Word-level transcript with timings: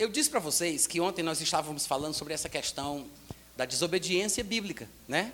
Eu 0.00 0.08
disse 0.08 0.30
para 0.30 0.40
vocês 0.40 0.86
que 0.86 0.98
ontem 0.98 1.22
nós 1.22 1.42
estávamos 1.42 1.86
falando 1.86 2.14
sobre 2.14 2.32
essa 2.32 2.48
questão 2.48 3.06
da 3.54 3.66
desobediência 3.66 4.42
bíblica, 4.42 4.88
né? 5.06 5.30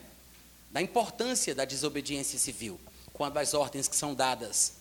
Da 0.72 0.82
importância 0.82 1.54
da 1.54 1.64
desobediência 1.64 2.36
civil, 2.36 2.80
quando 3.12 3.38
as 3.38 3.54
ordens 3.54 3.86
que 3.86 3.94
são 3.94 4.12
dadas 4.12 4.72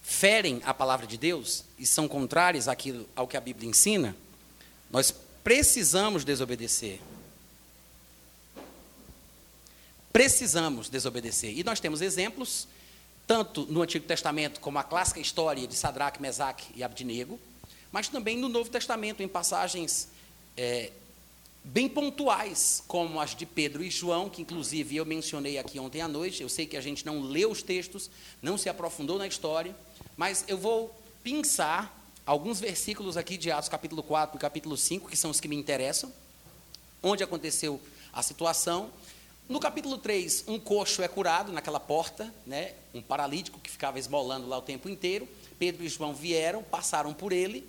ferem 0.00 0.62
a 0.64 0.72
palavra 0.72 1.08
de 1.08 1.18
Deus 1.18 1.64
e 1.76 1.84
são 1.84 2.06
contrárias 2.06 2.68
àquilo 2.68 3.08
ao 3.16 3.26
que 3.26 3.36
a 3.36 3.40
Bíblia 3.40 3.68
ensina, 3.68 4.14
nós 4.88 5.12
precisamos 5.42 6.22
desobedecer. 6.24 7.00
Precisamos 10.12 10.88
desobedecer. 10.88 11.58
E 11.58 11.64
nós 11.64 11.80
temos 11.80 12.00
exemplos, 12.00 12.68
tanto 13.26 13.66
no 13.66 13.82
Antigo 13.82 14.06
Testamento, 14.06 14.60
como 14.60 14.78
a 14.78 14.84
clássica 14.84 15.18
história 15.18 15.66
de 15.66 15.74
Sadraque, 15.74 16.22
Mesaque 16.22 16.66
e 16.76 16.84
Abdinego, 16.84 17.40
mas 17.92 18.08
também 18.08 18.36
no 18.38 18.48
Novo 18.48 18.70
Testamento, 18.70 19.22
em 19.22 19.28
passagens 19.28 20.08
é, 20.56 20.90
bem 21.62 21.88
pontuais, 21.88 22.82
como 22.88 23.20
as 23.20 23.36
de 23.36 23.46
Pedro 23.46 23.84
e 23.84 23.90
João, 23.90 24.28
que 24.28 24.42
inclusive 24.42 24.96
eu 24.96 25.06
mencionei 25.06 25.58
aqui 25.58 25.78
ontem 25.78 26.00
à 26.00 26.08
noite. 26.08 26.42
Eu 26.42 26.48
sei 26.48 26.66
que 26.66 26.76
a 26.76 26.80
gente 26.80 27.06
não 27.06 27.20
leu 27.20 27.50
os 27.50 27.62
textos, 27.62 28.10
não 28.40 28.56
se 28.56 28.68
aprofundou 28.68 29.18
na 29.18 29.26
história, 29.26 29.76
mas 30.16 30.44
eu 30.48 30.58
vou 30.58 30.92
pensar 31.22 32.00
alguns 32.24 32.58
versículos 32.58 33.16
aqui 33.16 33.36
de 33.36 33.50
Atos 33.50 33.68
capítulo 33.68 34.02
4 34.02 34.36
e 34.36 34.40
capítulo 34.40 34.76
5, 34.76 35.08
que 35.08 35.16
são 35.16 35.30
os 35.30 35.38
que 35.38 35.46
me 35.46 35.56
interessam, 35.56 36.12
onde 37.02 37.22
aconteceu 37.22 37.80
a 38.12 38.22
situação. 38.22 38.90
No 39.48 39.60
capítulo 39.60 39.98
3, 39.98 40.44
um 40.48 40.58
coxo 40.58 41.02
é 41.02 41.08
curado 41.08 41.52
naquela 41.52 41.80
porta, 41.80 42.32
né? 42.46 42.72
um 42.94 43.02
paralítico 43.02 43.60
que 43.60 43.70
ficava 43.70 43.98
esmolando 43.98 44.48
lá 44.48 44.56
o 44.58 44.62
tempo 44.62 44.88
inteiro. 44.88 45.28
Pedro 45.58 45.84
e 45.84 45.88
João 45.88 46.14
vieram, 46.14 46.62
passaram 46.62 47.12
por 47.12 47.32
ele, 47.32 47.68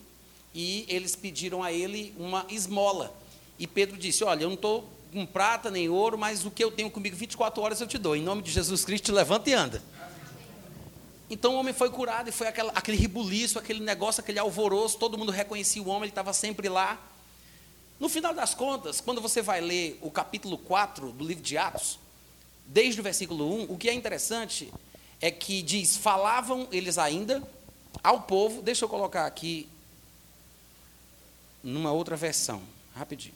e 0.54 0.86
eles 0.88 1.16
pediram 1.16 1.64
a 1.64 1.72
ele 1.72 2.14
uma 2.18 2.46
esmola. 2.50 3.16
E 3.58 3.66
Pedro 3.66 3.98
disse: 3.98 4.24
Olha, 4.24 4.44
eu 4.44 4.50
não 4.50 4.56
estou 4.56 4.90
com 5.12 5.26
prata 5.26 5.70
nem 5.70 5.90
ouro, 5.90 6.18
mas 6.18 6.46
o 6.46 6.52
que 6.52 6.64
eu 6.64 6.72
tenho 6.72 6.90
comigo 6.90 7.16
24 7.16 7.62
horas 7.62 7.82
eu 7.82 7.88
te 7.88 7.98
dou. 7.98 8.16
Em 8.16 8.22
nome 8.22 8.42
de 8.42 8.52
Jesus 8.52 8.84
Cristo, 8.84 9.06
te 9.06 9.12
levanta 9.12 9.50
e 9.50 9.54
anda. 9.54 9.82
Então 11.30 11.56
o 11.56 11.60
homem 11.60 11.74
foi 11.74 11.90
curado 11.90 12.30
e 12.30 12.32
foi 12.32 12.48
aquela, 12.48 12.72
aquele 12.74 12.98
ribuliço, 12.98 13.58
aquele 13.58 13.80
negócio, 13.80 14.22
aquele 14.22 14.40
alvoroço, 14.40 14.98
todo 14.98 15.18
mundo 15.18 15.32
reconhecia 15.32 15.82
o 15.82 15.88
homem, 15.88 16.04
ele 16.04 16.10
estava 16.10 16.34
sempre 16.34 16.70
lá. 16.70 17.00
No 18.00 18.10
final 18.10 18.34
das 18.34 18.54
contas, 18.54 19.00
quando 19.00 19.22
você 19.22 19.42
vai 19.42 19.62
ler 19.62 19.98
o 20.02 20.12
capítulo 20.12 20.58
4 20.58 21.12
do 21.12 21.24
livro 21.24 21.44
de 21.44 21.58
Atos, 21.58 21.98
desde 22.66 23.00
o 23.00 23.04
versículo 23.04 23.64
1, 23.64 23.72
o 23.74 23.78
que 23.78 23.90
é 23.90 23.94
interessante 23.94 24.72
é 25.22 25.32
que 25.32 25.62
diz: 25.62 25.96
falavam 25.96 26.68
eles 26.72 26.98
ainda 26.98 27.42
ao 28.04 28.22
povo, 28.22 28.62
deixa 28.62 28.86
eu 28.86 28.90
colocar 28.90 29.26
aqui 29.26 29.68
numa 31.64 31.92
outra 31.92 32.16
versão, 32.16 32.62
rapidinho. 32.96 33.36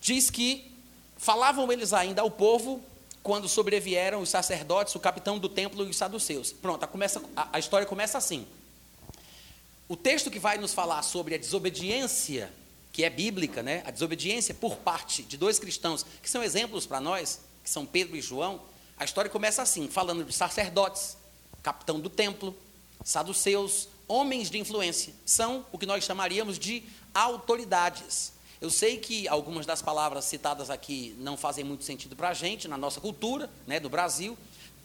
Diz 0.00 0.30
que 0.30 0.70
falavam 1.16 1.70
eles 1.72 1.92
ainda 1.92 2.22
ao 2.22 2.30
povo 2.30 2.80
quando 3.22 3.48
sobrevieram 3.48 4.20
os 4.20 4.28
sacerdotes, 4.28 4.94
o 4.94 5.00
capitão 5.00 5.36
do 5.36 5.48
templo 5.48 5.84
e 5.84 5.90
os 5.90 5.96
saduceus. 5.96 6.52
Pronto, 6.52 6.84
a, 6.84 6.86
começa, 6.86 7.20
a, 7.36 7.48
a 7.54 7.58
história 7.58 7.84
começa 7.84 8.16
assim. 8.16 8.46
O 9.88 9.96
texto 9.96 10.30
que 10.30 10.38
vai 10.38 10.58
nos 10.58 10.72
falar 10.72 11.02
sobre 11.02 11.34
a 11.34 11.38
desobediência, 11.38 12.52
que 12.92 13.02
é 13.02 13.10
bíblica, 13.10 13.64
né? 13.64 13.82
a 13.84 13.90
desobediência 13.90 14.54
por 14.54 14.76
parte 14.76 15.24
de 15.24 15.36
dois 15.36 15.58
cristãos, 15.58 16.06
que 16.22 16.30
são 16.30 16.42
exemplos 16.42 16.86
para 16.86 17.00
nós, 17.00 17.40
que 17.64 17.70
são 17.70 17.84
Pedro 17.84 18.16
e 18.16 18.20
João, 18.20 18.60
a 18.96 19.04
história 19.04 19.30
começa 19.30 19.60
assim, 19.60 19.88
falando 19.88 20.24
de 20.24 20.32
sacerdotes, 20.32 21.16
capitão 21.62 21.98
do 21.98 22.08
templo, 22.08 22.56
saduceus, 23.04 23.88
homens 24.08 24.50
de 24.50 24.58
influência, 24.58 25.12
são 25.24 25.66
o 25.72 25.78
que 25.78 25.86
nós 25.86 26.04
chamaríamos 26.04 26.58
de 26.58 26.82
autoridades. 27.14 28.32
Eu 28.60 28.70
sei 28.70 28.96
que 28.96 29.28
algumas 29.28 29.66
das 29.66 29.82
palavras 29.82 30.24
citadas 30.24 30.70
aqui 30.70 31.14
não 31.18 31.36
fazem 31.36 31.64
muito 31.64 31.84
sentido 31.84 32.16
para 32.16 32.30
a 32.30 32.34
gente, 32.34 32.68
na 32.68 32.78
nossa 32.78 33.00
cultura, 33.00 33.50
né, 33.66 33.78
do 33.78 33.88
Brasil. 33.88 34.36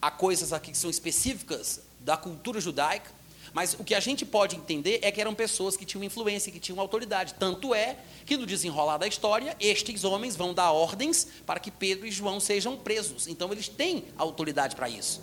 Há 0.01 0.11
coisas 0.11 0.51
aqui 0.51 0.71
que 0.71 0.77
são 0.77 0.89
específicas 0.89 1.81
da 1.99 2.17
cultura 2.17 2.59
judaica, 2.59 3.11
mas 3.53 3.73
o 3.73 3.83
que 3.83 3.93
a 3.93 3.99
gente 3.99 4.25
pode 4.25 4.55
entender 4.55 4.99
é 5.01 5.11
que 5.11 5.19
eram 5.19 5.33
pessoas 5.33 5.75
que 5.75 5.85
tinham 5.85 6.03
influência, 6.03 6.51
que 6.51 6.59
tinham 6.59 6.79
autoridade. 6.79 7.35
Tanto 7.35 7.75
é 7.75 7.97
que 8.25 8.37
no 8.37 8.45
desenrolar 8.45 8.97
da 8.97 9.07
história, 9.07 9.55
estes 9.59 10.03
homens 10.03 10.35
vão 10.35 10.53
dar 10.53 10.71
ordens 10.71 11.27
para 11.45 11.59
que 11.59 11.69
Pedro 11.69 12.07
e 12.07 12.11
João 12.11 12.39
sejam 12.39 12.77
presos. 12.77 13.27
Então 13.27 13.51
eles 13.51 13.67
têm 13.67 14.05
autoridade 14.17 14.75
para 14.75 14.89
isso. 14.89 15.21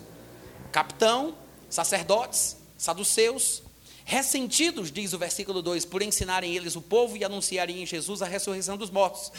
Capitão, 0.71 1.35
sacerdotes, 1.69 2.57
saduceus, 2.77 3.63
Ressentidos, 4.09 4.91
diz 4.91 5.13
o 5.13 5.19
versículo 5.19 5.61
2, 5.61 5.85
por 5.85 6.01
ensinarem 6.01 6.55
eles 6.55 6.75
o 6.75 6.81
povo 6.81 7.15
e 7.15 7.23
anunciarem 7.23 7.83
em 7.83 7.85
Jesus 7.85 8.23
a 8.23 8.25
ressurreição 8.25 8.75
dos 8.75 8.89
mortos. 8.89 9.31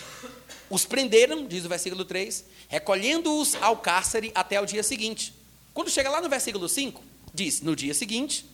Os 0.71 0.85
prenderam, 0.85 1.45
diz 1.45 1.65
o 1.65 1.69
versículo 1.69 2.05
3, 2.05 2.45
recolhendo-os 2.69 3.57
ao 3.57 3.79
cárcere 3.79 4.31
até 4.33 4.61
o 4.61 4.65
dia 4.65 4.85
seguinte. 4.85 5.35
Quando 5.75 5.91
chega 5.91 6.09
lá 6.09 6.21
no 6.21 6.29
versículo 6.29 6.69
5, 6.69 7.03
diz: 7.35 7.61
No 7.63 7.75
dia 7.75 7.93
seguinte, 7.93 8.47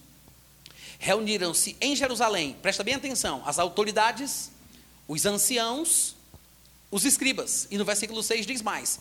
reuniram-se 0.98 1.76
em 1.82 1.94
Jerusalém, 1.94 2.56
presta 2.62 2.82
bem 2.82 2.94
atenção, 2.94 3.42
as 3.44 3.58
autoridades, 3.58 4.50
os 5.06 5.26
anciãos, 5.26 6.16
os 6.90 7.04
escribas. 7.04 7.68
E 7.70 7.76
no 7.76 7.84
versículo 7.84 8.22
6 8.22 8.46
diz 8.46 8.62
mais: 8.62 9.00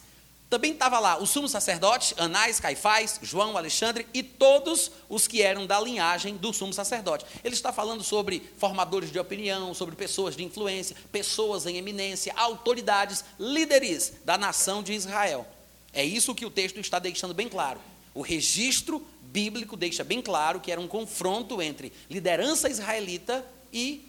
também 0.50 0.74
estava 0.74 1.00
lá 1.00 1.18
o 1.18 1.26
sumo 1.26 1.50
sacerdote, 1.50 2.14
Anás, 2.18 2.60
Caifás, 2.60 3.20
João, 3.22 3.58
Alexandre 3.58 4.08
e 4.14 4.22
todos 4.22 4.92
os 5.10 5.28
que 5.28 5.42
eram 5.42 5.66
da 5.66 5.80
linhagem 5.80 6.38
do 6.38 6.54
sumo 6.54 6.74
sacerdote. 6.74 7.26
Ele 7.44 7.56
está 7.56 7.74
falando 7.74 8.04
sobre 8.04 8.42
formadores 8.58 9.12
de 9.12 9.20
opinião, 9.20 9.74
sobre 9.74 9.96
pessoas 9.96 10.36
de 10.36 10.44
influência, 10.44 10.96
pessoas 11.12 11.66
em 11.66 11.78
eminência, 11.78 12.34
autoridades, 12.36 13.26
líderes 13.40 14.14
da 14.24 14.38
nação 14.38 14.84
de 14.84 14.94
Israel. 14.94 15.48
É 15.92 16.04
isso 16.04 16.36
que 16.36 16.46
o 16.46 16.52
texto 16.52 16.80
está 16.80 17.00
deixando 17.00 17.34
bem 17.34 17.50
claro. 17.50 17.82
O 18.14 18.22
registro 18.22 19.06
bíblico 19.22 19.76
deixa 19.76 20.04
bem 20.04 20.22
claro 20.22 20.60
que 20.60 20.72
era 20.72 20.80
um 20.80 20.88
confronto 20.88 21.62
entre 21.62 21.92
liderança 22.10 22.70
israelita 22.70 23.46
e 23.74 24.08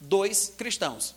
dois 0.00 0.54
cristãos. 0.56 1.14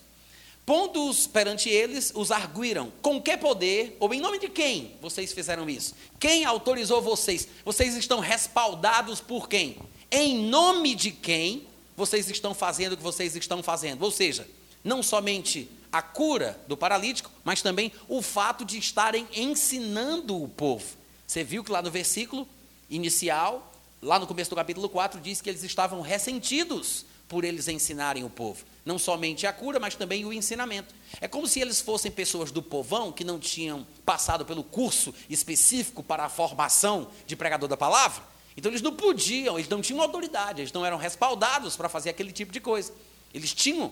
Pondo-os 0.65 1.27
perante 1.27 1.69
eles, 1.69 2.11
os 2.15 2.31
arguíram. 2.31 2.91
Com 3.01 3.21
que 3.21 3.37
poder, 3.37 3.95
ou 3.99 4.11
em 4.13 4.19
nome 4.19 4.39
de 4.39 4.49
quem 4.49 4.93
vocês 4.99 5.31
fizeram 5.31 5.69
isso? 5.69 5.93
Quem 6.19 6.43
autorizou 6.43 7.01
vocês? 7.01 7.47
Vocês 7.63 7.95
estão 7.95 8.19
respaldados 8.19 9.21
por 9.21 9.47
quem? 9.47 9.77
Em 10.09 10.37
nome 10.49 10.95
de 10.95 11.11
quem 11.11 11.67
vocês 11.95 12.29
estão 12.29 12.53
fazendo 12.55 12.93
o 12.93 12.97
que 12.97 13.03
vocês 13.03 13.35
estão 13.35 13.61
fazendo? 13.61 14.01
Ou 14.03 14.11
seja, 14.11 14.47
não 14.83 15.03
somente 15.03 15.69
a 15.91 16.01
cura 16.01 16.59
do 16.67 16.75
paralítico, 16.75 17.31
mas 17.43 17.61
também 17.61 17.91
o 18.07 18.21
fato 18.21 18.65
de 18.65 18.77
estarem 18.77 19.27
ensinando 19.35 20.41
o 20.41 20.47
povo. 20.47 20.97
Você 21.27 21.43
viu 21.43 21.63
que 21.63 21.71
lá 21.71 21.81
no 21.81 21.91
versículo 21.91 22.47
inicial, 22.89 23.71
lá 24.01 24.17
no 24.19 24.27
começo 24.27 24.49
do 24.49 24.55
capítulo 24.55 24.89
4, 24.89 25.21
diz 25.21 25.41
que 25.41 25.49
eles 25.49 25.63
estavam 25.63 26.01
ressentidos 26.01 27.05
por 27.27 27.43
eles 27.43 27.67
ensinarem 27.67 28.23
o 28.23 28.29
povo. 28.29 28.63
Não 28.85 28.99
somente 28.99 29.47
a 29.47 29.53
cura, 29.53 29.79
mas 29.79 29.95
também 29.95 30.25
o 30.25 30.33
ensinamento. 30.33 30.93
É 31.19 31.27
como 31.27 31.47
se 31.47 31.59
eles 31.59 31.81
fossem 31.81 32.11
pessoas 32.11 32.51
do 32.51 32.61
povão 32.61 33.11
que 33.11 33.23
não 33.23 33.39
tinham 33.39 33.85
passado 34.05 34.45
pelo 34.45 34.63
curso 34.63 35.13
específico 35.29 36.03
para 36.03 36.25
a 36.25 36.29
formação 36.29 37.09
de 37.25 37.35
pregador 37.35 37.67
da 37.67 37.75
palavra. 37.75 38.23
Então 38.55 38.71
eles 38.71 38.81
não 38.81 38.95
podiam, 38.95 39.57
eles 39.57 39.69
não 39.69 39.81
tinham 39.81 40.01
autoridade, 40.01 40.61
eles 40.61 40.71
não 40.71 40.85
eram 40.85 40.97
respaldados 40.97 41.75
para 41.75 41.89
fazer 41.89 42.11
aquele 42.11 42.31
tipo 42.31 42.51
de 42.51 42.59
coisa. 42.59 42.93
Eles 43.33 43.53
tinham 43.53 43.91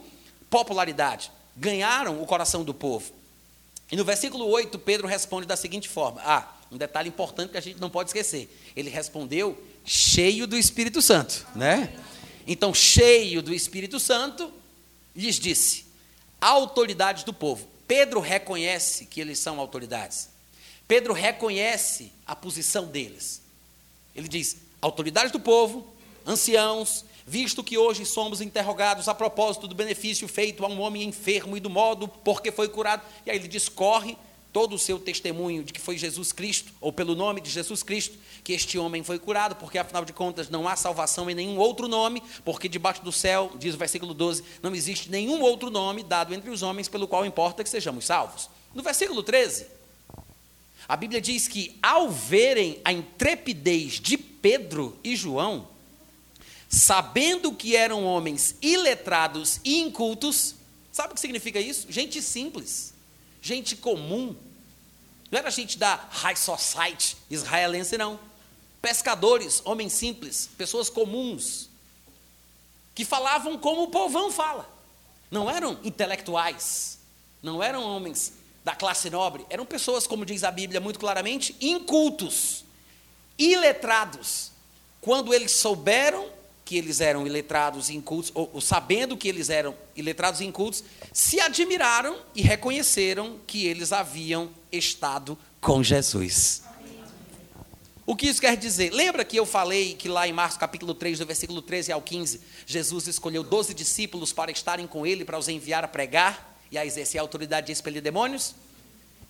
popularidade, 0.49 1.31
ganharam 1.57 2.21
o 2.21 2.25
coração 2.25 2.63
do 2.63 2.73
povo. 2.73 3.11
E 3.91 3.95
no 3.95 4.05
versículo 4.05 4.47
8, 4.47 4.79
Pedro 4.79 5.07
responde 5.07 5.47
da 5.47 5.57
seguinte 5.57 5.89
forma: 5.89 6.21
Ah, 6.23 6.53
um 6.71 6.77
detalhe 6.77 7.09
importante 7.09 7.51
que 7.51 7.57
a 7.57 7.61
gente 7.61 7.79
não 7.79 7.89
pode 7.89 8.09
esquecer. 8.09 8.49
Ele 8.75 8.89
respondeu 8.89 9.61
cheio 9.83 10.47
do 10.47 10.57
Espírito 10.57 11.01
Santo, 11.01 11.45
né? 11.55 11.93
Então, 12.45 12.73
cheio 12.73 13.41
do 13.41 13.53
Espírito 13.53 13.99
Santo, 13.99 14.51
lhes 15.15 15.39
disse: 15.39 15.85
autoridades 16.39 17.23
do 17.23 17.33
povo. 17.33 17.67
Pedro 17.87 18.19
reconhece 18.19 19.05
que 19.05 19.21
eles 19.21 19.39
são 19.39 19.59
autoridades. 19.59 20.29
Pedro 20.87 21.13
reconhece 21.13 22.11
a 22.25 22.35
posição 22.35 22.85
deles. 22.85 23.41
Ele 24.15 24.27
diz: 24.27 24.57
autoridades 24.81 25.31
do 25.31 25.39
povo, 25.39 25.87
anciãos, 26.25 27.05
visto 27.25 27.63
que 27.63 27.77
hoje 27.77 28.05
somos 28.05 28.41
interrogados 28.41 29.07
a 29.07 29.15
propósito 29.15 29.67
do 29.67 29.75
benefício 29.75 30.27
feito 30.27 30.65
a 30.65 30.67
um 30.67 30.81
homem 30.81 31.03
enfermo 31.03 31.55
e 31.55 31.59
do 31.59 31.69
modo 31.69 32.07
por 32.07 32.41
que 32.41 32.51
foi 32.51 32.67
curado. 32.67 33.03
E 33.25 33.31
aí 33.31 33.37
ele 33.37 33.47
discorre 33.47 34.17
todo 34.53 34.75
o 34.75 34.79
seu 34.79 34.99
testemunho 34.99 35.63
de 35.63 35.73
que 35.73 35.81
foi 35.81 35.97
Jesus 35.97 36.31
Cristo, 36.31 36.71
ou 36.79 36.93
pelo 36.93 37.15
nome 37.15 37.41
de 37.41 37.49
Jesus 37.49 37.81
Cristo, 37.81 38.17
que 38.43 38.53
este 38.53 38.77
homem 38.77 39.03
foi 39.03 39.17
curado, 39.17 39.55
porque 39.55 39.79
afinal 39.79 40.05
de 40.05 40.13
contas 40.13 40.47
não 40.47 40.67
há 40.67 40.75
salvação 40.75 41.27
em 41.27 41.33
nenhum 41.33 41.57
outro 41.57 41.87
nome, 41.87 42.21
porque 42.45 42.69
debaixo 42.69 43.03
do 43.03 43.11
céu, 43.11 43.51
diz 43.57 43.73
o 43.73 43.77
versículo 43.77 44.13
12, 44.13 44.43
não 44.61 44.75
existe 44.75 45.09
nenhum 45.09 45.41
outro 45.41 45.71
nome 45.71 46.03
dado 46.03 46.35
entre 46.35 46.51
os 46.51 46.61
homens 46.61 46.87
pelo 46.87 47.07
qual 47.07 47.25
importa 47.25 47.63
que 47.63 47.69
sejamos 47.69 48.05
salvos. 48.05 48.47
No 48.75 48.83
versículo 48.83 49.23
13, 49.23 49.65
a 50.87 50.95
Bíblia 50.95 51.19
diz 51.19 51.47
que 51.47 51.77
ao 51.81 52.11
verem 52.11 52.79
a 52.85 52.93
intrepidez 52.93 53.99
de 53.99 54.17
Pedro 54.17 54.97
e 55.03 55.15
João, 55.15 55.67
sabendo 56.69 57.53
que 57.53 57.75
eram 57.75 58.03
homens 58.03 58.55
iletrados 58.61 59.59
e 59.63 59.79
incultos. 59.79 60.55
Sabe 60.91 61.11
o 61.11 61.15
que 61.15 61.21
significa 61.21 61.59
isso? 61.59 61.91
Gente 61.91 62.21
simples, 62.21 62.93
gente 63.43 63.75
comum. 63.75 64.33
Não 65.29 65.37
era 65.37 65.51
gente 65.51 65.77
da 65.77 65.95
high 66.09 66.35
society 66.35 67.17
israelense, 67.29 67.97
não. 67.97 68.19
Pescadores, 68.81 69.61
homens 69.65 69.93
simples, 69.93 70.49
pessoas 70.57 70.89
comuns, 70.89 71.69
que 72.95 73.03
falavam 73.03 73.57
como 73.57 73.83
o 73.83 73.87
povão 73.89 74.31
fala. 74.31 74.69
Não 75.29 75.49
eram 75.49 75.77
intelectuais, 75.83 76.99
não 77.41 77.61
eram 77.61 77.83
homens 77.83 78.33
da 78.63 78.75
classe 78.75 79.09
nobre, 79.09 79.45
eram 79.49 79.65
pessoas, 79.65 80.07
como 80.07 80.25
diz 80.25 80.43
a 80.43 80.51
Bíblia 80.51 80.79
muito 80.79 80.99
claramente, 80.99 81.55
incultos, 81.59 82.63
iletrados. 83.37 84.51
Quando 85.01 85.33
eles 85.33 85.51
souberam 85.51 86.29
que 86.65 86.77
eles 86.77 87.01
eram 87.01 87.27
iletrados 87.27 87.89
e 87.89 87.95
incultos, 87.95 88.31
ou, 88.33 88.49
ou 88.53 88.61
sabendo 88.61 89.17
que 89.17 89.27
eles 89.27 89.49
eram 89.49 89.75
iletrados 89.95 90.41
e 90.41 90.45
incultos, 90.45 90.83
se 91.11 91.39
admiraram 91.39 92.17
e 92.33 92.41
reconheceram 92.41 93.39
que 93.45 93.65
eles 93.65 93.91
haviam 93.91 94.49
estado 94.71 95.37
com 95.59 95.83
Jesus. 95.83 96.63
O 98.05 98.15
que 98.15 98.27
isso 98.27 98.41
quer 98.41 98.57
dizer? 98.57 98.91
Lembra 98.91 99.23
que 99.23 99.37
eu 99.37 99.45
falei 99.45 99.93
que 99.93 100.09
lá 100.09 100.27
em 100.27 100.33
Marcos 100.33 100.57
capítulo 100.57 100.93
3, 100.93 101.19
do 101.19 101.25
versículo 101.25 101.61
13 101.61 101.93
ao 101.93 102.01
15, 102.01 102.41
Jesus 102.65 103.07
escolheu 103.07 103.43
12 103.43 103.73
discípulos 103.73 104.33
para 104.33 104.51
estarem 104.51 104.85
com 104.85 105.05
ele, 105.05 105.23
para 105.23 105.37
os 105.37 105.47
enviar 105.47 105.85
a 105.85 105.87
pregar 105.87 106.57
e 106.69 106.77
a 106.77 106.85
exercer 106.85 107.19
a 107.19 107.21
autoridade 107.21 107.67
de 107.67 107.71
expelir 107.71 108.01
demônios? 108.01 108.55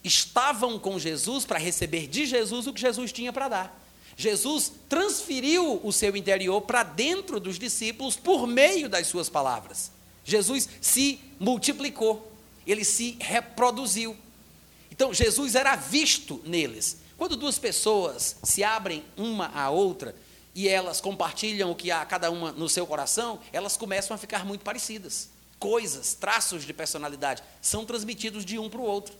Estavam 0.04 0.80
com 0.80 0.98
Jesus 0.98 1.46
para 1.46 1.60
receber 1.60 2.08
de 2.08 2.26
Jesus 2.26 2.66
o 2.66 2.74
que 2.74 2.82
Jesus 2.82 3.12
tinha 3.12 3.32
para 3.32 3.48
dar. 3.48 3.83
Jesus 4.16 4.74
transferiu 4.88 5.80
o 5.84 5.92
seu 5.92 6.16
interior 6.16 6.62
para 6.62 6.84
dentro 6.84 7.40
dos 7.40 7.58
discípulos 7.58 8.16
por 8.16 8.46
meio 8.48 8.88
das 8.88 9.08
suas 9.08 9.30
palavras. 9.30 9.92
Jesus 10.24 10.70
se 10.80 11.20
multiplicou, 11.40 12.32
ele 12.66 12.86
se 12.86 13.18
reproduziu. 13.20 14.16
Então, 14.92 15.14
Jesus 15.14 15.56
era 15.56 15.76
visto 15.76 16.42
neles. 16.46 16.98
Quando 17.18 17.36
duas 17.36 17.58
pessoas 17.58 18.36
se 18.44 18.64
abrem 18.64 19.04
uma 19.18 19.48
à 19.48 19.70
outra 19.70 20.16
e 20.54 20.68
elas 20.68 21.02
compartilham 21.02 21.72
o 21.72 21.76
que 21.76 21.92
há 21.92 22.06
cada 22.06 22.30
uma 22.30 22.52
no 22.52 22.70
seu 22.70 22.86
coração, 22.86 23.40
elas 23.52 23.76
começam 23.76 24.14
a 24.14 24.18
ficar 24.18 24.46
muito 24.46 24.62
parecidas. 24.62 25.30
Coisas, 25.58 26.14
traços 26.14 26.64
de 26.64 26.74
personalidade 26.74 27.42
são 27.62 27.86
transmitidos 27.86 28.46
de 28.46 28.60
um 28.60 28.70
para 28.70 28.82
o 28.82 28.86
outro. 28.86 29.16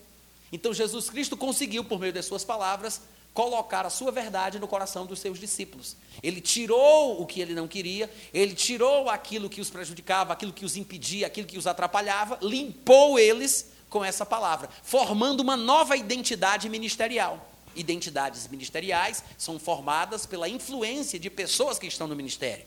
Então 0.52 0.74
Jesus 0.74 1.10
Cristo 1.10 1.36
conseguiu, 1.36 1.84
por 1.84 2.00
meio 2.00 2.14
das 2.14 2.26
suas 2.26 2.44
palavras, 2.44 3.02
colocar 3.34 3.86
a 3.86 3.90
sua 3.90 4.12
verdade 4.12 4.60
no 4.60 4.68
coração 4.68 5.06
dos 5.06 5.20
seus 5.20 5.40
discípulos. 5.40 5.96
Ele 6.22 6.40
tirou 6.40 7.22
o 7.22 7.26
que 7.26 7.42
ele 7.42 7.54
não 7.54 7.68
queria, 7.68 8.10
ele 8.34 8.54
tirou 8.54 9.10
aquilo 9.10 9.50
que 9.50 9.62
os 9.62 9.70
prejudicava, 9.70 10.34
aquilo 10.34 10.54
que 10.54 10.66
os 10.66 10.78
impedia, 10.78 11.28
aquilo 11.28 11.48
que 11.48 11.58
os 11.58 11.66
atrapalhava, 11.66 12.38
limpou 12.42 13.18
eles 13.18 13.72
com 13.90 14.04
essa 14.04 14.26
palavra, 14.26 14.70
formando 14.84 15.42
uma 15.42 15.58
nova 15.58 15.96
identidade 15.96 16.70
ministerial 16.70 17.50
identidades 17.76 18.48
ministeriais 18.48 19.24
são 19.38 19.58
formadas 19.58 20.26
pela 20.26 20.48
influência 20.48 21.20
de 21.20 21.30
pessoas 21.30 21.80
que 21.80 21.88
estão 21.88 22.08
no 22.08 22.16
ministério. 22.16 22.66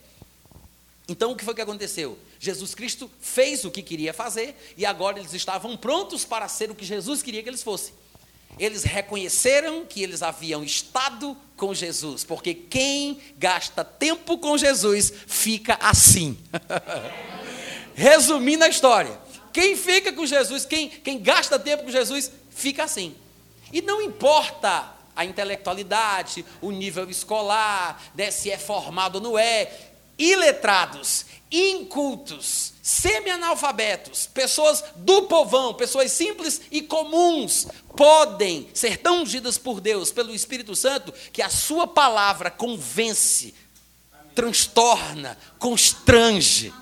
Então, 1.08 1.30
o 1.30 1.36
que 1.36 1.44
foi 1.44 1.54
que 1.54 1.60
aconteceu? 1.60 2.18
Jesus 2.40 2.74
Cristo 2.74 3.08
fez 3.20 3.64
o 3.64 3.70
que 3.70 3.82
queria 3.82 4.12
fazer 4.12 4.56
e 4.76 4.84
agora 4.84 5.20
eles 5.20 5.32
estavam 5.32 5.76
prontos 5.76 6.24
para 6.24 6.48
ser 6.48 6.70
o 6.70 6.74
que 6.74 6.84
Jesus 6.84 7.22
queria 7.22 7.42
que 7.42 7.48
eles 7.48 7.62
fossem. 7.62 7.94
Eles 8.58 8.84
reconheceram 8.84 9.84
que 9.84 10.02
eles 10.02 10.22
haviam 10.22 10.64
estado 10.64 11.36
com 11.56 11.74
Jesus, 11.74 12.24
porque 12.24 12.54
quem 12.54 13.20
gasta 13.36 13.84
tempo 13.84 14.38
com 14.38 14.56
Jesus 14.56 15.12
fica 15.26 15.78
assim. 15.80 16.38
Resumindo 17.94 18.64
a 18.64 18.68
história, 18.68 19.18
quem 19.52 19.76
fica 19.76 20.12
com 20.12 20.26
Jesus, 20.26 20.64
quem, 20.64 20.88
quem 20.88 21.18
gasta 21.18 21.58
tempo 21.58 21.84
com 21.84 21.90
Jesus, 21.90 22.30
fica 22.50 22.84
assim. 22.84 23.14
E 23.72 23.80
não 23.82 24.02
importa 24.02 24.92
a 25.14 25.24
intelectualidade, 25.24 26.44
o 26.60 26.70
nível 26.70 27.08
escolar, 27.08 28.02
né, 28.14 28.30
se 28.30 28.50
é 28.50 28.58
formado 28.58 29.16
ou 29.16 29.20
não 29.22 29.38
é, 29.38 29.72
iletrados, 30.18 31.26
incultos, 31.50 32.72
semi-analfabetos, 32.82 34.26
pessoas 34.26 34.82
do 34.96 35.22
povão, 35.22 35.74
pessoas 35.74 36.12
simples 36.12 36.62
e 36.70 36.82
comuns, 36.82 37.66
podem 37.96 38.68
ser 38.74 38.98
tão 38.98 39.22
ungidas 39.22 39.58
por 39.58 39.80
Deus, 39.80 40.12
pelo 40.12 40.34
Espírito 40.34 40.74
Santo, 40.74 41.12
que 41.32 41.42
a 41.42 41.48
sua 41.48 41.86
palavra 41.86 42.50
convence, 42.50 43.54
transtorna, 44.34 45.36
constrange. 45.58 46.72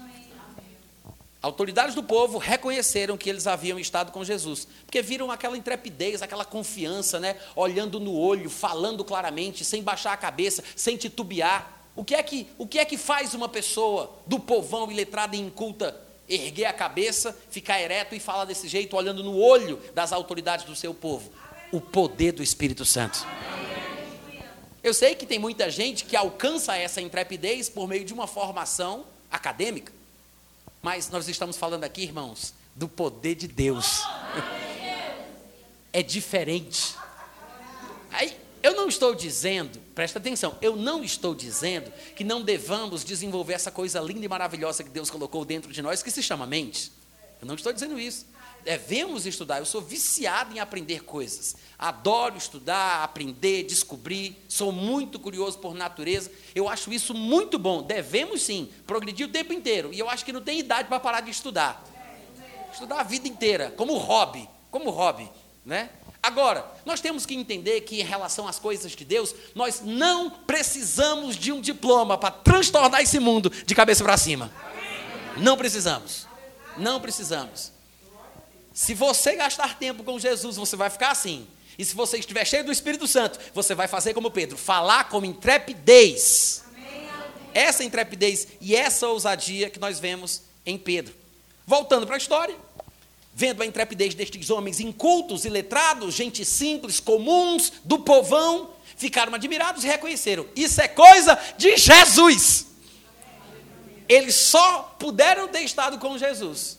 Autoridades 1.40 1.94
do 1.94 2.02
povo 2.02 2.38
reconheceram 2.38 3.18
que 3.18 3.28
eles 3.28 3.46
haviam 3.46 3.78
estado 3.78 4.10
com 4.10 4.24
Jesus, 4.24 4.66
porque 4.86 5.02
viram 5.02 5.30
aquela 5.30 5.58
intrepidez, 5.58 6.22
aquela 6.22 6.44
confiança, 6.44 7.20
né? 7.20 7.36
olhando 7.54 8.00
no 8.00 8.14
olho, 8.14 8.48
falando 8.48 9.04
claramente, 9.04 9.62
sem 9.62 9.82
baixar 9.82 10.14
a 10.14 10.16
cabeça, 10.16 10.64
sem 10.74 10.96
titubear. 10.96 11.83
O 11.96 12.04
que 12.04 12.14
é 12.14 12.22
que, 12.22 12.48
o 12.58 12.66
que, 12.66 12.78
é 12.78 12.84
que 12.84 12.96
faz 12.96 13.34
uma 13.34 13.48
pessoa 13.48 14.18
do 14.26 14.40
povão 14.40 14.90
iletrada 14.90 15.36
e 15.36 15.40
inculta 15.40 16.00
erguer 16.28 16.64
a 16.64 16.72
cabeça, 16.72 17.36
ficar 17.50 17.80
ereto 17.80 18.14
e 18.14 18.20
falar 18.20 18.44
desse 18.44 18.66
jeito, 18.66 18.96
olhando 18.96 19.22
no 19.22 19.36
olho 19.38 19.80
das 19.94 20.12
autoridades 20.12 20.64
do 20.64 20.74
seu 20.74 20.92
povo? 20.92 21.30
O 21.70 21.80
poder 21.80 22.32
do 22.32 22.42
Espírito 22.42 22.84
Santo. 22.84 23.26
Eu 24.82 24.92
sei 24.92 25.14
que 25.14 25.24
tem 25.24 25.38
muita 25.38 25.70
gente 25.70 26.04
que 26.04 26.16
alcança 26.16 26.76
essa 26.76 27.00
intrepidez 27.00 27.68
por 27.68 27.88
meio 27.88 28.04
de 28.04 28.12
uma 28.12 28.26
formação 28.26 29.04
acadêmica. 29.30 29.92
Mas 30.82 31.08
nós 31.08 31.28
estamos 31.28 31.56
falando 31.56 31.84
aqui, 31.84 32.02
irmãos, 32.02 32.52
do 32.74 32.88
poder 32.88 33.34
de 33.34 33.48
Deus. 33.48 34.02
É 35.96 36.02
diferente. 36.02 36.96
Aí, 38.10 38.36
eu 38.64 38.74
não 38.74 38.88
estou 38.88 39.14
dizendo, 39.14 39.78
presta 39.94 40.18
atenção, 40.18 40.58
eu 40.60 40.74
não 40.74 41.04
estou 41.04 41.34
dizendo 41.34 41.92
que 42.16 42.24
não 42.24 42.42
devamos 42.42 43.04
desenvolver 43.04 43.52
essa 43.52 43.70
coisa 43.70 44.00
linda 44.00 44.24
e 44.24 44.28
maravilhosa 44.28 44.82
que 44.82 44.90
Deus 44.90 45.10
colocou 45.10 45.44
dentro 45.44 45.72
de 45.72 45.80
nós, 45.80 46.02
que 46.02 46.10
se 46.10 46.22
chama 46.22 46.46
mente. 46.46 46.90
Eu 47.40 47.46
não 47.46 47.54
estou 47.54 47.72
dizendo 47.72 48.00
isso 48.00 48.26
devemos 48.64 49.26
estudar. 49.26 49.58
Eu 49.58 49.66
sou 49.66 49.80
viciado 49.80 50.56
em 50.56 50.58
aprender 50.58 51.04
coisas. 51.04 51.54
Adoro 51.78 52.36
estudar, 52.36 53.04
aprender, 53.04 53.64
descobrir. 53.64 54.42
Sou 54.48 54.72
muito 54.72 55.20
curioso 55.20 55.58
por 55.58 55.74
natureza. 55.74 56.32
Eu 56.54 56.68
acho 56.68 56.92
isso 56.92 57.14
muito 57.14 57.58
bom. 57.58 57.82
Devemos 57.82 58.42
sim 58.42 58.72
progredir 58.86 59.28
o 59.28 59.30
tempo 59.30 59.52
inteiro. 59.52 59.92
E 59.92 59.98
eu 59.98 60.08
acho 60.08 60.24
que 60.24 60.32
não 60.32 60.40
tem 60.40 60.58
idade 60.58 60.88
para 60.88 60.98
parar 60.98 61.20
de 61.20 61.30
estudar. 61.30 61.84
Estudar 62.72 63.00
a 63.00 63.04
vida 63.04 63.28
inteira, 63.28 63.72
como 63.76 63.96
hobby, 63.98 64.48
como 64.70 64.90
hobby, 64.90 65.30
né? 65.64 65.90
Agora, 66.24 66.64
nós 66.86 67.02
temos 67.02 67.26
que 67.26 67.34
entender 67.34 67.82
que 67.82 68.00
em 68.00 68.02
relação 68.04 68.48
às 68.48 68.58
coisas 68.58 68.92
de 68.92 69.04
Deus, 69.04 69.34
nós 69.54 69.82
não 69.84 70.30
precisamos 70.30 71.36
de 71.36 71.52
um 71.52 71.60
diploma 71.60 72.16
para 72.16 72.30
transtornar 72.30 73.02
esse 73.02 73.20
mundo 73.20 73.50
de 73.50 73.74
cabeça 73.74 74.02
para 74.02 74.16
cima. 74.16 74.50
Não 75.36 75.54
precisamos. 75.54 76.26
Não 76.78 76.98
precisamos. 76.98 77.72
Se 78.72 78.94
você 78.94 79.36
gastar 79.36 79.78
tempo 79.78 80.02
com 80.02 80.18
Jesus, 80.18 80.56
você 80.56 80.74
vai 80.76 80.88
ficar 80.88 81.10
assim. 81.10 81.46
E 81.78 81.84
se 81.84 81.94
você 81.94 82.16
estiver 82.16 82.46
cheio 82.46 82.64
do 82.64 82.72
Espírito 82.72 83.06
Santo, 83.06 83.38
você 83.52 83.74
vai 83.74 83.86
fazer 83.86 84.14
como 84.14 84.30
Pedro, 84.30 84.56
falar 84.56 85.10
com 85.10 85.22
intrepidez. 85.26 86.64
Essa 87.52 87.84
intrepidez 87.84 88.48
e 88.62 88.74
essa 88.74 89.06
ousadia 89.08 89.68
que 89.68 89.78
nós 89.78 90.00
vemos 90.00 90.40
em 90.64 90.78
Pedro. 90.78 91.14
Voltando 91.66 92.06
para 92.06 92.16
a 92.16 92.18
história, 92.18 92.56
vendo 93.34 93.62
a 93.62 93.66
intrepidez 93.66 94.14
destes 94.14 94.48
homens 94.50 94.80
incultos 94.80 95.44
e 95.44 95.48
letrados, 95.48 96.14
gente 96.14 96.44
simples, 96.44 97.00
comuns, 97.00 97.72
do 97.84 97.98
povão, 97.98 98.70
ficaram 98.96 99.34
admirados 99.34 99.84
e 99.84 99.88
reconheceram: 99.88 100.46
isso 100.54 100.80
é 100.80 100.88
coisa 100.88 101.38
de 101.58 101.76
Jesus. 101.76 102.66
Eles 104.08 104.34
só 104.34 104.94
puderam 104.98 105.48
ter 105.48 105.60
estado 105.60 105.98
com 105.98 106.16
Jesus. 106.16 106.78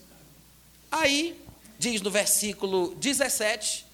Aí 0.91 1.41
diz 1.77 2.01
no 2.01 2.09
versículo 2.09 2.95
17. 2.95 3.84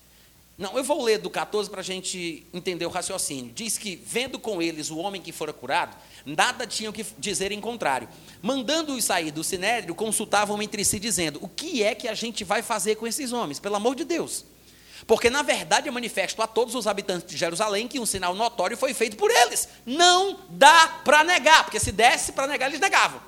Não, 0.58 0.78
eu 0.78 0.84
vou 0.84 1.02
ler 1.02 1.18
do 1.18 1.30
14 1.30 1.70
para 1.70 1.82
a 1.82 1.84
gente 1.84 2.46
entender 2.54 2.86
o 2.86 2.90
raciocínio. 2.90 3.52
Diz 3.54 3.78
que, 3.78 3.96
vendo 4.06 4.38
com 4.38 4.62
eles 4.62 4.92
o 4.92 4.98
homem 4.98 5.22
que 5.22 5.32
fora 5.32 5.52
curado, 5.52 5.96
nada 6.26 6.68
tinham 6.68 6.94
que 6.94 7.06
dizer 7.18 7.52
em 7.52 7.60
contrário. 7.60 8.08
Mandando-os 8.42 9.04
sair 9.04 9.32
do 9.32 9.44
sinédrio, 9.44 9.96
consultavam 9.96 10.62
entre 10.62 10.86
si, 10.86 11.00
dizendo: 11.00 11.40
O 11.42 11.48
que 11.48 11.84
é 11.84 11.96
que 11.96 12.08
a 12.08 12.14
gente 12.14 12.44
vai 12.44 12.62
fazer 12.62 12.96
com 12.96 13.08
esses 13.08 13.32
homens? 13.32 13.60
Pelo 13.60 13.76
amor 13.76 13.96
de 13.96 14.04
Deus. 14.04 14.46
Porque, 15.08 15.30
na 15.30 15.42
verdade, 15.42 15.88
eu 15.88 15.94
manifesto 15.94 16.42
a 16.42 16.48
todos 16.48 16.76
os 16.76 16.86
habitantes 16.86 17.28
de 17.28 17.36
Jerusalém 17.36 17.88
que 17.88 18.00
um 18.00 18.06
sinal 18.06 18.36
notório 18.36 18.78
foi 18.78 18.94
feito 18.94 19.18
por 19.18 19.32
eles. 19.32 19.68
Não 19.86 20.40
dá 20.50 21.02
para 21.04 21.24
negar, 21.24 21.64
porque 21.64 21.80
se 21.80 21.92
desse 21.92 22.34
para 22.34 22.46
negar, 22.46 22.68
eles 22.68 22.80
negavam. 22.80 23.20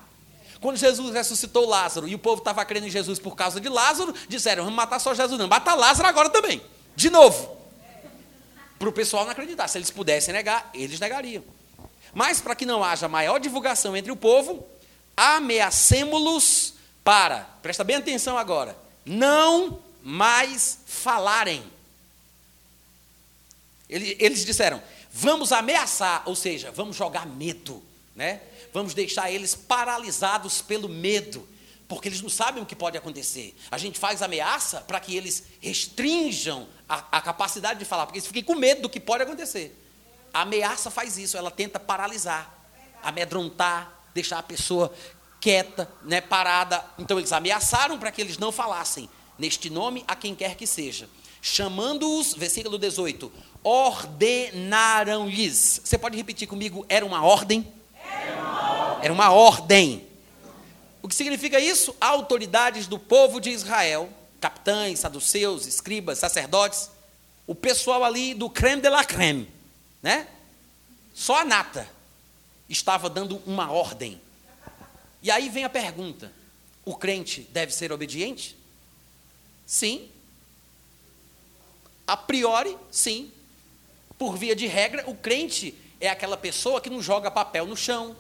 Quando 0.61 0.77
Jesus 0.77 1.13
ressuscitou 1.13 1.67
Lázaro 1.67 2.07
e 2.07 2.15
o 2.15 2.19
povo 2.19 2.37
estava 2.37 2.63
crendo 2.63 2.87
em 2.87 2.89
Jesus 2.89 3.19
por 3.19 3.35
causa 3.35 3.59
de 3.59 3.67
Lázaro, 3.67 4.13
disseram: 4.29 4.63
vamos 4.63 4.77
matar 4.77 4.99
só 4.99 5.13
Jesus, 5.13 5.37
não, 5.37 5.47
mata 5.47 5.73
Lázaro 5.73 6.07
agora 6.07 6.29
também. 6.29 6.61
De 6.95 7.09
novo. 7.09 7.57
Para 8.77 8.89
o 8.89 8.93
pessoal 8.93 9.23
não 9.23 9.31
acreditar. 9.31 9.67
Se 9.67 9.77
eles 9.77 9.89
pudessem 9.89 10.33
negar, 10.33 10.69
eles 10.73 10.99
negariam. 10.99 11.43
Mas 12.13 12.39
para 12.39 12.55
que 12.55 12.65
não 12.65 12.83
haja 12.83 13.07
maior 13.07 13.39
divulgação 13.39 13.95
entre 13.97 14.11
o 14.11 14.15
povo, 14.15 14.65
ameacemos-los 15.15 16.75
para, 17.03 17.41
presta 17.61 17.83
bem 17.83 17.97
atenção 17.97 18.37
agora, 18.37 18.77
não 19.05 19.81
mais 20.01 20.79
falarem. 20.85 21.63
Eles 23.89 24.45
disseram: 24.45 24.81
vamos 25.11 25.51
ameaçar, 25.51 26.23
ou 26.25 26.35
seja, 26.35 26.71
vamos 26.71 26.95
jogar 26.95 27.25
medo, 27.25 27.83
né? 28.15 28.41
Vamos 28.73 28.93
deixar 28.93 29.31
eles 29.31 29.53
paralisados 29.53 30.61
pelo 30.61 30.89
medo, 30.89 31.47
porque 31.95 32.09
eles 32.09 32.21
não 32.21 32.29
sabem 32.29 32.61
o 32.61 32.65
que 32.65 32.75
pode 32.75 32.97
acontecer. 32.97 33.55
A 33.71 33.77
gente 33.77 33.97
faz 33.99 34.21
ameaça 34.21 34.81
para 34.81 34.99
que 34.99 35.15
eles 35.15 35.43
restringam 35.59 36.67
a, 36.87 37.17
a, 37.17 37.21
capacidade 37.21 37.79
de 37.79 37.85
falar, 37.85 38.05
porque 38.05 38.19
eles 38.19 38.27
fiquem 38.27 38.43
com 38.43 38.53
medo 38.55 38.83
do 38.83 38.89
que 38.89 38.99
pode 38.99 39.23
acontecer. 39.23 39.79
A 40.33 40.41
ameaça 40.41 40.91
faz 40.91 41.17
isso, 41.17 41.37
ela 41.37 41.51
tenta 41.51 41.79
paralisar, 41.79 42.53
amedrontar, 43.01 44.03
deixar 44.13 44.39
a 44.39 44.43
pessoa 44.43 44.93
quieta, 45.39 45.89
né, 46.03 46.19
parada. 46.21 46.83
Então 46.97 47.19
eles 47.19 47.31
ameaçaram 47.31 47.99
para 47.99 48.11
que 48.11 48.21
eles 48.21 48.37
não 48.37 48.51
falassem 48.51 49.09
neste 49.37 49.69
nome 49.69 50.03
a 50.07 50.15
quem 50.15 50.33
quer 50.35 50.55
que 50.55 50.65
seja. 50.65 51.09
Chamando-os, 51.41 52.33
versículo 52.33 52.77
18, 52.77 53.29
ordenaram-lhes. 53.63 55.81
Você 55.83 55.97
pode 55.97 56.15
repetir 56.15 56.47
comigo? 56.47 56.85
Era 56.87 57.05
uma 57.05 57.21
ordem? 57.23 57.73
Era 58.03 58.41
uma 58.41 58.71
ordem. 58.71 59.03
Era 59.03 59.13
uma 59.13 59.31
ordem. 59.31 60.07
O 61.03 61.07
que 61.09 61.13
significa 61.13 61.59
isso? 61.59 61.93
Autoridades 61.99 62.87
do 62.87 62.97
povo 62.97 63.41
de 63.41 63.49
Israel, 63.49 64.09
capitães, 64.39 64.99
saduceus, 64.99 65.67
escribas, 65.67 66.17
sacerdotes, 66.17 66.89
o 67.45 67.53
pessoal 67.53 68.05
ali 68.05 68.33
do 68.33 68.49
creme 68.49 68.81
de 68.81 68.89
la 68.89 69.03
creme, 69.03 69.51
né? 70.01 70.25
Só 71.13 71.39
a 71.39 71.45
nata 71.45 71.89
estava 72.69 73.09
dando 73.09 73.41
uma 73.45 73.69
ordem. 73.69 74.19
E 75.21 75.29
aí 75.29 75.49
vem 75.49 75.65
a 75.65 75.69
pergunta: 75.69 76.31
o 76.85 76.95
crente 76.95 77.41
deve 77.51 77.73
ser 77.73 77.91
obediente? 77.91 78.57
Sim. 79.65 80.09
A 82.07 82.15
priori, 82.15 82.77
sim. 82.89 83.29
Por 84.17 84.37
via 84.37 84.55
de 84.55 84.67
regra, 84.67 85.03
o 85.05 85.15
crente 85.15 85.77
é 85.99 86.07
aquela 86.07 86.37
pessoa 86.37 86.79
que 86.79 86.89
não 86.89 87.01
joga 87.01 87.29
papel 87.29 87.65
no 87.65 87.75
chão. 87.75 88.15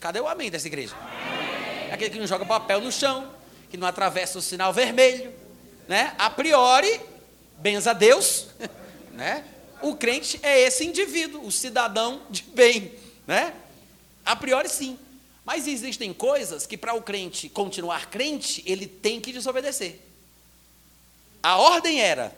Cadê 0.00 0.18
o 0.18 0.26
amém 0.26 0.50
dessa 0.50 0.66
igreja? 0.66 0.96
É 1.90 1.92
aquele 1.92 2.08
que 2.08 2.18
não 2.18 2.26
joga 2.26 2.46
papel 2.46 2.80
no 2.80 2.90
chão, 2.90 3.30
que 3.70 3.76
não 3.76 3.86
atravessa 3.86 4.38
o 4.38 4.42
sinal 4.42 4.72
vermelho, 4.72 5.30
né? 5.86 6.14
A 6.18 6.30
priori, 6.30 6.98
benza 7.58 7.90
a 7.90 7.92
Deus, 7.92 8.46
né? 9.12 9.44
O 9.82 9.94
crente 9.94 10.40
é 10.42 10.58
esse 10.58 10.86
indivíduo, 10.86 11.44
o 11.44 11.52
cidadão 11.52 12.22
de 12.30 12.42
bem, 12.42 12.94
né? 13.26 13.54
A 14.24 14.34
priori 14.34 14.70
sim. 14.70 14.98
Mas 15.44 15.66
existem 15.66 16.14
coisas 16.14 16.66
que 16.66 16.78
para 16.78 16.94
o 16.94 17.02
crente 17.02 17.50
continuar 17.50 18.08
crente, 18.08 18.62
ele 18.64 18.86
tem 18.86 19.20
que 19.20 19.32
desobedecer. 19.32 20.00
A 21.42 21.58
ordem 21.58 22.00
era: 22.00 22.34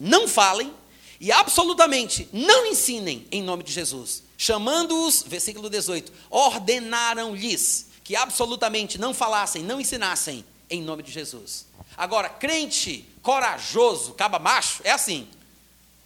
não 0.00 0.26
falem 0.26 0.72
e 1.20 1.30
absolutamente 1.32 2.28
não 2.32 2.66
ensinem 2.66 3.26
em 3.30 3.42
nome 3.42 3.62
de 3.62 3.72
Jesus. 3.72 4.22
Chamando-os, 4.36 5.22
versículo 5.22 5.70
18, 5.70 6.12
ordenaram-lhes 6.30 7.86
que 8.02 8.16
absolutamente 8.16 8.98
não 8.98 9.14
falassem, 9.14 9.62
não 9.62 9.80
ensinassem 9.80 10.44
em 10.68 10.82
nome 10.82 11.02
de 11.02 11.10
Jesus. 11.10 11.66
Agora, 11.96 12.28
crente 12.28 13.08
corajoso, 13.22 14.12
caba 14.12 14.38
macho, 14.38 14.82
é 14.84 14.90
assim. 14.90 15.26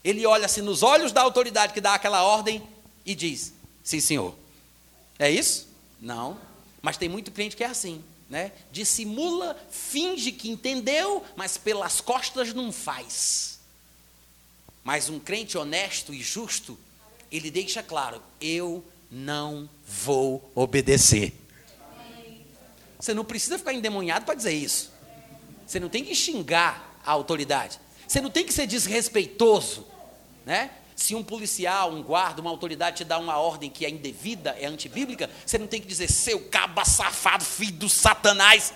Ele 0.05 0.25
olha-se 0.25 0.63
nos 0.63 0.83
olhos 0.83 1.11
da 1.11 1.23
autoridade 1.23 1.73
que 1.73 1.81
dá 1.81 1.95
aquela 1.95 2.23
ordem 2.23 2.63
e 3.05 3.15
diz: 3.15 3.53
Sim, 3.83 4.01
senhor. 4.01 4.35
É 5.19 5.31
isso? 5.31 5.67
Não. 6.01 6.39
Mas 6.81 6.97
tem 6.97 7.09
muito 7.09 7.33
crente 7.33 7.57
que 7.57 7.65
é 7.65 7.67
assim, 7.67 8.05
né? 8.31 8.53
Dissimula, 8.71 9.57
finge 9.71 10.31
que 10.31 10.49
entendeu, 10.49 11.25
mas 11.35 11.59
pelas 11.59 12.01
costas 12.01 12.55
não 12.55 12.71
faz. 12.71 13.58
Mas 14.89 15.11
um 15.11 15.19
crente 15.19 15.59
honesto 15.59 16.15
e 16.15 16.23
justo, 16.23 16.79
ele 17.31 17.51
deixa 17.51 17.83
claro: 17.83 18.23
eu 18.41 18.83
não 19.11 19.69
vou 19.87 20.51
obedecer. 20.55 21.35
Você 22.99 23.13
não 23.13 23.23
precisa 23.23 23.59
ficar 23.59 23.75
endemoniado 23.75 24.25
para 24.25 24.35
dizer 24.35 24.55
isso. 24.55 24.91
Você 25.67 25.79
não 25.79 25.91
tem 25.91 26.03
que 26.03 26.15
xingar 26.15 26.99
a 27.05 27.13
autoridade. 27.13 27.79
Você 28.07 28.19
não 28.23 28.31
tem 28.31 28.47
que 28.47 28.53
ser 28.55 28.67
desrespeitoso, 28.67 29.87
né? 30.47 30.71
Se 30.97 31.15
um 31.15 31.23
policial, 31.23 31.93
um 31.93 32.03
guarda, 32.03 32.41
uma 32.41 32.49
autoridade 32.49 32.97
te 32.97 33.05
dá 33.05 33.19
uma 33.19 33.37
ordem 33.37 33.69
que 33.69 33.85
é 33.85 33.91
indevida, 33.91 34.57
é 34.59 34.65
antibíblica, 34.65 35.29
você 35.45 35.59
não 35.59 35.67
tem 35.67 35.83
que 35.83 35.87
dizer, 35.87 36.11
seu 36.11 36.49
caba 36.49 36.87
safado, 36.87 37.45
filho 37.45 37.73
do 37.73 37.91
satanás. 37.91 38.73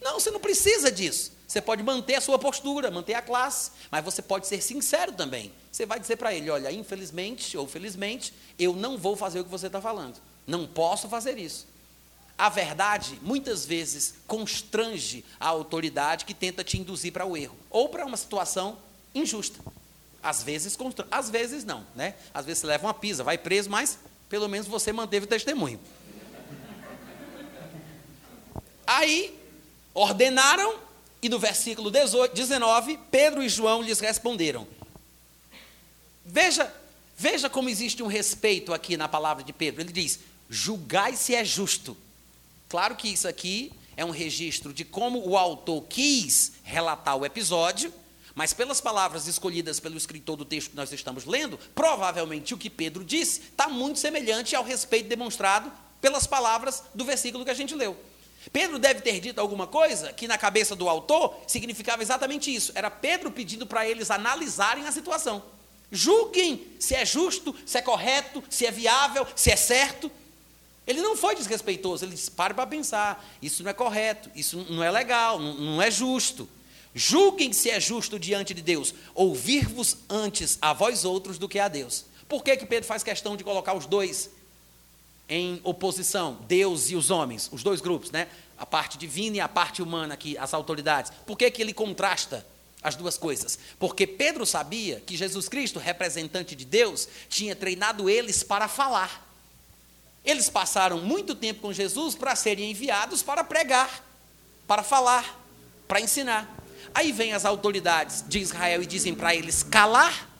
Não, 0.00 0.20
você 0.20 0.30
não 0.30 0.38
precisa 0.38 0.92
disso. 0.92 1.33
Você 1.46 1.60
pode 1.60 1.82
manter 1.82 2.14
a 2.14 2.20
sua 2.20 2.38
postura, 2.38 2.90
manter 2.90 3.14
a 3.14 3.22
classe, 3.22 3.70
mas 3.90 4.04
você 4.04 4.22
pode 4.22 4.46
ser 4.46 4.60
sincero 4.62 5.12
também. 5.12 5.52
Você 5.70 5.84
vai 5.84 6.00
dizer 6.00 6.16
para 6.16 6.34
ele: 6.34 6.50
olha, 6.50 6.72
infelizmente 6.72 7.56
ou 7.56 7.66
felizmente, 7.66 8.32
eu 8.58 8.72
não 8.74 8.96
vou 8.96 9.16
fazer 9.16 9.40
o 9.40 9.44
que 9.44 9.50
você 9.50 9.66
está 9.66 9.80
falando. 9.80 10.16
Não 10.46 10.66
posso 10.66 11.08
fazer 11.08 11.38
isso. 11.38 11.66
A 12.36 12.48
verdade, 12.48 13.18
muitas 13.22 13.64
vezes, 13.64 14.14
constrange 14.26 15.24
a 15.38 15.48
autoridade 15.48 16.24
que 16.24 16.34
tenta 16.34 16.64
te 16.64 16.78
induzir 16.78 17.12
para 17.12 17.24
o 17.24 17.36
erro 17.36 17.56
ou 17.70 17.88
para 17.88 18.04
uma 18.04 18.16
situação 18.16 18.76
injusta. 19.14 19.60
Às 20.22 20.42
vezes, 20.42 20.76
às 21.10 21.30
vezes 21.30 21.64
não, 21.64 21.86
né? 21.94 22.14
Às 22.32 22.46
vezes 22.46 22.60
você 22.60 22.66
leva 22.66 22.86
uma 22.86 22.94
pisa, 22.94 23.22
vai 23.22 23.38
preso, 23.38 23.70
mas 23.70 23.98
pelo 24.28 24.48
menos 24.48 24.66
você 24.66 24.92
manteve 24.92 25.26
o 25.26 25.28
testemunho. 25.28 25.78
Aí, 28.86 29.38
ordenaram, 29.92 30.78
e 31.24 31.28
no 31.30 31.38
versículo 31.38 31.90
18, 31.90 32.34
19, 32.34 32.98
Pedro 33.10 33.42
e 33.42 33.48
João 33.48 33.80
lhes 33.80 33.98
responderam. 33.98 34.68
Veja, 36.22 36.70
veja 37.16 37.48
como 37.48 37.70
existe 37.70 38.02
um 38.02 38.06
respeito 38.06 38.74
aqui 38.74 38.94
na 38.94 39.08
palavra 39.08 39.42
de 39.42 39.50
Pedro. 39.50 39.80
Ele 39.80 39.90
diz: 39.90 40.20
julgai 40.50 41.16
se 41.16 41.34
é 41.34 41.42
justo. 41.42 41.96
Claro 42.68 42.94
que 42.94 43.08
isso 43.08 43.26
aqui 43.26 43.72
é 43.96 44.04
um 44.04 44.10
registro 44.10 44.70
de 44.70 44.84
como 44.84 45.26
o 45.26 45.38
autor 45.38 45.84
quis 45.88 46.52
relatar 46.62 47.16
o 47.16 47.24
episódio, 47.24 47.90
mas 48.34 48.52
pelas 48.52 48.82
palavras 48.82 49.26
escolhidas 49.26 49.80
pelo 49.80 49.96
escritor 49.96 50.36
do 50.36 50.44
texto 50.44 50.72
que 50.72 50.76
nós 50.76 50.92
estamos 50.92 51.24
lendo, 51.24 51.58
provavelmente 51.74 52.52
o 52.52 52.58
que 52.58 52.68
Pedro 52.68 53.02
disse 53.02 53.40
está 53.40 53.66
muito 53.66 53.98
semelhante 53.98 54.54
ao 54.54 54.62
respeito 54.62 55.08
demonstrado 55.08 55.72
pelas 56.02 56.26
palavras 56.26 56.82
do 56.94 57.02
versículo 57.02 57.46
que 57.46 57.50
a 57.50 57.54
gente 57.54 57.74
leu. 57.74 57.96
Pedro 58.52 58.78
deve 58.78 59.00
ter 59.00 59.20
dito 59.20 59.40
alguma 59.40 59.66
coisa 59.66 60.12
que 60.12 60.28
na 60.28 60.36
cabeça 60.36 60.76
do 60.76 60.88
autor 60.88 61.34
significava 61.46 62.02
exatamente 62.02 62.54
isso. 62.54 62.72
Era 62.74 62.90
Pedro 62.90 63.30
pedindo 63.30 63.66
para 63.66 63.88
eles 63.88 64.10
analisarem 64.10 64.86
a 64.86 64.92
situação. 64.92 65.42
Julguem 65.90 66.66
se 66.78 66.94
é 66.94 67.04
justo, 67.04 67.54
se 67.64 67.78
é 67.78 67.82
correto, 67.82 68.42
se 68.50 68.66
é 68.66 68.70
viável, 68.70 69.26
se 69.34 69.50
é 69.50 69.56
certo. 69.56 70.10
Ele 70.86 71.00
não 71.00 71.16
foi 71.16 71.34
desrespeitoso, 71.34 72.04
ele 72.04 72.14
disse: 72.14 72.30
pare 72.30 72.52
para 72.52 72.66
pensar, 72.66 73.24
isso 73.40 73.62
não 73.62 73.70
é 73.70 73.74
correto, 73.74 74.30
isso 74.34 74.66
não 74.68 74.82
é 74.82 74.90
legal, 74.90 75.38
não, 75.38 75.80
é 75.80 75.90
justo. 75.90 76.48
Julguem 76.94 77.52
se 77.52 77.70
é 77.70 77.80
justo 77.80 78.18
diante 78.18 78.52
de 78.54 78.62
Deus, 78.62 78.94
ouvir-vos 79.14 79.96
antes 80.08 80.58
a 80.60 80.72
vós 80.72 81.04
outros 81.04 81.38
do 81.38 81.48
que 81.48 81.58
a 81.58 81.68
Deus. 81.68 82.04
Por 82.28 82.42
que, 82.42 82.56
que 82.56 82.66
Pedro 82.66 82.86
faz 82.86 83.02
questão 83.02 83.36
de 83.36 83.44
colocar 83.44 83.74
os 83.74 83.86
dois 83.86 84.30
em 85.28 85.60
oposição, 85.64 86.38
Deus 86.46 86.90
e 86.90 86.96
os 86.96 87.10
homens, 87.10 87.48
os 87.52 87.62
dois 87.62 87.80
grupos, 87.80 88.10
né? 88.10 88.28
A 88.58 88.66
parte 88.66 88.98
divina 88.98 89.36
e 89.38 89.40
a 89.40 89.48
parte 89.48 89.82
humana 89.82 90.14
aqui, 90.14 90.36
as 90.38 90.54
autoridades. 90.54 91.10
Por 91.26 91.36
que, 91.36 91.50
que 91.50 91.62
ele 91.62 91.72
contrasta 91.72 92.46
as 92.82 92.94
duas 92.94 93.16
coisas? 93.16 93.58
Porque 93.78 94.06
Pedro 94.06 94.44
sabia 94.44 95.00
que 95.00 95.16
Jesus 95.16 95.48
Cristo, 95.48 95.78
representante 95.78 96.54
de 96.54 96.64
Deus, 96.64 97.08
tinha 97.28 97.56
treinado 97.56 98.08
eles 98.08 98.42
para 98.42 98.68
falar. 98.68 99.24
Eles 100.24 100.48
passaram 100.48 101.00
muito 101.00 101.34
tempo 101.34 101.62
com 101.62 101.72
Jesus 101.72 102.14
para 102.14 102.36
serem 102.36 102.70
enviados 102.70 103.22
para 103.22 103.44
pregar, 103.44 104.04
para 104.66 104.82
falar, 104.82 105.40
para 105.88 106.00
ensinar. 106.00 106.54
Aí 106.94 107.12
vem 107.12 107.32
as 107.32 107.44
autoridades 107.44 108.24
de 108.26 108.38
Israel 108.38 108.82
e 108.82 108.86
dizem 108.86 109.14
para 109.14 109.34
eles 109.34 109.62
calar. 109.62 110.30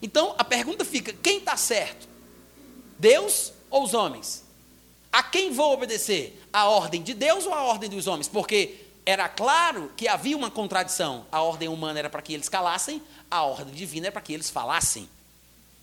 Então 0.00 0.34
a 0.38 0.44
pergunta 0.44 0.84
fica: 0.84 1.12
quem 1.12 1.38
está 1.38 1.56
certo? 1.56 2.08
Deus 2.98 3.52
ou 3.72 3.82
os 3.82 3.94
homens? 3.94 4.44
A 5.10 5.22
quem 5.22 5.50
vou 5.50 5.72
obedecer? 5.72 6.40
A 6.52 6.68
ordem 6.68 7.02
de 7.02 7.14
Deus 7.14 7.44
ou 7.46 7.52
a 7.52 7.64
ordem 7.64 7.90
dos 7.90 8.06
homens? 8.06 8.28
Porque 8.28 8.82
era 9.04 9.28
claro 9.28 9.90
que 9.96 10.06
havia 10.06 10.36
uma 10.36 10.50
contradição. 10.50 11.26
A 11.32 11.42
ordem 11.42 11.68
humana 11.68 11.98
era 11.98 12.10
para 12.10 12.22
que 12.22 12.32
eles 12.32 12.48
calassem, 12.48 13.02
a 13.30 13.42
ordem 13.42 13.74
divina 13.74 14.06
era 14.06 14.12
para 14.12 14.22
que 14.22 14.32
eles 14.32 14.50
falassem. 14.50 15.08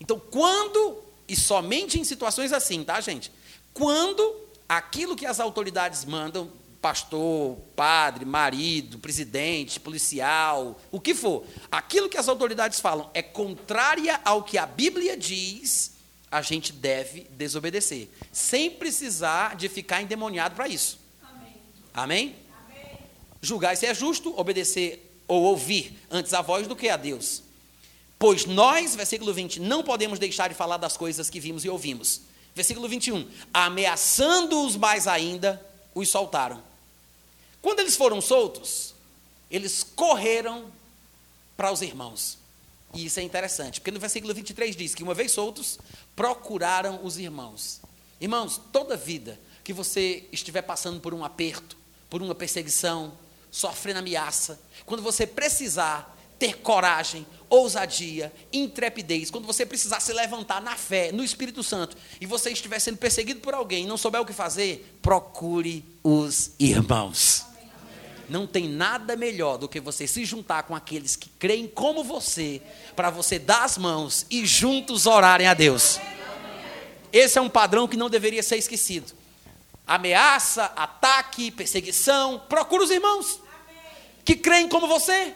Então, 0.00 0.18
quando, 0.18 1.02
e 1.28 1.36
somente 1.36 2.00
em 2.00 2.04
situações 2.04 2.52
assim, 2.52 2.82
tá, 2.82 3.00
gente? 3.00 3.30
Quando 3.74 4.34
aquilo 4.68 5.16
que 5.16 5.26
as 5.26 5.38
autoridades 5.40 6.04
mandam 6.04 6.50
pastor, 6.80 7.58
padre, 7.76 8.24
marido, 8.24 8.98
presidente, 8.98 9.78
policial, 9.78 10.80
o 10.90 10.98
que 10.98 11.14
for, 11.14 11.44
aquilo 11.70 12.08
que 12.08 12.16
as 12.16 12.28
autoridades 12.28 12.80
falam 12.80 13.10
é 13.12 13.20
contrária 13.20 14.18
ao 14.24 14.42
que 14.42 14.56
a 14.56 14.64
Bíblia 14.64 15.16
diz, 15.16 15.92
a 16.30 16.42
gente 16.42 16.72
deve 16.72 17.22
desobedecer, 17.30 18.08
sem 18.30 18.70
precisar 18.70 19.56
de 19.56 19.68
ficar 19.68 20.00
endemoniado 20.00 20.54
para 20.54 20.68
isso. 20.68 20.98
Amém? 21.22 21.56
Amém? 21.92 22.36
Julgar 23.42 23.76
se 23.76 23.86
é 23.86 23.94
justo, 23.94 24.38
obedecer 24.38 25.10
ou 25.26 25.42
ouvir 25.42 25.98
antes 26.10 26.32
a 26.32 26.42
voz 26.42 26.66
do 26.66 26.76
que 26.76 26.88
a 26.88 26.96
Deus. 26.96 27.42
Pois 28.18 28.44
nós, 28.44 28.94
versículo 28.94 29.32
20, 29.32 29.60
não 29.60 29.82
podemos 29.82 30.18
deixar 30.18 30.48
de 30.48 30.54
falar 30.54 30.76
das 30.76 30.96
coisas 30.96 31.30
que 31.30 31.40
vimos 31.40 31.64
e 31.64 31.68
ouvimos. 31.68 32.20
Versículo 32.54 32.88
21, 32.88 33.26
ameaçando-os 33.54 34.76
mais 34.76 35.06
ainda, 35.06 35.64
os 35.94 36.08
soltaram. 36.08 36.62
Quando 37.62 37.80
eles 37.80 37.96
foram 37.96 38.20
soltos, 38.20 38.94
eles 39.50 39.82
correram 39.82 40.70
para 41.56 41.72
os 41.72 41.80
irmãos. 41.80 42.39
E 42.94 43.06
isso 43.06 43.20
é 43.20 43.22
interessante, 43.22 43.80
porque 43.80 43.90
no 43.90 44.00
versículo 44.00 44.34
23 44.34 44.74
diz 44.74 44.94
que 44.94 45.02
uma 45.02 45.14
vez 45.14 45.32
soltos, 45.32 45.78
procuraram 46.16 47.00
os 47.04 47.18
irmãos. 47.18 47.80
Irmãos, 48.20 48.60
toda 48.72 48.96
vida 48.96 49.38
que 49.62 49.72
você 49.72 50.24
estiver 50.32 50.62
passando 50.62 51.00
por 51.00 51.14
um 51.14 51.24
aperto, 51.24 51.76
por 52.08 52.20
uma 52.20 52.34
perseguição, 52.34 53.12
sofrendo 53.50 54.00
ameaça, 54.00 54.60
quando 54.84 55.02
você 55.02 55.26
precisar 55.26 56.16
ter 56.38 56.56
coragem, 56.58 57.26
ousadia, 57.50 58.32
intrepidez, 58.52 59.30
quando 59.30 59.46
você 59.46 59.66
precisar 59.66 60.00
se 60.00 60.12
levantar 60.12 60.62
na 60.62 60.74
fé, 60.74 61.12
no 61.12 61.22
Espírito 61.22 61.62
Santo, 61.62 61.96
e 62.20 62.24
você 62.24 62.50
estiver 62.50 62.78
sendo 62.78 62.96
perseguido 62.96 63.40
por 63.40 63.52
alguém 63.52 63.84
e 63.84 63.86
não 63.86 63.98
souber 63.98 64.20
o 64.20 64.24
que 64.24 64.32
fazer, 64.32 64.98
procure 65.02 65.84
os 66.02 66.52
irmãos. 66.58 67.49
Não 68.30 68.46
tem 68.46 68.68
nada 68.68 69.16
melhor 69.16 69.58
do 69.58 69.68
que 69.68 69.80
você 69.80 70.06
se 70.06 70.24
juntar 70.24 70.62
com 70.62 70.76
aqueles 70.76 71.16
que 71.16 71.28
creem 71.30 71.66
como 71.66 72.04
você, 72.04 72.62
para 72.94 73.10
você 73.10 73.40
dar 73.40 73.64
as 73.64 73.76
mãos 73.76 74.24
e 74.30 74.46
juntos 74.46 75.04
orarem 75.04 75.48
a 75.48 75.52
Deus. 75.52 75.98
Esse 77.12 77.38
é 77.38 77.42
um 77.42 77.48
padrão 77.48 77.88
que 77.88 77.96
não 77.96 78.08
deveria 78.08 78.40
ser 78.40 78.56
esquecido. 78.56 79.12
Ameaça, 79.84 80.66
ataque, 80.76 81.50
perseguição, 81.50 82.40
procura 82.48 82.84
os 82.84 82.90
irmãos 82.92 83.40
que 84.24 84.36
creem 84.36 84.68
como 84.68 84.86
você, 84.86 85.34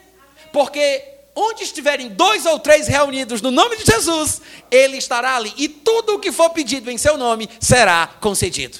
porque 0.53 1.03
onde 1.35 1.63
estiverem 1.63 2.07
dois 2.07 2.45
ou 2.45 2.57
três 2.59 2.87
reunidos 2.87 3.41
no 3.41 3.51
nome 3.51 3.75
de 3.75 3.83
Jesus, 3.83 4.41
Ele 4.71 4.95
estará 4.95 5.35
ali, 5.35 5.53
e 5.57 5.67
tudo 5.67 6.15
o 6.15 6.19
que 6.19 6.31
for 6.31 6.49
pedido 6.51 6.89
em 6.89 6.97
seu 6.97 7.17
nome 7.17 7.49
será 7.59 8.07
concedido. 8.21 8.77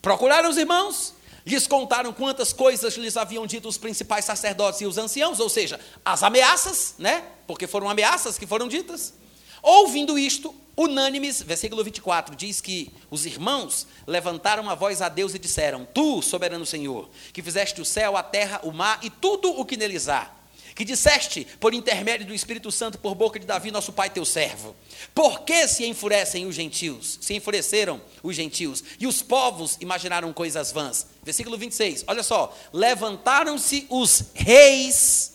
Procuraram 0.00 0.48
os 0.48 0.56
irmãos, 0.56 1.11
lhes 1.44 1.66
contaram 1.66 2.12
quantas 2.12 2.52
coisas 2.52 2.94
lhes 2.94 3.16
haviam 3.16 3.46
dito 3.46 3.68
os 3.68 3.78
principais 3.78 4.24
sacerdotes 4.24 4.80
e 4.80 4.86
os 4.86 4.98
anciãos, 4.98 5.40
ou 5.40 5.48
seja, 5.48 5.78
as 6.04 6.22
ameaças, 6.22 6.94
né? 6.98 7.24
Porque 7.46 7.66
foram 7.66 7.88
ameaças 7.88 8.38
que 8.38 8.46
foram 8.46 8.68
ditas. 8.68 9.14
Ouvindo 9.62 10.18
isto, 10.18 10.54
unânimes, 10.76 11.42
versículo 11.42 11.84
24, 11.84 12.34
diz 12.34 12.60
que 12.60 12.92
os 13.10 13.26
irmãos 13.26 13.86
levantaram 14.06 14.68
a 14.68 14.74
voz 14.74 15.00
a 15.02 15.08
Deus 15.08 15.34
e 15.34 15.38
disseram: 15.38 15.86
Tu, 15.92 16.22
soberano 16.22 16.66
Senhor, 16.66 17.08
que 17.32 17.42
fizeste 17.42 17.80
o 17.80 17.84
céu, 17.84 18.16
a 18.16 18.22
terra, 18.22 18.60
o 18.64 18.72
mar 18.72 18.98
e 19.02 19.10
tudo 19.10 19.50
o 19.50 19.64
que 19.64 19.76
neles 19.76 20.08
há, 20.08 20.30
que 20.74 20.84
disseste 20.84 21.46
por 21.60 21.74
intermédio 21.74 22.26
do 22.26 22.34
Espírito 22.34 22.70
Santo 22.70 22.98
por 22.98 23.14
boca 23.14 23.38
de 23.38 23.46
Davi, 23.46 23.70
nosso 23.70 23.92
pai, 23.92 24.10
teu 24.10 24.24
servo. 24.24 24.74
Por 25.14 25.40
que 25.40 25.68
se 25.68 25.86
enfurecem 25.86 26.46
os 26.46 26.54
gentios? 26.54 27.18
Se 27.20 27.34
enfureceram 27.34 28.00
os 28.22 28.34
gentios 28.34 28.82
e 28.98 29.06
os 29.06 29.22
povos 29.22 29.76
imaginaram 29.80 30.32
coisas 30.32 30.72
vãs. 30.72 31.06
Versículo 31.22 31.58
26. 31.58 32.04
Olha 32.06 32.22
só, 32.22 32.56
levantaram-se 32.72 33.86
os 33.90 34.24
reis. 34.34 35.32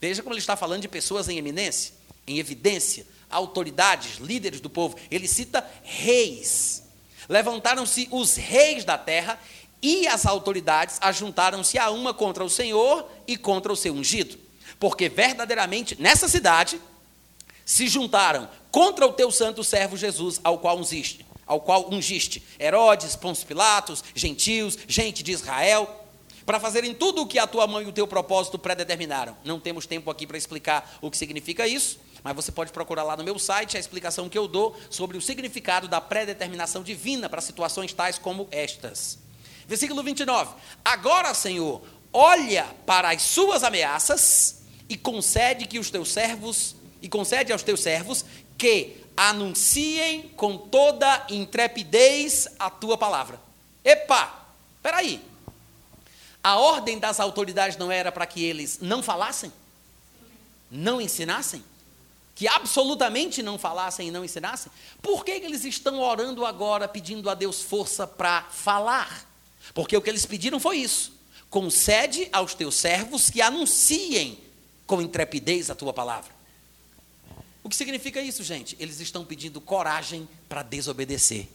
Veja 0.00 0.22
como 0.22 0.34
ele 0.34 0.40
está 0.40 0.56
falando 0.56 0.82
de 0.82 0.88
pessoas 0.88 1.28
em 1.28 1.36
eminência, 1.36 1.92
em 2.26 2.38
evidência 2.38 3.06
autoridades, 3.30 4.18
líderes 4.18 4.60
do 4.60 4.68
povo, 4.68 4.96
ele 5.10 5.28
cita 5.28 5.64
reis. 5.82 6.82
Levantaram-se 7.28 8.08
os 8.10 8.34
reis 8.34 8.84
da 8.84 8.98
terra 8.98 9.40
e 9.80 10.06
as 10.08 10.26
autoridades 10.26 10.98
ajuntaram-se 11.00 11.78
a 11.78 11.90
uma 11.90 12.12
contra 12.12 12.44
o 12.44 12.50
Senhor 12.50 13.08
e 13.26 13.36
contra 13.36 13.72
o 13.72 13.76
seu 13.76 13.94
ungido. 13.94 14.36
Porque 14.80 15.10
verdadeiramente 15.10 15.94
nessa 16.00 16.26
cidade 16.26 16.80
se 17.64 17.86
juntaram 17.86 18.48
contra 18.72 19.06
o 19.06 19.12
teu 19.12 19.30
santo 19.30 19.62
servo 19.62 19.96
Jesus, 19.96 20.40
ao 20.42 20.58
qual 20.58 20.78
ungiste, 20.78 21.24
ao 21.46 21.60
qual 21.60 21.88
ungiste 21.92 22.42
Herodes, 22.58 23.14
Pôncio 23.14 23.46
Pilatos, 23.46 24.02
gentios, 24.14 24.78
gente 24.88 25.22
de 25.22 25.32
Israel, 25.32 25.88
para 26.46 26.58
fazerem 26.58 26.94
tudo 26.94 27.22
o 27.22 27.26
que 27.26 27.38
a 27.38 27.46
tua 27.46 27.66
mão 27.66 27.82
e 27.82 27.86
o 27.86 27.92
teu 27.92 28.08
propósito 28.08 28.58
predeterminaram. 28.58 29.36
Não 29.44 29.60
temos 29.60 29.86
tempo 29.86 30.10
aqui 30.10 30.26
para 30.26 30.38
explicar 30.38 30.98
o 31.00 31.10
que 31.10 31.16
significa 31.16 31.68
isso, 31.68 32.00
mas 32.24 32.34
você 32.34 32.50
pode 32.50 32.72
procurar 32.72 33.04
lá 33.04 33.16
no 33.16 33.22
meu 33.22 33.38
site 33.38 33.76
a 33.76 33.80
explicação 33.80 34.28
que 34.28 34.38
eu 34.38 34.48
dou 34.48 34.74
sobre 34.88 35.18
o 35.18 35.22
significado 35.22 35.88
da 35.88 36.00
predeterminação 36.00 36.82
divina 36.82 37.28
para 37.28 37.40
situações 37.40 37.92
tais 37.92 38.18
como 38.18 38.48
estas. 38.50 39.18
Versículo 39.68 40.02
29. 40.02 40.54
Agora, 40.84 41.34
Senhor, 41.34 41.82
olha 42.12 42.66
para 42.86 43.10
as 43.10 43.22
suas 43.22 43.62
ameaças 43.62 44.59
e 44.90 44.96
concede 44.96 45.66
que 45.66 45.78
os 45.78 45.88
teus 45.88 46.10
servos 46.10 46.74
e 47.00 47.08
concede 47.08 47.52
aos 47.52 47.62
teus 47.62 47.80
servos 47.80 48.24
que 48.58 48.96
anunciem 49.16 50.28
com 50.36 50.58
toda 50.58 51.26
intrepidez 51.30 52.48
a 52.58 52.68
tua 52.68 52.98
palavra. 52.98 53.40
Epa, 53.84 54.46
aí. 54.84 55.22
A 56.42 56.56
ordem 56.56 56.98
das 56.98 57.20
autoridades 57.20 57.76
não 57.76 57.92
era 57.92 58.10
para 58.10 58.26
que 58.26 58.42
eles 58.44 58.78
não 58.80 59.02
falassem? 59.02 59.52
Não 60.70 61.00
ensinassem? 61.00 61.64
que 62.40 62.48
absolutamente 62.48 63.42
não 63.42 63.58
falassem 63.58 64.08
e 64.08 64.10
não 64.10 64.24
ensinassem, 64.24 64.72
por 65.02 65.26
que, 65.26 65.40
que 65.40 65.44
eles 65.44 65.62
estão 65.62 66.00
orando 66.00 66.46
agora 66.46 66.88
pedindo 66.88 67.28
a 67.28 67.34
Deus 67.34 67.60
força 67.60 68.06
para 68.06 68.44
falar? 68.44 69.28
Porque 69.74 69.94
o 69.94 70.00
que 70.00 70.08
eles 70.08 70.24
pediram 70.24 70.58
foi 70.58 70.78
isso: 70.78 71.12
concede 71.50 72.30
aos 72.32 72.54
teus 72.54 72.76
servos 72.76 73.28
que 73.28 73.42
anunciem 73.42 74.38
com 74.90 75.00
intrepidez 75.00 75.70
a 75.70 75.74
tua 75.76 75.92
palavra. 75.92 76.32
O 77.62 77.68
que 77.68 77.76
significa 77.76 78.20
isso, 78.20 78.42
gente? 78.42 78.76
Eles 78.80 78.98
estão 78.98 79.24
pedindo 79.24 79.60
coragem 79.60 80.28
para 80.48 80.64
desobedecer. 80.64 81.46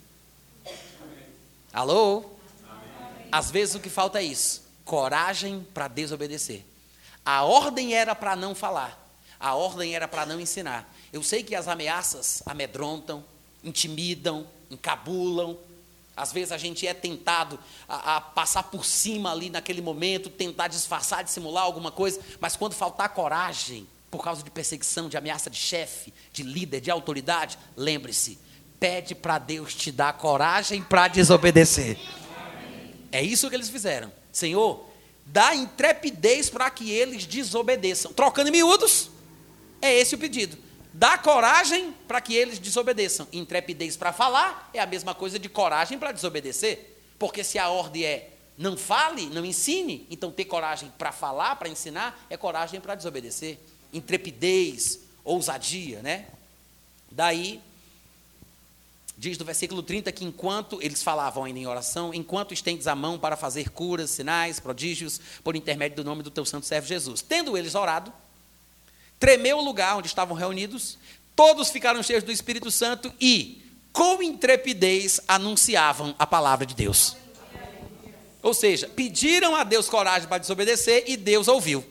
Amém. 0.65 1.26
Alô? 1.74 2.24
Amém. 2.65 3.28
Às 3.30 3.52
vezes 3.52 3.76
o 3.76 3.82
que 3.82 3.89
falta 3.89 4.21
é 4.21 4.24
isso: 4.24 4.63
coragem 4.86 5.67
para 5.74 5.89
desobedecer. 5.89 6.63
A 7.26 7.43
ordem 7.43 7.93
era 7.93 8.15
para 8.15 8.38
não 8.38 8.56
falar. 8.56 8.98
A 9.38 9.54
ordem 9.54 9.93
era 9.93 10.08
para 10.08 10.26
não 10.26 10.39
ensinar. 10.39 10.89
Eu 11.12 11.21
sei 11.21 11.43
que 11.43 11.56
as 11.56 11.67
ameaças 11.67 12.41
amedrontam, 12.45 13.21
intimidam, 13.62 14.48
encabulam. 14.71 15.60
Às 16.15 16.32
vezes 16.32 16.51
a 16.51 16.58
gente 16.58 16.88
é 16.88 16.93
tentado 16.93 17.60
a, 17.88 18.17
a, 18.17 18.21
passar 18.21 18.63
por 18.63 18.86
cima 18.86 19.32
ali 19.32 19.49
naquele 19.49 19.82
momento, 19.82 20.30
tentar 20.30 20.67
disfarçar, 20.67 21.23
dissimular 21.23 21.63
alguma 21.63 21.91
coisa, 21.91 22.19
mas 22.39 22.56
quando 22.56 22.73
faltar 22.73 23.10
coragem, 23.10 23.86
por 24.10 24.23
causa 24.23 24.41
de 24.41 24.49
perseguição, 24.49 25.10
de 25.10 25.17
ameaça 25.17 25.49
de 25.49 25.58
chefe, 25.58 26.13
de 26.32 26.41
líder, 26.41 26.80
de 26.80 26.89
autoridade, 26.89 27.58
lembre-se, 27.75 28.38
pede 28.80 29.13
para 29.13 29.38
Deus 29.38 29.75
te 29.75 29.91
dar 29.91 30.13
coragem 30.13 30.82
para 30.82 31.10
desobedecer. 31.10 31.97
É 33.12 33.21
isso 33.21 33.49
que 33.49 33.56
eles 33.56 33.69
fizeram. 33.69 34.12
Senhor, 34.32 34.89
dá 35.25 35.54
intrepidez 35.54 36.49
para 36.49 36.69
que 36.69 36.91
eles 36.91 37.25
desobedeçam. 37.25 38.13
Trocando 38.13 38.49
em 38.49 38.51
miúdos, 38.51 39.10
é 39.82 39.93
esse 39.93 40.15
o 40.15 40.17
pedido. 40.17 40.58
Dá 40.97 41.17
coragem 41.17 41.93
para 42.08 42.21
que 42.21 42.34
eles 42.34 42.58
desobedeçam. 42.58 43.27
Intrepidez 43.34 43.97
para 43.97 44.13
falar 44.13 44.69
é 44.73 44.79
a 44.79 44.86
mesma 44.86 45.13
coisa 45.13 45.38
de 45.38 45.49
coragem 45.49 45.99
para 45.99 46.13
desobedecer. 46.13 46.95
Porque 47.19 47.43
se 47.43 47.60
a 47.60 47.67
ordem 47.67 48.05
é 48.05 48.29
não 48.58 48.77
fale, 48.77 49.25
não 49.25 49.43
ensine, 49.43 50.08
então 50.10 50.31
ter 50.31 50.45
coragem 50.45 50.89
para 50.97 51.12
falar, 51.12 51.58
para 51.58 51.67
ensinar, 51.67 52.25
é 52.29 52.38
coragem 52.38 52.79
para 52.79 52.95
desobedecer. 52.95 53.60
Intrepidez, 53.91 55.01
ousadia, 55.25 56.01
né? 56.01 56.27
Daí, 57.12 57.60
diz 59.17 59.38
no 59.38 59.43
versículo 59.43 59.84
30 59.84 60.13
que 60.13 60.23
enquanto 60.23 60.81
eles 60.81 61.03
falavam 61.03 61.43
ainda 61.43 61.60
em 61.60 61.67
oração, 61.67 62.13
enquanto 62.13 62.53
estendes 62.53 62.88
a 62.88 62.95
mão 62.95 63.19
para 63.19 63.36
fazer 63.36 63.69
curas, 63.69 64.12
sinais, 64.12 64.62
prodígios, 64.62 65.19
por 65.43 65.58
intermédio 65.58 65.97
do 65.97 66.05
nome 66.05 66.23
do 66.23 66.31
teu 66.31 66.45
santo 66.45 66.65
servo 66.65 66.88
Jesus. 66.88 67.21
Tendo 67.21 67.58
eles 67.58 67.75
orado, 67.75 68.13
Tremeu 69.19 69.58
o 69.58 69.63
lugar 69.63 69.97
onde 69.97 70.08
estavam 70.08 70.36
reunidos, 70.36 70.97
todos 71.36 71.69
ficaram 71.69 72.04
cheios 72.04 72.23
do 72.23 72.32
Espírito 72.32 72.69
Santo 72.69 73.13
e, 73.19 73.63
com 73.91 74.21
intrepidez, 74.21 75.19
anunciavam 75.28 76.15
a 76.19 76.28
palavra 76.28 76.65
de 76.65 76.75
Deus. 76.75 77.15
Ou 78.41 78.54
seja, 78.54 78.88
pediram 78.88 79.56
a 79.56 79.63
Deus 79.63 79.89
coragem 79.89 80.28
para 80.28 80.38
desobedecer 80.38 81.06
e 81.08 81.17
Deus 81.17 81.47
ouviu. 81.47 81.84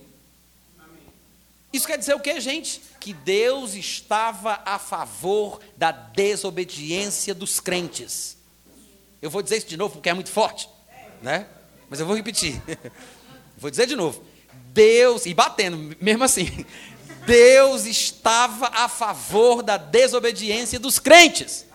Isso 1.73 1.89
quer 1.89 1.99
dizer 1.99 2.15
o 2.15 2.21
que, 2.21 2.41
gente? 2.41 2.81
Que 3.01 3.13
Deus 3.13 3.75
estava 3.75 4.63
a 4.65 4.79
favor 4.79 5.61
da 5.77 5.91
desobediência 5.91 7.35
dos 7.35 7.59
crentes. 7.59 8.37
Eu 9.21 9.29
vou 9.29 9.43
dizer 9.43 9.57
isso 9.57 9.67
de 9.67 9.77
novo 9.77 9.95
porque 9.95 10.09
é 10.09 10.15
muito 10.15 10.31
forte, 10.31 10.69
né? 11.21 11.49
Mas 11.91 11.99
eu 11.99 12.07
vou 12.07 12.15
repetir. 12.15 12.63
vou 13.59 13.71
dizer 13.71 13.87
de 13.87 13.97
novo. 13.97 14.25
Deus, 14.73 15.27
e 15.27 15.35
batendo, 15.35 15.97
mesmo 16.01 16.23
assim. 16.23 16.65
Deus 17.27 17.85
estava 17.87 18.69
a 18.69 18.89
favor 18.89 19.63
da 19.63 19.77
desobediência 19.77 20.79
dos 20.79 20.99
crentes. 20.99 21.67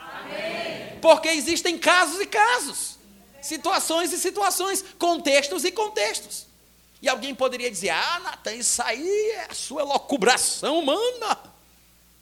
Porque 1.01 1.29
existem 1.29 1.77
casos 1.77 2.19
e 2.19 2.25
casos, 2.25 2.97
situações 3.41 4.12
e 4.12 4.17
situações, 4.17 4.83
contextos 4.97 5.63
e 5.63 5.71
contextos. 5.71 6.45
E 7.01 7.07
alguém 7.07 7.33
poderia 7.33 7.71
dizer: 7.71 7.89
Ah, 7.89 8.19
Natan, 8.19 8.53
isso 8.53 8.81
aí 8.81 9.31
é 9.31 9.47
a 9.49 9.53
sua 9.53 9.83
locubração 9.83 10.79
humana. 10.79 11.39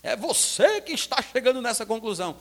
É 0.04 0.16
você 0.16 0.80
que 0.82 0.94
está 0.94 1.22
chegando 1.22 1.62
nessa 1.62 1.86
conclusão. 1.86 2.38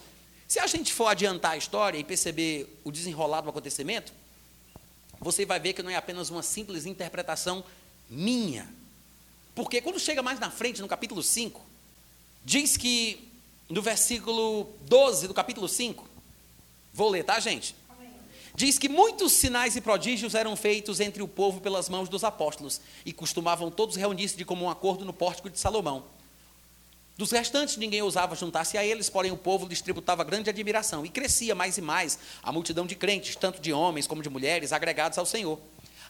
Se 0.46 0.58
a 0.60 0.66
gente 0.66 0.92
for 0.92 1.08
adiantar 1.08 1.52
a 1.52 1.56
história 1.56 1.98
e 1.98 2.04
perceber 2.04 2.80
o 2.84 2.92
desenrolar 2.92 3.40
do 3.40 3.50
acontecimento, 3.50 4.12
você 5.18 5.44
vai 5.44 5.58
ver 5.58 5.72
que 5.72 5.82
não 5.82 5.90
é 5.90 5.96
apenas 5.96 6.30
uma 6.30 6.42
simples 6.42 6.86
interpretação 6.86 7.64
minha. 8.08 8.68
Porque 9.56 9.80
quando 9.80 9.98
chega 9.98 10.22
mais 10.22 10.38
na 10.38 10.50
frente, 10.50 10.82
no 10.82 10.86
capítulo 10.86 11.22
5, 11.22 11.62
diz 12.44 12.76
que, 12.76 13.26
no 13.70 13.80
versículo 13.80 14.68
12 14.82 15.26
do 15.26 15.32
capítulo 15.32 15.66
5, 15.66 16.06
vou 16.92 17.08
ler, 17.08 17.24
tá, 17.24 17.40
gente? 17.40 17.74
Diz 18.54 18.78
que 18.78 18.86
muitos 18.86 19.32
sinais 19.32 19.74
e 19.74 19.80
prodígios 19.80 20.34
eram 20.34 20.54
feitos 20.56 21.00
entre 21.00 21.22
o 21.22 21.28
povo 21.28 21.58
pelas 21.62 21.88
mãos 21.88 22.06
dos 22.06 22.22
apóstolos, 22.22 22.82
e 23.04 23.14
costumavam 23.14 23.70
todos 23.70 23.96
reunir-se 23.96 24.36
de 24.36 24.44
comum 24.44 24.68
acordo 24.68 25.06
no 25.06 25.12
pórtico 25.12 25.48
de 25.48 25.58
Salomão. 25.58 26.04
Dos 27.16 27.30
restantes, 27.30 27.78
ninguém 27.78 28.02
ousava 28.02 28.36
juntar-se 28.36 28.76
a 28.76 28.84
eles, 28.84 29.08
porém 29.08 29.32
o 29.32 29.38
povo 29.38 29.66
lhes 29.66 29.80
tributava 29.80 30.22
grande 30.22 30.50
admiração, 30.50 31.06
e 31.06 31.08
crescia 31.08 31.54
mais 31.54 31.78
e 31.78 31.80
mais 31.80 32.18
a 32.42 32.52
multidão 32.52 32.86
de 32.86 32.94
crentes, 32.94 33.36
tanto 33.36 33.58
de 33.58 33.72
homens 33.72 34.06
como 34.06 34.22
de 34.22 34.28
mulheres, 34.28 34.70
agregados 34.70 35.16
ao 35.16 35.24
Senhor, 35.24 35.58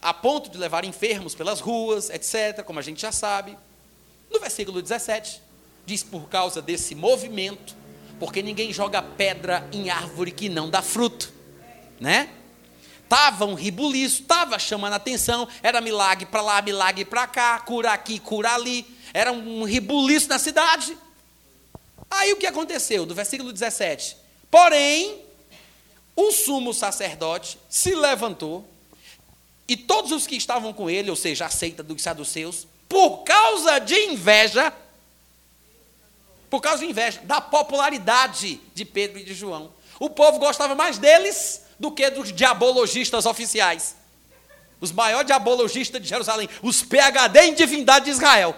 a 0.09 0.15
ponto 0.15 0.51
de 0.51 0.59
levar 0.59 0.85
enfermos 0.85 1.35
pelas 1.35 1.61
ruas, 1.61 2.11
etc., 2.11 2.63
como 2.65 2.79
a 2.79 2.83
gente 2.83 3.01
já 3.01 3.13
sabe. 3.13 3.57
No 4.31 4.41
versículo 4.41 4.81
17, 4.81 5.43
diz: 5.85 6.03
por 6.03 6.29
causa 6.29 6.63
desse 6.63 6.95
movimento, 6.95 7.75
porque 8.19 8.43
ninguém 8.43 8.73
joga 8.73 9.03
pedra 9.03 9.69
em 9.73 9.91
árvore 9.91 10.33
que 10.33 10.49
não 10.49 10.71
dá 10.71 10.83
fruto, 10.83 11.33
né? 12.01 12.31
Tava 13.09 13.45
um 13.45 13.55
ribuliço, 13.55 14.23
estava 14.23 14.59
chamando 14.59 14.95
a 14.95 14.97
atenção, 14.97 15.47
era 15.63 15.81
milagre 15.81 16.27
para 16.27 16.43
lá, 16.43 16.61
milagre 16.61 17.05
para 17.05 17.27
cá, 17.27 17.59
cura 17.61 17.93
aqui, 17.93 18.19
cura 18.19 18.53
ali 18.53 18.97
era 19.17 19.33
um 19.33 19.65
ribuliço 19.65 20.29
na 20.29 20.39
cidade. 20.39 20.95
Aí 22.11 22.35
o 22.35 22.37
que 22.37 22.47
aconteceu? 22.47 23.07
Do 23.07 23.15
versículo 23.15 23.51
17. 23.51 24.15
Porém, 24.51 25.23
o 26.15 26.31
sumo 26.33 26.75
sacerdote 26.75 27.59
se 27.67 27.95
levantou, 27.95 28.69
e 29.69 29.77
todos 29.77 30.13
os 30.13 30.27
que 30.27 30.37
estavam 30.37 30.73
com 30.73 30.89
ele, 30.89 31.11
ou 31.11 31.17
seja, 31.17 31.47
a 31.47 31.51
seita 31.51 31.83
dos 31.83 32.03
saduceus, 32.03 32.67
por 32.89 33.25
causa 33.25 33.79
de 33.79 33.95
inveja, 34.07 34.73
por 36.49 36.61
causa 36.61 36.85
de 36.85 36.91
inveja, 36.91 37.21
da 37.25 37.41
popularidade 37.41 38.61
de 38.75 38.85
Pedro 38.85 39.19
e 39.19 39.25
de 39.25 39.35
João. 39.35 39.73
O 39.99 40.09
povo 40.09 40.39
gostava 40.39 40.75
mais 40.75 40.99
deles 40.99 41.63
do 41.79 41.91
que 41.91 42.09
dos 42.11 42.33
diabologistas 42.33 43.27
oficiais. 43.27 43.97
Os 44.81 44.93
maiores 44.93 45.27
diabologistas 45.27 46.01
de 46.01 46.09
Jerusalém, 46.09 46.49
os 46.63 46.83
PHD 46.83 47.41
em 47.47 47.55
divindade 47.55 48.05
de 48.05 48.11
Israel 48.13 48.55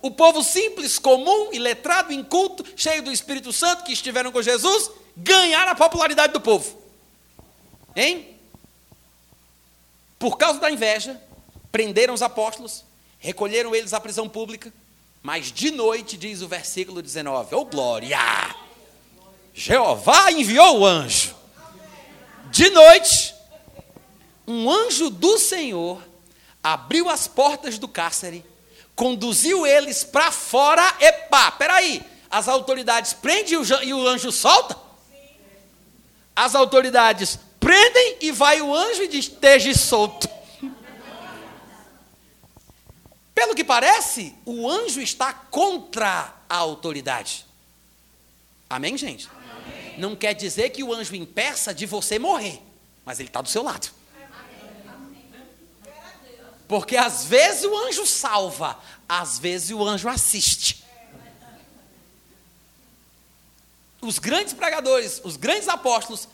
o 0.00 0.10
povo 0.10 0.42
simples, 0.42 0.98
comum, 0.98 1.52
iletrado, 1.52 2.12
inculto, 2.12 2.64
cheio 2.76 3.02
do 3.02 3.10
Espírito 3.10 3.52
Santo, 3.52 3.84
que 3.84 3.92
estiveram 3.92 4.30
com 4.30 4.40
Jesus, 4.40 4.90
ganharam 5.16 5.72
a 5.72 5.74
popularidade 5.74 6.32
do 6.32 6.40
povo. 6.40 6.80
Hein? 7.96 8.37
Por 10.18 10.36
causa 10.36 10.58
da 10.58 10.70
inveja, 10.70 11.20
prenderam 11.70 12.14
os 12.14 12.22
apóstolos, 12.22 12.84
recolheram 13.18 13.74
eles 13.74 13.92
à 13.92 14.00
prisão 14.00 14.28
pública, 14.28 14.72
mas 15.22 15.52
de 15.52 15.70
noite, 15.70 16.16
diz 16.16 16.42
o 16.42 16.48
versículo 16.48 17.02
19, 17.02 17.54
oh 17.54 17.64
glória! 17.64 18.18
Jeová 19.54 20.30
enviou 20.32 20.80
o 20.80 20.86
anjo. 20.86 21.34
De 22.50 22.70
noite, 22.70 23.34
um 24.46 24.70
anjo 24.70 25.10
do 25.10 25.38
Senhor 25.38 26.02
abriu 26.62 27.08
as 27.08 27.26
portas 27.28 27.78
do 27.78 27.86
cárcere 27.88 28.44
conduziu 28.98 29.64
eles 29.64 30.02
para 30.02 30.32
fora, 30.32 30.82
epá, 30.98 31.52
peraí, 31.52 32.02
as 32.28 32.48
autoridades 32.48 33.12
prendem 33.12 33.54
e 33.84 33.94
o 33.94 34.08
anjo 34.08 34.32
solta? 34.32 34.76
As 36.34 36.56
autoridades 36.56 37.38
prendem 37.68 38.16
e 38.22 38.32
vai 38.32 38.62
o 38.62 38.74
anjo 38.74 39.02
e 39.02 39.08
diz, 39.08 39.26
esteja 39.26 39.74
solto. 39.74 40.26
Pelo 43.34 43.54
que 43.54 43.62
parece, 43.62 44.34
o 44.46 44.66
anjo 44.66 45.02
está 45.02 45.34
contra 45.34 46.34
a 46.48 46.56
autoridade. 46.56 47.44
Amém, 48.70 48.96
gente? 48.96 49.28
Amém. 49.28 49.98
Não 49.98 50.16
quer 50.16 50.32
dizer 50.32 50.70
que 50.70 50.82
o 50.82 50.94
anjo 50.94 51.14
impeça 51.14 51.74
de 51.74 51.84
você 51.84 52.18
morrer, 52.18 52.58
mas 53.04 53.20
ele 53.20 53.28
está 53.28 53.42
do 53.42 53.50
seu 53.50 53.62
lado. 53.62 53.90
Porque 56.66 56.96
às 56.96 57.26
vezes 57.26 57.64
o 57.64 57.76
anjo 57.76 58.06
salva, 58.06 58.80
às 59.06 59.38
vezes 59.38 59.70
o 59.72 59.84
anjo 59.84 60.08
assiste. 60.08 60.82
Os 64.00 64.18
grandes 64.18 64.54
pregadores, 64.54 65.20
os 65.22 65.36
grandes 65.36 65.68
apóstolos, 65.68 66.28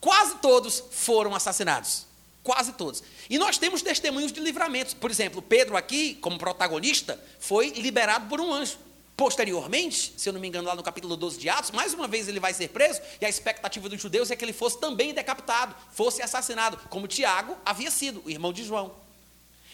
quase 0.00 0.36
todos 0.36 0.82
foram 0.90 1.34
assassinados. 1.34 2.06
Quase 2.42 2.72
todos. 2.72 3.02
E 3.28 3.38
nós 3.38 3.58
temos 3.58 3.82
testemunhos 3.82 4.32
de 4.32 4.40
livramentos. 4.40 4.94
Por 4.94 5.10
exemplo, 5.10 5.42
Pedro, 5.42 5.76
aqui, 5.76 6.14
como 6.14 6.38
protagonista, 6.38 7.22
foi 7.38 7.70
liberado 7.70 8.26
por 8.28 8.40
um 8.40 8.52
anjo. 8.52 8.78
Posteriormente, 9.18 10.14
se 10.16 10.28
eu 10.28 10.32
não 10.32 10.40
me 10.40 10.46
engano, 10.46 10.68
lá 10.68 10.76
no 10.76 10.82
capítulo 10.82 11.16
12 11.16 11.38
de 11.38 11.48
Atos, 11.48 11.72
mais 11.72 11.92
uma 11.92 12.06
vez 12.06 12.28
ele 12.28 12.38
vai 12.38 12.54
ser 12.54 12.68
preso, 12.68 13.00
e 13.20 13.26
a 13.26 13.28
expectativa 13.28 13.88
dos 13.88 14.00
judeus 14.00 14.30
é 14.30 14.36
que 14.36 14.44
ele 14.44 14.52
fosse 14.52 14.78
também 14.78 15.12
decapitado, 15.12 15.74
fosse 15.92 16.22
assassinado, 16.22 16.78
como 16.88 17.08
Tiago 17.08 17.56
havia 17.66 17.90
sido, 17.90 18.22
o 18.24 18.30
irmão 18.30 18.52
de 18.52 18.62
João. 18.62 18.94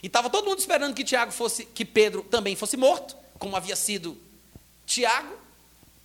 E 0.03 0.07
estava 0.07 0.31
todo 0.31 0.47
mundo 0.47 0.59
esperando 0.59 0.95
que 0.95 1.05
Tiago 1.05 1.31
fosse, 1.31 1.67
que 1.67 1.85
Pedro 1.85 2.23
também 2.23 2.57
fosse 2.57 2.77
morto, 2.77 3.15
como 3.39 3.55
havia 3.55 3.77
sido 3.77 4.17
Tiago. 4.87 5.37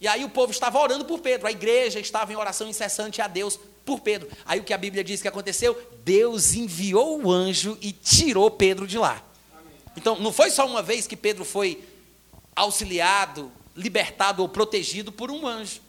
E 0.01 0.07
aí 0.07 0.25
o 0.25 0.29
povo 0.29 0.51
estava 0.51 0.77
orando 0.77 1.05
por 1.05 1.19
Pedro, 1.19 1.47
a 1.47 1.51
igreja 1.51 1.99
estava 1.99 2.33
em 2.33 2.35
oração 2.35 2.67
incessante 2.67 3.21
a 3.21 3.27
Deus 3.27 3.57
por 3.89 4.01
Pedro. 4.01 4.29
Aí 4.45 4.59
o 4.59 4.63
que 4.63 4.71
a 4.71 4.77
Bíblia 4.77 5.03
diz 5.03 5.19
que 5.19 5.27
aconteceu? 5.27 5.75
Deus 6.05 6.53
enviou 6.53 7.23
o 7.23 7.31
anjo 7.31 7.75
e 7.81 7.91
tirou 7.91 8.51
Pedro 8.51 8.85
de 8.85 8.99
lá. 8.99 9.23
Então, 9.97 10.19
não 10.19 10.31
foi 10.31 10.51
só 10.51 10.67
uma 10.67 10.83
vez 10.83 11.07
que 11.07 11.17
Pedro 11.17 11.43
foi 11.43 11.83
auxiliado, 12.55 13.51
libertado 13.75 14.43
ou 14.43 14.47
protegido 14.47 15.11
por 15.11 15.31
um 15.31 15.47
anjo. 15.47 15.81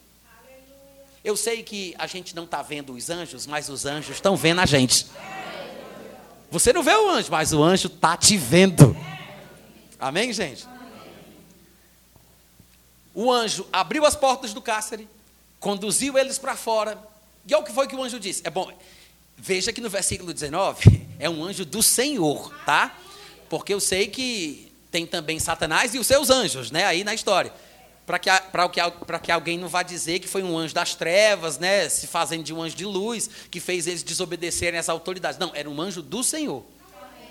Eu 1.23 1.37
sei 1.37 1.63
que 1.63 1.95
a 1.99 2.07
gente 2.07 2.35
não 2.35 2.45
está 2.45 2.63
vendo 2.63 2.95
os 2.95 3.11
anjos, 3.11 3.47
mas 3.47 3.69
os 3.69 3.85
anjos 3.85 4.17
estão 4.17 4.35
vendo 4.35 4.63
a 4.63 4.67
gente. 4.67 5.07
Você 6.51 6.73
não 6.73 6.83
vê 6.83 6.95
o 6.95 7.11
anjo, 7.11 7.31
mas 7.31 7.53
o 7.53 7.63
anjo 7.63 7.89
está 7.89 8.17
te 8.17 8.39
vendo. 8.39 8.97
Amém, 9.99 10.33
gente? 10.33 10.67
O 13.15 13.31
anjo 13.31 13.67
abriu 13.71 14.07
as 14.07 14.17
portas 14.17 14.55
do 14.55 14.63
cárcere, 14.63 15.07
conduziu 15.59 16.17
eles 16.17 16.39
para 16.39 16.57
fora. 16.57 17.10
E 17.47 17.55
olha 17.55 17.63
o 17.63 17.67
que 17.67 17.73
foi 17.73 17.87
que 17.87 17.97
o 17.97 18.03
anjo 18.03 18.21
disse. 18.21 18.43
É 18.45 18.51
bom, 18.51 18.73
veja 19.37 19.73
que 19.73 19.81
no 19.81 19.89
versículo 19.91 20.33
19 20.33 21.07
é 21.19 21.29
um 21.29 21.45
anjo 21.45 21.65
do 21.65 21.83
Senhor, 21.83 22.53
tá? 22.65 22.97
Porque 23.49 23.73
eu 23.75 23.81
sei 23.81 24.07
que 24.07 24.73
tem 24.91 25.07
também 25.07 25.39
Satanás 25.39 25.95
e 25.95 25.99
os 25.99 26.07
seus 26.07 26.31
anjos, 26.31 26.71
né? 26.71 26.85
Aí 26.85 27.05
na 27.05 27.15
história 27.15 27.53
para 28.11 28.19
que, 28.19 28.31
que, 28.81 29.19
que 29.23 29.33
alguém 29.33 29.57
não 29.57 29.69
vá 29.69 29.85
dizer 29.85 30.19
que 30.19 30.27
foi 30.27 30.43
um 30.43 30.59
anjo 30.59 30.75
das 30.75 30.97
trevas, 30.97 31.59
né, 31.59 31.89
se 31.89 32.09
fazendo 32.09 32.43
de 32.43 32.53
um 32.53 32.61
anjo 32.61 32.75
de 32.75 32.85
luz, 32.85 33.31
que 33.49 33.61
fez 33.61 33.87
eles 33.87 34.03
desobedecerem 34.03 34.81
às 34.81 34.89
autoridades. 34.89 35.39
Não, 35.39 35.53
era 35.55 35.71
um 35.71 35.81
anjo 35.81 36.03
do 36.03 36.25
Senhor, 36.25 36.65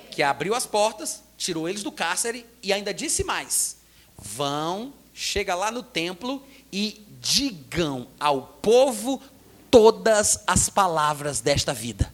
que 0.09 0.23
abriu 0.23 0.55
as 0.55 0.65
portas, 0.65 1.21
tirou 1.37 1.67
eles 1.67 1.83
do 1.83 1.91
cárcere 1.91 2.45
e 2.63 2.71
ainda 2.71 2.93
disse 2.93 3.25
mais: 3.25 3.77
vão, 4.17 4.93
chega 5.13 5.53
lá 5.53 5.69
no 5.69 5.83
templo 5.83 6.41
e 6.71 7.05
digam 7.19 8.07
ao 8.17 8.41
povo 8.61 9.21
todas 9.69 10.43
as 10.45 10.69
palavras 10.69 11.39
desta 11.39 11.73
vida. 11.73 12.13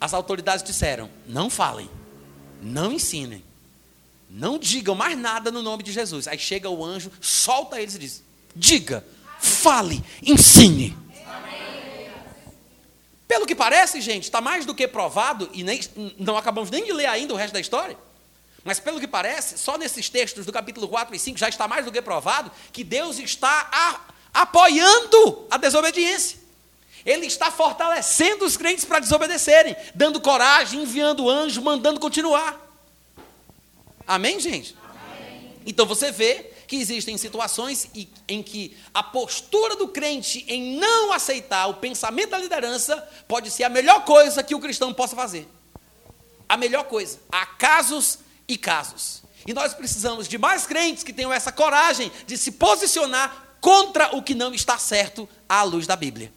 As 0.00 0.14
autoridades 0.14 0.62
disseram: 0.62 1.10
não 1.26 1.50
falem, 1.50 1.90
não 2.62 2.92
ensinem 2.92 3.44
não 4.30 4.58
digam 4.58 4.94
mais 4.94 5.16
nada 5.16 5.50
no 5.50 5.62
nome 5.62 5.82
de 5.82 5.92
Jesus. 5.92 6.28
Aí 6.28 6.38
chega 6.38 6.68
o 6.68 6.84
anjo, 6.84 7.10
solta 7.20 7.80
eles 7.80 7.94
e 7.94 7.98
diz: 7.98 8.22
Diga, 8.54 9.04
fale, 9.38 10.04
ensine. 10.22 10.96
Pelo 13.26 13.46
que 13.46 13.54
parece, 13.54 14.00
gente, 14.00 14.24
está 14.24 14.40
mais 14.40 14.64
do 14.64 14.74
que 14.74 14.88
provado, 14.88 15.50
e 15.52 15.62
nem, 15.62 15.80
não 16.18 16.36
acabamos 16.36 16.70
nem 16.70 16.84
de 16.84 16.92
ler 16.92 17.06
ainda 17.06 17.34
o 17.34 17.36
resto 17.36 17.52
da 17.52 17.60
história, 17.60 17.96
mas 18.64 18.80
pelo 18.80 18.98
que 18.98 19.06
parece, 19.06 19.58
só 19.58 19.76
nesses 19.76 20.08
textos 20.08 20.46
do 20.46 20.52
capítulo 20.52 20.88
4 20.88 21.14
e 21.14 21.18
5 21.18 21.38
já 21.38 21.48
está 21.48 21.68
mais 21.68 21.84
do 21.84 21.92
que 21.92 22.00
provado 22.00 22.50
que 22.72 22.82
Deus 22.82 23.18
está 23.18 23.68
a, 23.70 24.00
apoiando 24.32 25.46
a 25.50 25.56
desobediência. 25.56 26.38
Ele 27.04 27.26
está 27.26 27.50
fortalecendo 27.50 28.44
os 28.44 28.56
crentes 28.56 28.84
para 28.84 28.98
desobedecerem, 28.98 29.76
dando 29.94 30.20
coragem, 30.20 30.82
enviando 30.82 31.28
anjo, 31.28 31.62
mandando 31.62 31.98
continuar. 31.98 32.60
Amém, 34.06 34.38
gente? 34.38 34.76
Amém. 34.82 35.54
Então 35.64 35.86
você 35.86 36.10
vê 36.10 36.50
que 36.66 36.76
existem 36.76 37.16
situações 37.16 37.88
em 38.28 38.42
que 38.42 38.76
a 38.92 39.02
postura 39.02 39.74
do 39.74 39.88
crente 39.88 40.44
em 40.46 40.76
não 40.76 41.12
aceitar 41.12 41.66
o 41.66 41.74
pensamento 41.74 42.30
da 42.30 42.38
liderança 42.38 42.96
pode 43.26 43.50
ser 43.50 43.64
a 43.64 43.70
melhor 43.70 44.04
coisa 44.04 44.42
que 44.42 44.54
o 44.54 44.60
cristão 44.60 44.92
possa 44.92 45.16
fazer. 45.16 45.48
A 46.46 46.58
melhor 46.58 46.84
coisa. 46.84 47.20
Há 47.32 47.46
casos 47.46 48.18
e 48.46 48.58
casos. 48.58 49.22
E 49.46 49.54
nós 49.54 49.72
precisamos 49.72 50.28
de 50.28 50.36
mais 50.36 50.66
crentes 50.66 51.02
que 51.02 51.12
tenham 51.12 51.32
essa 51.32 51.50
coragem 51.50 52.12
de 52.26 52.36
se 52.36 52.52
posicionar 52.52 53.47
contra 53.60 54.16
o 54.16 54.22
que 54.22 54.34
não 54.34 54.54
está 54.54 54.78
certo 54.78 55.28
à 55.48 55.62
luz 55.62 55.86
da 55.86 55.96
Bíblia. 55.96 56.32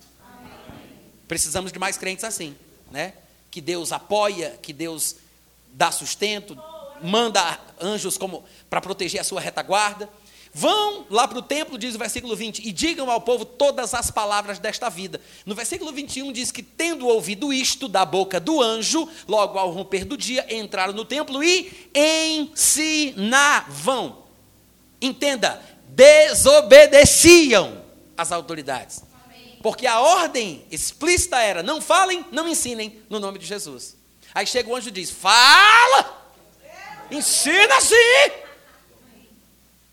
Precisamos 1.27 1.71
de 1.71 1.79
mais 1.79 1.97
crentes 1.97 2.23
assim, 2.23 2.55
né? 2.91 3.13
Que 3.49 3.61
Deus 3.61 3.91
apoia, 3.91 4.57
que 4.61 4.73
Deus 4.73 5.15
dá 5.73 5.91
sustento, 5.91 6.57
manda 7.01 7.59
anjos 7.79 8.17
como 8.17 8.43
para 8.69 8.81
proteger 8.81 9.21
a 9.21 9.23
sua 9.23 9.39
retaguarda. 9.41 10.09
Vão 10.53 11.05
lá 11.09 11.25
para 11.29 11.39
o 11.39 11.41
templo, 11.41 11.77
diz 11.77 11.95
o 11.95 11.97
versículo 11.97 12.35
20, 12.35 12.67
e 12.67 12.73
digam 12.73 13.09
ao 13.09 13.21
povo 13.21 13.45
todas 13.45 13.93
as 13.93 14.11
palavras 14.11 14.59
desta 14.59 14.89
vida. 14.89 15.21
No 15.45 15.55
versículo 15.55 15.93
21 15.93 16.33
diz 16.33 16.51
que, 16.51 16.61
tendo 16.61 17.07
ouvido 17.07 17.53
isto 17.53 17.87
da 17.87 18.03
boca 18.03 18.37
do 18.37 18.61
anjo, 18.61 19.07
logo 19.29 19.57
ao 19.57 19.71
romper 19.71 20.03
do 20.03 20.17
dia, 20.17 20.45
entraram 20.53 20.91
no 20.91 21.05
templo 21.05 21.41
e 21.41 21.89
ensinavam. 22.51 24.17
Entenda, 25.01 25.61
desobedeciam 25.91 27.83
as 28.17 28.31
autoridades. 28.31 29.03
Porque 29.61 29.85
a 29.85 29.99
ordem 29.99 30.65
explícita 30.71 31.39
era: 31.39 31.61
não 31.61 31.81
falem, 31.81 32.25
não 32.31 32.47
ensinem 32.47 33.01
no 33.09 33.19
nome 33.19 33.37
de 33.37 33.45
Jesus. 33.45 33.95
Aí 34.33 34.47
chega 34.47 34.69
o 34.69 34.75
anjo 34.75 34.89
e 34.89 34.91
diz: 34.91 35.11
fala, 35.11 36.31
ensina 37.11 37.79
sim. 37.81 38.31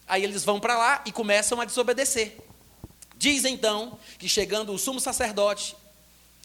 Aí 0.06 0.24
eles 0.24 0.44
vão 0.44 0.58
para 0.58 0.78
lá 0.78 1.02
e 1.04 1.12
começam 1.12 1.60
a 1.60 1.64
desobedecer. 1.64 2.38
Diz 3.16 3.44
então 3.44 3.98
que 4.18 4.28
chegando 4.28 4.72
o 4.72 4.78
sumo 4.78 5.00
sacerdote 5.00 5.76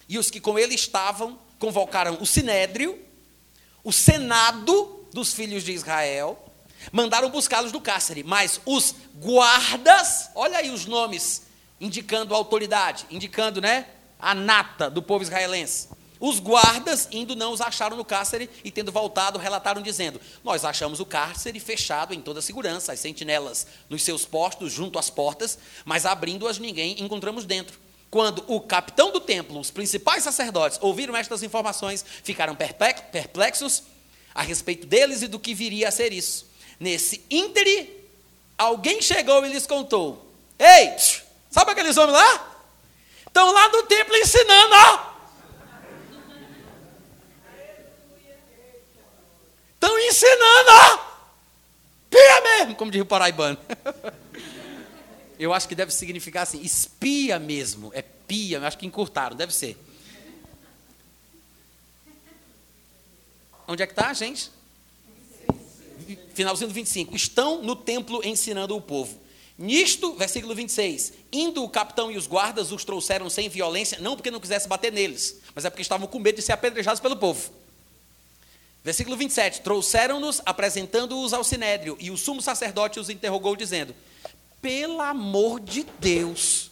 e 0.09 0.17
os 0.17 0.29
que 0.29 0.41
com 0.41 0.59
ele 0.59 0.75
estavam, 0.75 1.39
convocaram 1.59 2.17
o 2.19 2.25
sinédrio, 2.25 2.99
o 3.83 3.91
senado 3.93 5.07
dos 5.13 5.33
filhos 5.33 5.63
de 5.63 5.71
Israel, 5.71 6.42
mandaram 6.91 7.29
buscá-los 7.29 7.71
do 7.71 7.81
cárcere, 7.81 8.23
mas 8.23 8.59
os 8.65 8.95
guardas, 9.15 10.29
olha 10.35 10.57
aí 10.57 10.69
os 10.69 10.85
nomes, 10.85 11.43
indicando 11.79 12.33
a 12.33 12.37
autoridade, 12.37 13.05
indicando, 13.09 13.61
né, 13.61 13.87
a 14.19 14.33
nata 14.33 14.89
do 14.89 15.01
povo 15.01 15.23
israelense. 15.23 15.89
Os 16.25 16.39
guardas, 16.39 17.09
indo, 17.11 17.35
não 17.35 17.51
os 17.51 17.59
acharam 17.59 17.97
no 17.97 18.05
cárcere 18.05 18.49
e, 18.63 18.71
tendo 18.71 18.93
voltado, 18.93 19.37
relataram 19.37 19.81
dizendo: 19.81 20.21
Nós 20.41 20.63
achamos 20.63 21.01
o 21.01 21.05
cárcere 21.05 21.59
fechado 21.59 22.13
em 22.13 22.21
toda 22.21 22.41
segurança, 22.41 22.93
as 22.93 23.01
sentinelas 23.01 23.67
nos 23.89 24.03
seus 24.03 24.23
postos, 24.23 24.71
junto 24.71 24.97
às 24.97 25.09
portas, 25.09 25.59
mas 25.83 26.05
abrindo-as 26.05 26.59
ninguém 26.59 27.01
encontramos 27.01 27.43
dentro. 27.43 27.77
Quando 28.09 28.41
o 28.47 28.61
capitão 28.61 29.11
do 29.11 29.19
templo, 29.19 29.59
os 29.59 29.69
principais 29.69 30.23
sacerdotes, 30.23 30.79
ouviram 30.81 31.13
estas 31.13 31.43
informações, 31.43 32.05
ficaram 32.23 32.55
perplexos 32.55 33.83
a 34.33 34.41
respeito 34.41 34.87
deles 34.87 35.23
e 35.23 35.27
do 35.27 35.39
que 35.39 35.53
viria 35.53 35.89
a 35.89 35.91
ser 35.91 36.13
isso. 36.13 36.52
Nesse 36.79 37.23
íntere, 37.29 38.07
alguém 38.57 39.01
chegou 39.01 39.45
e 39.45 39.49
lhes 39.49 39.67
contou: 39.67 40.25
Ei, 40.57 40.95
sabe 41.49 41.71
aqueles 41.71 41.97
homens 41.97 42.17
lá? 42.17 42.57
Estão 43.27 43.51
lá 43.51 43.69
no 43.69 43.83
templo 43.83 44.15
ensinando, 44.15 44.75
ó. 44.75 45.13
Estão 49.73 49.99
ensinando, 49.99 50.69
ó. 50.69 51.13
Pia 52.09 52.41
mesmo, 52.41 52.75
como 52.75 52.91
diz 52.91 53.01
o 53.01 53.05
paraibano. 53.05 53.57
Eu 55.39 55.51
acho 55.51 55.67
que 55.67 55.75
deve 55.75 55.91
significar 55.91 56.43
assim, 56.43 56.61
espia 56.61 57.39
mesmo. 57.39 57.91
É 57.93 58.01
pia, 58.01 58.57
eu 58.57 58.65
acho 58.65 58.77
que 58.77 58.85
encurtaram, 58.85 59.35
deve 59.35 59.53
ser. 59.53 59.77
Onde 63.67 63.83
é 63.83 63.87
que 63.87 63.91
está, 63.91 64.13
gente? 64.13 64.51
Finalzinho 66.33 66.69
do 66.69 66.73
25. 66.73 67.15
Estão 67.15 67.61
no 67.61 67.75
templo 67.75 68.21
ensinando 68.23 68.75
o 68.75 68.81
povo. 68.81 69.23
Nisto, 69.57 70.13
versículo 70.15 70.55
26, 70.55 71.13
indo 71.31 71.63
o 71.63 71.69
capitão 71.69 72.11
e 72.11 72.17
os 72.17 72.25
guardas 72.25 72.71
os 72.71 72.83
trouxeram 72.83 73.29
sem 73.29 73.47
violência, 73.49 73.99
não 74.01 74.15
porque 74.15 74.31
não 74.31 74.39
quisesse 74.39 74.67
bater 74.67 74.91
neles, 74.91 75.39
mas 75.53 75.63
é 75.63 75.69
porque 75.69 75.83
estavam 75.83 76.07
com 76.07 76.19
medo 76.19 76.37
de 76.37 76.41
ser 76.41 76.53
apedrejados 76.53 76.99
pelo 76.99 77.15
povo. 77.15 77.51
Versículo 78.83 79.15
27. 79.15 79.61
Trouxeram-nos, 79.61 80.41
apresentando-os 80.45 81.33
ao 81.33 81.43
sinédrio, 81.43 81.95
e 81.99 82.11
o 82.11 82.17
sumo 82.17 82.41
sacerdote 82.41 82.99
os 82.99 83.09
interrogou, 83.09 83.55
dizendo: 83.55 83.95
Pelo 84.61 84.99
amor 85.01 85.59
de 85.59 85.85
Deus, 85.99 86.71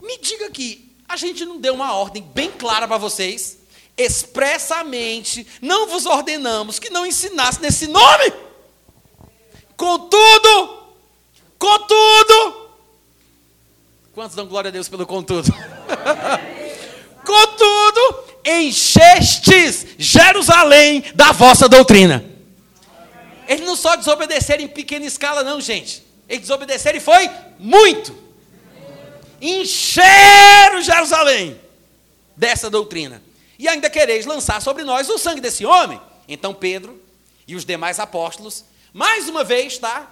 me 0.00 0.18
diga 0.18 0.50
que 0.50 0.90
a 1.08 1.16
gente 1.16 1.44
não 1.44 1.60
deu 1.60 1.74
uma 1.74 1.94
ordem 1.94 2.22
bem 2.22 2.50
clara 2.50 2.88
para 2.88 2.96
vocês, 2.96 3.58
expressamente, 3.96 5.46
não 5.60 5.86
vos 5.86 6.06
ordenamos 6.06 6.78
que 6.78 6.90
não 6.90 7.06
ensinasse 7.06 7.60
nesse 7.60 7.86
nome. 7.86 8.32
Contudo, 9.82 10.78
contudo, 11.58 12.70
quantos 14.14 14.36
dão 14.36 14.46
glória 14.46 14.68
a 14.68 14.70
Deus 14.70 14.88
pelo 14.88 15.04
contudo? 15.04 15.52
contudo, 17.26 18.24
enchestes 18.44 19.84
Jerusalém 19.98 21.02
da 21.16 21.32
vossa 21.32 21.68
doutrina. 21.68 22.24
Eles 23.48 23.66
não 23.66 23.74
só 23.74 23.96
desobedeceram 23.96 24.62
em 24.62 24.68
pequena 24.68 25.04
escala, 25.04 25.42
não, 25.42 25.60
gente. 25.60 26.04
Eles 26.28 26.42
desobedeceram 26.42 26.98
e 26.98 27.00
foi 27.00 27.28
muito. 27.58 28.16
Encheram 29.40 30.80
Jerusalém 30.80 31.60
dessa 32.36 32.70
doutrina. 32.70 33.20
E 33.58 33.66
ainda 33.66 33.90
quereis 33.90 34.26
lançar 34.26 34.62
sobre 34.62 34.84
nós 34.84 35.08
o 35.08 35.18
sangue 35.18 35.40
desse 35.40 35.66
homem. 35.66 36.00
Então 36.28 36.54
Pedro 36.54 37.02
e 37.48 37.56
os 37.56 37.64
demais 37.64 37.98
apóstolos, 37.98 38.64
mais 38.92 39.28
uma 39.28 39.42
vez, 39.42 39.78
tá? 39.78 40.10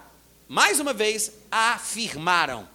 Mais 0.48 0.80
uma 0.80 0.92
vez, 0.92 1.32
afirmaram: 1.50 2.68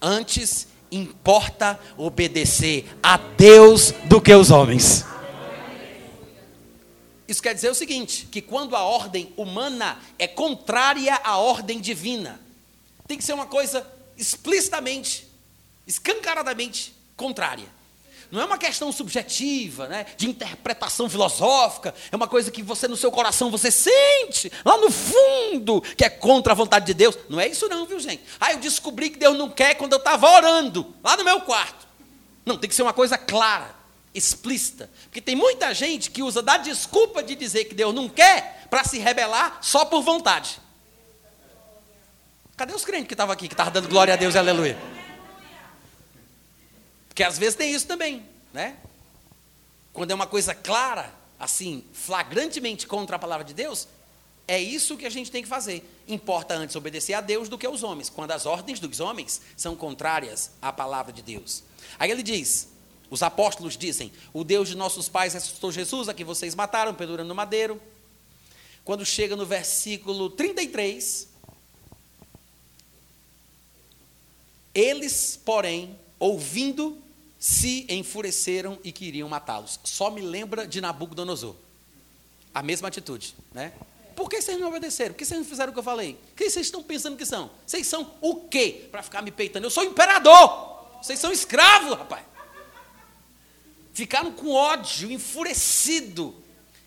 antes 0.00 0.68
importa 0.90 1.78
obedecer 1.96 2.86
a 3.02 3.16
Deus 3.16 3.92
do 4.06 4.20
que 4.20 4.34
os 4.34 4.50
homens. 4.50 5.04
Isso 7.26 7.42
quer 7.42 7.54
dizer 7.54 7.70
o 7.70 7.74
seguinte: 7.74 8.28
que 8.30 8.40
quando 8.40 8.76
a 8.76 8.82
ordem 8.82 9.32
humana 9.36 9.98
é 10.18 10.26
contrária 10.26 11.20
à 11.22 11.38
ordem 11.38 11.80
divina, 11.80 12.40
tem 13.06 13.18
que 13.18 13.24
ser 13.24 13.32
uma 13.32 13.46
coisa 13.46 13.86
explicitamente, 14.16 15.26
escancaradamente 15.86 16.94
contrária. 17.16 17.73
Não 18.34 18.42
é 18.42 18.44
uma 18.46 18.58
questão 18.58 18.90
subjetiva, 18.90 19.86
né, 19.86 20.06
de 20.16 20.28
interpretação 20.28 21.08
filosófica, 21.08 21.94
é 22.10 22.16
uma 22.16 22.26
coisa 22.26 22.50
que 22.50 22.64
você 22.64 22.88
no 22.88 22.96
seu 22.96 23.12
coração 23.12 23.48
você 23.48 23.70
sente, 23.70 24.50
lá 24.64 24.76
no 24.76 24.90
fundo, 24.90 25.80
que 25.96 26.04
é 26.04 26.08
contra 26.08 26.52
a 26.52 26.56
vontade 26.56 26.84
de 26.84 26.94
Deus. 26.94 27.16
Não 27.28 27.38
é 27.38 27.46
isso 27.46 27.68
não, 27.68 27.86
viu, 27.86 28.00
gente? 28.00 28.24
Ah, 28.40 28.50
eu 28.50 28.58
descobri 28.58 29.10
que 29.10 29.20
Deus 29.20 29.38
não 29.38 29.48
quer 29.48 29.76
quando 29.76 29.92
eu 29.92 29.98
estava 29.98 30.28
orando, 30.28 30.92
lá 31.04 31.16
no 31.16 31.22
meu 31.22 31.42
quarto. 31.42 31.86
Não, 32.44 32.56
tem 32.56 32.68
que 32.68 32.74
ser 32.74 32.82
uma 32.82 32.92
coisa 32.92 33.16
clara, 33.16 33.72
explícita. 34.12 34.90
Porque 35.04 35.20
tem 35.20 35.36
muita 35.36 35.72
gente 35.72 36.10
que 36.10 36.20
usa 36.20 36.42
da 36.42 36.56
desculpa 36.56 37.22
de 37.22 37.36
dizer 37.36 37.66
que 37.66 37.74
Deus 37.74 37.94
não 37.94 38.08
quer 38.08 38.66
para 38.68 38.82
se 38.82 38.98
rebelar 38.98 39.58
só 39.62 39.84
por 39.84 40.02
vontade. 40.02 40.58
Cadê 42.56 42.74
os 42.74 42.84
crentes 42.84 43.06
que 43.06 43.14
estavam 43.14 43.32
aqui, 43.32 43.46
que 43.46 43.54
estavam 43.54 43.72
dando 43.72 43.88
glória 43.88 44.12
a 44.12 44.16
Deus 44.16 44.34
e 44.34 44.38
aleluia? 44.38 44.93
Porque 47.14 47.22
às 47.22 47.38
vezes 47.38 47.54
tem 47.54 47.72
isso 47.72 47.86
também, 47.86 48.26
né? 48.52 48.76
Quando 49.92 50.10
é 50.10 50.14
uma 50.16 50.26
coisa 50.26 50.52
clara, 50.52 51.14
assim, 51.38 51.84
flagrantemente 51.92 52.88
contra 52.88 53.14
a 53.14 53.18
palavra 53.20 53.44
de 53.44 53.54
Deus, 53.54 53.86
é 54.48 54.60
isso 54.60 54.96
que 54.96 55.06
a 55.06 55.10
gente 55.10 55.30
tem 55.30 55.40
que 55.40 55.48
fazer. 55.48 55.88
Importa 56.08 56.54
antes 56.54 56.74
obedecer 56.74 57.14
a 57.14 57.20
Deus 57.20 57.48
do 57.48 57.56
que 57.56 57.66
aos 57.66 57.84
homens, 57.84 58.10
quando 58.10 58.32
as 58.32 58.46
ordens 58.46 58.80
dos 58.80 58.98
homens 58.98 59.40
são 59.56 59.76
contrárias 59.76 60.50
à 60.60 60.72
palavra 60.72 61.12
de 61.12 61.22
Deus. 61.22 61.62
Aí 62.00 62.10
ele 62.10 62.20
diz: 62.20 62.66
os 63.08 63.22
apóstolos 63.22 63.76
dizem: 63.76 64.10
O 64.32 64.42
Deus 64.42 64.68
de 64.68 64.74
nossos 64.74 65.08
pais 65.08 65.34
ressuscitou 65.34 65.70
Jesus, 65.70 66.08
a 66.08 66.14
que 66.14 66.24
vocês 66.24 66.56
mataram, 66.56 66.92
pendurando 66.92 67.28
no 67.28 67.34
madeiro. 67.34 67.80
Quando 68.84 69.06
chega 69.06 69.36
no 69.36 69.46
versículo 69.46 70.30
33, 70.30 71.28
eles, 74.74 75.40
porém, 75.44 75.96
ouvindo, 76.18 77.03
se 77.44 77.84
enfureceram 77.90 78.78
e 78.82 78.90
queriam 78.90 79.28
matá-los. 79.28 79.78
Só 79.84 80.10
me 80.10 80.22
lembra 80.22 80.66
de 80.66 80.80
Nabucodonosor. 80.80 81.54
A 82.54 82.62
mesma 82.62 82.88
atitude, 82.88 83.34
né? 83.52 83.74
Por 84.16 84.30
que 84.30 84.40
vocês 84.40 84.58
não 84.58 84.68
obedeceram? 84.68 85.12
Por 85.12 85.18
que 85.18 85.26
vocês 85.26 85.38
não 85.38 85.46
fizeram 85.46 85.68
o 85.68 85.74
que 85.74 85.78
eu 85.78 85.84
falei? 85.84 86.18
O 86.32 86.36
que 86.36 86.48
vocês 86.48 86.64
estão 86.64 86.82
pensando 86.82 87.18
que 87.18 87.26
são? 87.26 87.50
Vocês 87.66 87.86
são 87.86 88.14
o 88.22 88.48
quê? 88.48 88.88
Para 88.90 89.02
ficar 89.02 89.20
me 89.20 89.30
peitando. 89.30 89.66
Eu 89.66 89.70
sou 89.70 89.84
imperador. 89.84 90.86
Vocês 91.02 91.18
são 91.18 91.30
escravos, 91.30 91.98
rapaz. 91.98 92.24
Ficaram 93.92 94.32
com 94.32 94.50
ódio, 94.50 95.12
enfurecido. 95.12 96.34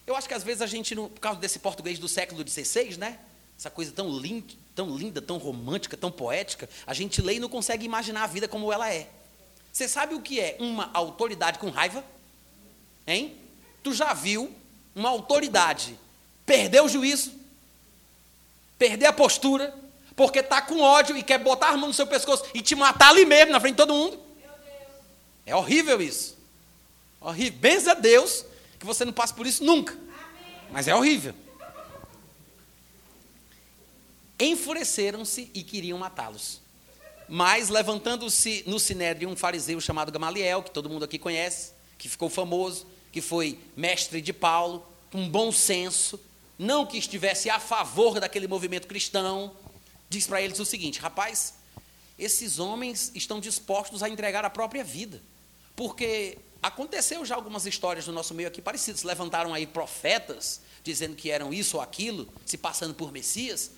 Eu 0.07 0.15
acho 0.15 0.27
que 0.27 0.33
às 0.33 0.43
vezes 0.43 0.63
a 0.63 0.65
gente, 0.65 0.95
por 0.95 1.19
causa 1.19 1.39
desse 1.39 1.59
português 1.59 1.99
do 1.99 2.07
século 2.07 2.43
XVI, 2.43 2.97
né? 2.97 3.19
essa 3.55 3.69
coisa 3.69 3.91
tão 3.91 4.09
linda, 4.09 4.55
tão 4.73 4.97
linda, 4.97 5.21
tão 5.21 5.37
romântica, 5.37 5.95
tão 5.95 6.11
poética, 6.11 6.67
a 6.87 6.95
gente 6.95 7.21
lê 7.21 7.35
e 7.35 7.39
não 7.39 7.49
consegue 7.49 7.85
imaginar 7.85 8.23
a 8.23 8.27
vida 8.27 8.47
como 8.47 8.73
ela 8.73 8.91
é. 8.91 9.07
Você 9.77 9.87
sabe 9.87 10.15
o 10.15 10.21
que 10.21 10.39
é 10.39 10.57
uma 10.59 10.89
autoridade 10.91 11.59
com 11.59 11.69
raiva? 11.69 12.03
Hein? 13.05 13.37
Tu 13.83 13.93
já 13.93 14.11
viu 14.11 14.51
uma 14.95 15.07
autoridade 15.07 15.95
perder 16.47 16.81
o 16.81 16.89
juízo, 16.89 17.31
perder 18.79 19.05
a 19.05 19.13
postura, 19.13 19.71
porque 20.15 20.39
está 20.39 20.63
com 20.63 20.81
ódio 20.81 21.15
e 21.15 21.21
quer 21.21 21.37
botar 21.37 21.67
a 21.67 21.77
mão 21.77 21.89
no 21.89 21.93
seu 21.93 22.07
pescoço 22.07 22.43
e 22.55 22.61
te 22.63 22.73
matar 22.73 23.09
ali 23.09 23.23
mesmo, 23.23 23.51
na 23.51 23.59
frente 23.59 23.73
de 23.73 23.77
todo 23.77 23.93
mundo? 23.93 24.19
É 25.45 25.55
horrível 25.55 26.01
isso. 26.01 26.35
Horrível. 27.21 27.59
Benza 27.59 27.91
a 27.91 27.93
Deus 27.93 28.43
que 28.79 28.85
você 28.85 29.05
não 29.05 29.13
passe 29.13 29.35
por 29.35 29.45
isso 29.45 29.63
nunca. 29.63 29.95
Mas 30.71 30.87
é 30.87 30.95
horrível 30.95 31.35
enfureceram-se 34.39 35.49
e 35.53 35.63
queriam 35.63 35.97
matá-los. 35.97 36.61
Mas, 37.27 37.69
levantando-se 37.69 38.63
no 38.65 38.79
sinédrio 38.79 39.29
um 39.29 39.35
fariseu 39.35 39.79
chamado 39.81 40.11
Gamaliel, 40.11 40.63
que 40.63 40.71
todo 40.71 40.89
mundo 40.89 41.03
aqui 41.03 41.19
conhece, 41.19 41.73
que 41.97 42.07
ficou 42.07 42.29
famoso, 42.29 42.87
que 43.11 43.21
foi 43.21 43.59
mestre 43.75 44.21
de 44.21 44.31
Paulo, 44.31 44.85
com 45.11 45.27
bom 45.27 45.51
senso, 45.51 46.19
não 46.57 46.85
que 46.85 46.97
estivesse 46.97 47.49
a 47.49 47.59
favor 47.59 48.19
daquele 48.19 48.47
movimento 48.47 48.87
cristão, 48.87 49.55
diz 50.09 50.25
para 50.25 50.41
eles 50.41 50.59
o 50.59 50.65
seguinte: 50.65 50.99
rapaz, 50.99 51.55
esses 52.17 52.59
homens 52.59 53.11
estão 53.13 53.39
dispostos 53.39 54.01
a 54.01 54.09
entregar 54.09 54.45
a 54.45 54.49
própria 54.49 54.83
vida, 54.83 55.21
porque 55.75 56.37
aconteceu 56.61 57.25
já 57.25 57.35
algumas 57.35 57.65
histórias 57.65 58.07
no 58.07 58.13
nosso 58.13 58.33
meio 58.33 58.47
aqui 58.47 58.61
parecidas. 58.61 59.03
Levantaram 59.03 59.53
aí 59.53 59.67
profetas 59.67 60.61
dizendo 60.83 61.15
que 61.15 61.29
eram 61.29 61.53
isso 61.53 61.77
ou 61.77 61.83
aquilo, 61.83 62.29
se 62.45 62.57
passando 62.57 62.93
por 62.93 63.11
Messias, 63.11 63.71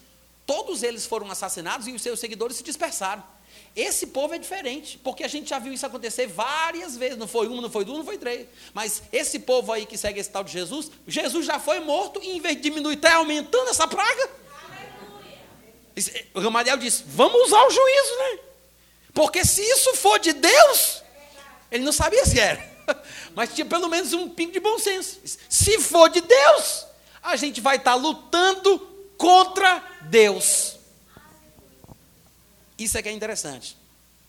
Todos 0.49 0.81
eles 0.81 1.05
foram 1.05 1.29
assassinados 1.29 1.85
e 1.85 1.91
os 1.91 2.01
seus 2.01 2.19
seguidores 2.19 2.57
se 2.57 2.63
dispersaram. 2.63 3.23
Esse 3.75 4.08
povo 4.08 4.34
é 4.34 4.38
diferente, 4.38 4.99
porque 5.03 5.23
a 5.23 5.27
gente 5.27 5.49
já 5.49 5.60
viu 5.60 5.71
isso 5.71 5.86
acontecer 5.86 6.27
várias 6.27 6.97
vezes. 6.97 7.17
Não 7.17 7.27
foi 7.27 7.47
uma, 7.47 7.62
não 7.62 7.69
foi 7.69 7.86
duas, 7.86 7.99
não 7.99 8.05
foi 8.05 8.17
três. 8.17 8.47
Mas 8.73 9.03
esse 9.12 9.39
povo 9.39 9.71
aí 9.71 9.86
que 9.86 9.97
segue 9.97 10.19
esse 10.19 10.29
tal 10.29 10.43
de 10.43 10.51
Jesus, 10.51 10.91
Jesus 11.08 11.45
já 11.45 11.60
foi 11.60 11.79
morto 11.79 12.19
e 12.21 12.32
em 12.32 12.41
vez 12.41 12.55
de 12.55 12.63
diminuir, 12.63 12.95
está 12.95 13.15
aumentando 13.15 13.69
essa 13.69 13.88
praga. 13.88 14.29
Aleluia. 14.63 16.27
O 16.34 16.41
Gamaliel 16.41 16.77
disse: 16.77 17.03
vamos 17.08 17.47
usar 17.47 17.63
o 17.65 17.69
juízo, 17.69 18.17
né? 18.17 18.39
Porque 19.13 19.45
se 19.45 19.62
isso 19.62 19.95
for 19.95 20.19
de 20.19 20.34
Deus, 20.34 21.03
ele 21.71 21.84
não 21.84 21.91
sabia 21.91 22.25
se 22.25 22.39
era, 22.39 22.67
mas 23.36 23.53
tinha 23.53 23.65
pelo 23.65 23.88
menos 23.88 24.13
um 24.13 24.29
pingo 24.29 24.51
de 24.51 24.60
bom 24.60 24.79
senso. 24.79 25.19
Se 25.47 25.79
for 25.79 26.10
de 26.10 26.21
Deus, 26.21 26.86
a 27.21 27.36
gente 27.36 27.62
vai 27.62 27.77
estar 27.77 27.91
tá 27.91 27.97
lutando 27.97 28.79
contra 29.17 29.84
Deus. 30.01 30.78
Isso 32.79 32.97
é 32.97 33.01
que 33.01 33.09
é 33.09 33.11
interessante. 33.11 33.77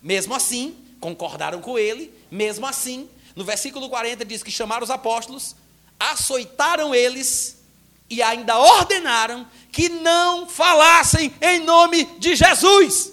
Mesmo 0.02 0.34
assim, 0.34 0.76
concordaram 0.98 1.60
com 1.60 1.78
ele, 1.78 2.12
mesmo 2.30 2.66
assim, 2.66 3.08
no 3.36 3.44
versículo 3.44 3.88
40 3.88 4.24
diz 4.24 4.42
que 4.42 4.50
chamaram 4.50 4.82
os 4.82 4.90
apóstolos, 4.90 5.54
açoitaram 5.98 6.94
eles 6.94 7.62
e 8.08 8.20
ainda 8.22 8.58
ordenaram 8.58 9.46
que 9.70 9.88
não 9.88 10.48
falassem 10.48 11.32
em 11.40 11.60
nome 11.60 12.04
de 12.18 12.34
Jesus. 12.34 13.12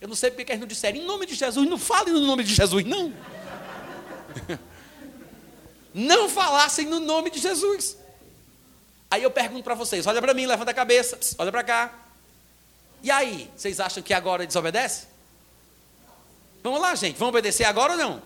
Eu 0.00 0.08
não 0.08 0.14
sei 0.14 0.30
porque 0.30 0.52
eles 0.52 0.60
não 0.60 0.68
disseram 0.68 0.98
em 0.98 1.04
nome 1.04 1.24
de 1.24 1.34
Jesus, 1.34 1.68
não 1.68 1.78
falem 1.78 2.12
no 2.12 2.20
nome 2.20 2.44
de 2.44 2.54
Jesus, 2.54 2.84
não. 2.84 3.12
Não 5.94 6.26
falassem 6.26 6.86
no 6.86 7.00
nome 7.00 7.28
de 7.28 7.38
Jesus. 7.38 7.98
Aí 9.10 9.22
eu 9.22 9.30
pergunto 9.30 9.62
para 9.62 9.74
vocês: 9.74 10.06
olha 10.06 10.22
para 10.22 10.32
mim, 10.32 10.46
levanta 10.46 10.70
a 10.70 10.74
cabeça, 10.74 11.20
olha 11.36 11.52
para 11.52 11.62
cá. 11.62 12.01
E 13.02 13.10
aí, 13.10 13.50
vocês 13.56 13.80
acham 13.80 14.02
que 14.02 14.14
agora 14.14 14.46
desobedece? 14.46 15.06
Vamos 16.62 16.80
lá, 16.80 16.94
gente, 16.94 17.18
vamos 17.18 17.30
obedecer 17.30 17.64
agora 17.64 17.92
ou 17.92 17.98
não? 17.98 18.22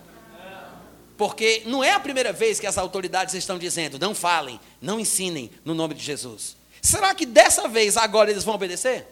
Porque 1.17 1.63
não 1.65 1.83
é 1.83 1.91
a 1.91 1.99
primeira 1.99 2.31
vez 2.31 2.59
que 2.59 2.67
as 2.67 2.77
autoridades 2.77 3.33
estão 3.33 3.57
dizendo: 3.57 3.97
não 3.97 4.13
falem, 4.13 4.59
não 4.79 4.99
ensinem 4.99 5.49
no 5.65 5.73
nome 5.73 5.95
de 5.95 6.03
Jesus. 6.03 6.55
Será 6.79 7.15
que 7.15 7.25
dessa 7.25 7.67
vez 7.67 7.97
agora 7.97 8.29
eles 8.29 8.43
vão 8.43 8.53
obedecer? 8.53 9.07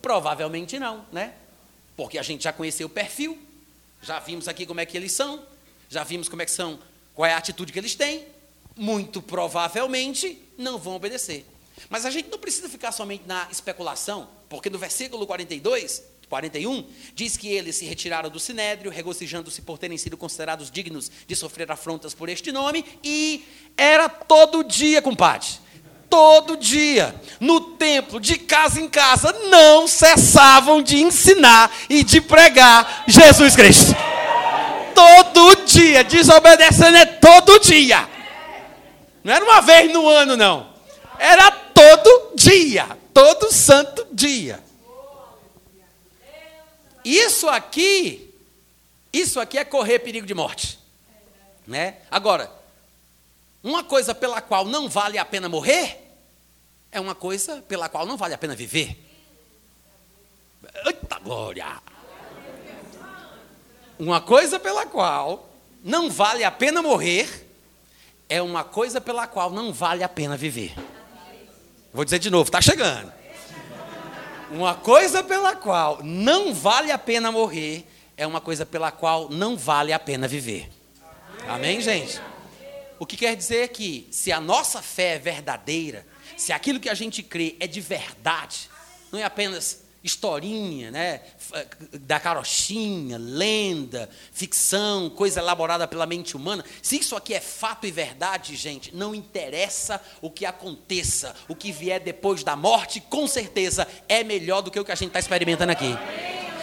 Provavelmente 0.00 0.78
não, 0.78 1.04
né? 1.12 1.34
Porque 1.94 2.18
a 2.18 2.22
gente 2.22 2.44
já 2.44 2.52
conheceu 2.52 2.86
o 2.86 2.90
perfil, 2.90 3.38
já 4.00 4.18
vimos 4.18 4.48
aqui 4.48 4.64
como 4.64 4.80
é 4.80 4.86
que 4.86 4.96
eles 4.96 5.12
são, 5.12 5.42
já 5.90 6.02
vimos 6.02 6.30
como 6.30 6.40
é 6.40 6.46
que 6.46 6.50
são, 6.50 6.78
qual 7.14 7.26
é 7.26 7.34
a 7.34 7.36
atitude 7.36 7.72
que 7.72 7.78
eles 7.78 7.94
têm. 7.94 8.26
Muito 8.74 9.20
provavelmente 9.20 10.42
não 10.56 10.78
vão 10.78 10.94
obedecer. 10.94 11.46
Mas 11.90 12.06
a 12.06 12.10
gente 12.10 12.30
não 12.30 12.38
precisa 12.38 12.70
ficar 12.70 12.90
somente 12.90 13.24
na 13.26 13.46
especulação, 13.50 14.28
porque 14.52 14.68
no 14.68 14.78
versículo 14.78 15.26
42, 15.26 16.02
41, 16.28 16.84
diz 17.14 17.38
que 17.38 17.48
eles 17.48 17.74
se 17.74 17.86
retiraram 17.86 18.28
do 18.28 18.38
sinédrio, 18.38 18.90
regozijando-se 18.90 19.62
por 19.62 19.78
terem 19.78 19.96
sido 19.96 20.14
considerados 20.14 20.70
dignos 20.70 21.10
de 21.26 21.34
sofrer 21.34 21.72
afrontas 21.72 22.12
por 22.12 22.28
este 22.28 22.52
nome, 22.52 22.84
e 23.02 23.46
era 23.78 24.10
todo 24.10 24.62
dia, 24.62 25.00
compadre. 25.00 25.48
Todo 26.10 26.58
dia, 26.58 27.18
no 27.40 27.60
templo, 27.76 28.20
de 28.20 28.36
casa 28.36 28.78
em 28.78 28.90
casa, 28.90 29.32
não 29.48 29.88
cessavam 29.88 30.82
de 30.82 30.98
ensinar 30.98 31.74
e 31.88 32.04
de 32.04 32.20
pregar 32.20 33.04
Jesus 33.08 33.56
Cristo. 33.56 33.96
Todo 34.94 35.64
dia, 35.64 36.04
desobedecendo 36.04 36.98
é 36.98 37.06
todo 37.06 37.58
dia. 37.58 38.06
Não 39.24 39.32
era 39.32 39.42
uma 39.42 39.62
vez 39.62 39.90
no 39.90 40.06
ano, 40.06 40.36
não. 40.36 40.68
Era 41.18 41.50
todo 41.50 42.32
dia. 42.36 43.00
Todo 43.12 43.52
santo 43.52 44.06
dia. 44.12 44.62
Isso 47.04 47.48
aqui, 47.48 48.32
isso 49.12 49.40
aqui 49.40 49.58
é 49.58 49.64
correr 49.64 49.98
perigo 49.98 50.26
de 50.26 50.34
morte. 50.34 50.78
Né? 51.66 51.96
Agora, 52.10 52.50
uma 53.62 53.84
coisa 53.84 54.14
pela 54.14 54.40
qual 54.40 54.64
não 54.64 54.88
vale 54.88 55.18
a 55.18 55.24
pena 55.24 55.48
morrer, 55.48 55.98
é 56.90 57.00
uma 57.00 57.14
coisa 57.14 57.62
pela 57.62 57.88
qual 57.88 58.06
não 58.06 58.16
vale 58.16 58.34
a 58.34 58.38
pena 58.38 58.54
viver. 58.54 58.96
Eita 60.84 61.18
glória! 61.18 61.66
Uma 63.98 64.20
coisa 64.20 64.58
pela 64.58 64.86
qual 64.86 65.48
não 65.82 66.10
vale 66.10 66.44
a 66.44 66.50
pena 66.50 66.82
morrer, 66.82 67.48
é 68.28 68.40
uma 68.40 68.64
coisa 68.64 69.00
pela 69.00 69.26
qual 69.26 69.50
não 69.50 69.72
vale 69.72 70.02
a 70.02 70.08
pena 70.08 70.36
viver. 70.36 70.74
Vou 71.92 72.04
dizer 72.04 72.18
de 72.18 72.30
novo, 72.30 72.48
está 72.48 72.60
chegando. 72.60 73.12
Uma 74.50 74.74
coisa 74.74 75.22
pela 75.22 75.54
qual 75.54 76.02
não 76.02 76.54
vale 76.54 76.90
a 76.90 76.98
pena 76.98 77.30
morrer 77.30 77.86
é 78.16 78.26
uma 78.26 78.40
coisa 78.40 78.64
pela 78.64 78.90
qual 78.90 79.28
não 79.28 79.56
vale 79.56 79.92
a 79.92 79.98
pena 79.98 80.26
viver. 80.26 80.70
Amém, 81.46 81.80
gente? 81.80 82.20
O 82.98 83.04
que 83.04 83.16
quer 83.16 83.36
dizer 83.36 83.68
que 83.68 84.08
se 84.10 84.32
a 84.32 84.40
nossa 84.40 84.80
fé 84.80 85.16
é 85.16 85.18
verdadeira, 85.18 86.06
se 86.36 86.52
aquilo 86.52 86.80
que 86.80 86.88
a 86.88 86.94
gente 86.94 87.22
crê 87.22 87.56
é 87.60 87.66
de 87.66 87.80
verdade, 87.80 88.70
não 89.10 89.18
é 89.18 89.24
apenas 89.24 89.81
historinha, 90.02 90.90
né? 90.90 91.20
Da 91.92 92.18
carochinha, 92.18 93.16
lenda, 93.18 94.08
ficção, 94.32 95.08
coisa 95.10 95.40
elaborada 95.40 95.86
pela 95.86 96.06
mente 96.06 96.36
humana. 96.36 96.64
Se 96.82 96.98
isso 96.98 97.14
aqui 97.14 97.34
é 97.34 97.40
fato 97.40 97.86
e 97.86 97.90
verdade, 97.90 98.56
gente, 98.56 98.94
não 98.94 99.14
interessa 99.14 100.00
o 100.20 100.30
que 100.30 100.44
aconteça, 100.44 101.34
o 101.48 101.54
que 101.54 101.70
vier 101.70 102.00
depois 102.00 102.42
da 102.42 102.56
morte, 102.56 103.00
com 103.00 103.26
certeza 103.26 103.86
é 104.08 104.24
melhor 104.24 104.62
do 104.62 104.70
que 104.70 104.80
o 104.80 104.84
que 104.84 104.92
a 104.92 104.96
gente 104.96 105.08
está 105.08 105.20
experimentando 105.20 105.72
aqui. 105.72 105.96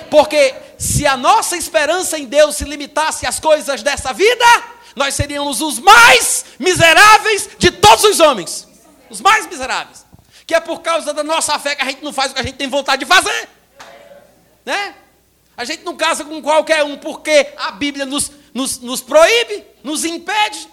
Porque 0.09 0.55
se 0.77 1.05
a 1.05 1.15
nossa 1.15 1.55
esperança 1.55 2.17
em 2.17 2.25
Deus 2.25 2.55
se 2.55 2.65
limitasse 2.65 3.25
às 3.25 3.39
coisas 3.39 3.83
dessa 3.83 4.11
vida, 4.11 4.45
nós 4.95 5.13
seríamos 5.13 5.61
os 5.61 5.79
mais 5.79 6.45
miseráveis 6.57 7.49
de 7.57 7.71
todos 7.71 8.03
os 8.03 8.19
homens. 8.19 8.67
Os 9.09 9.21
mais 9.21 9.47
miseráveis 9.47 10.08
que 10.49 10.55
é 10.55 10.59
por 10.59 10.81
causa 10.81 11.13
da 11.13 11.21
nossa 11.21 11.59
fé 11.59 11.75
que 11.75 11.83
a 11.83 11.85
gente 11.85 12.03
não 12.03 12.11
faz 12.11 12.31
o 12.31 12.33
que 12.33 12.39
a 12.39 12.43
gente 12.43 12.55
tem 12.55 12.67
vontade 12.67 13.01
de 13.01 13.05
fazer. 13.05 13.47
Né? 14.65 14.95
A 15.55 15.63
gente 15.63 15.83
não 15.83 15.95
casa 15.95 16.25
com 16.25 16.41
qualquer 16.41 16.83
um 16.83 16.97
porque 16.97 17.53
a 17.55 17.69
Bíblia 17.69 18.03
nos, 18.03 18.31
nos, 18.51 18.79
nos 18.79 18.99
proíbe, 18.99 19.63
nos 19.83 20.03
impede. 20.03 20.67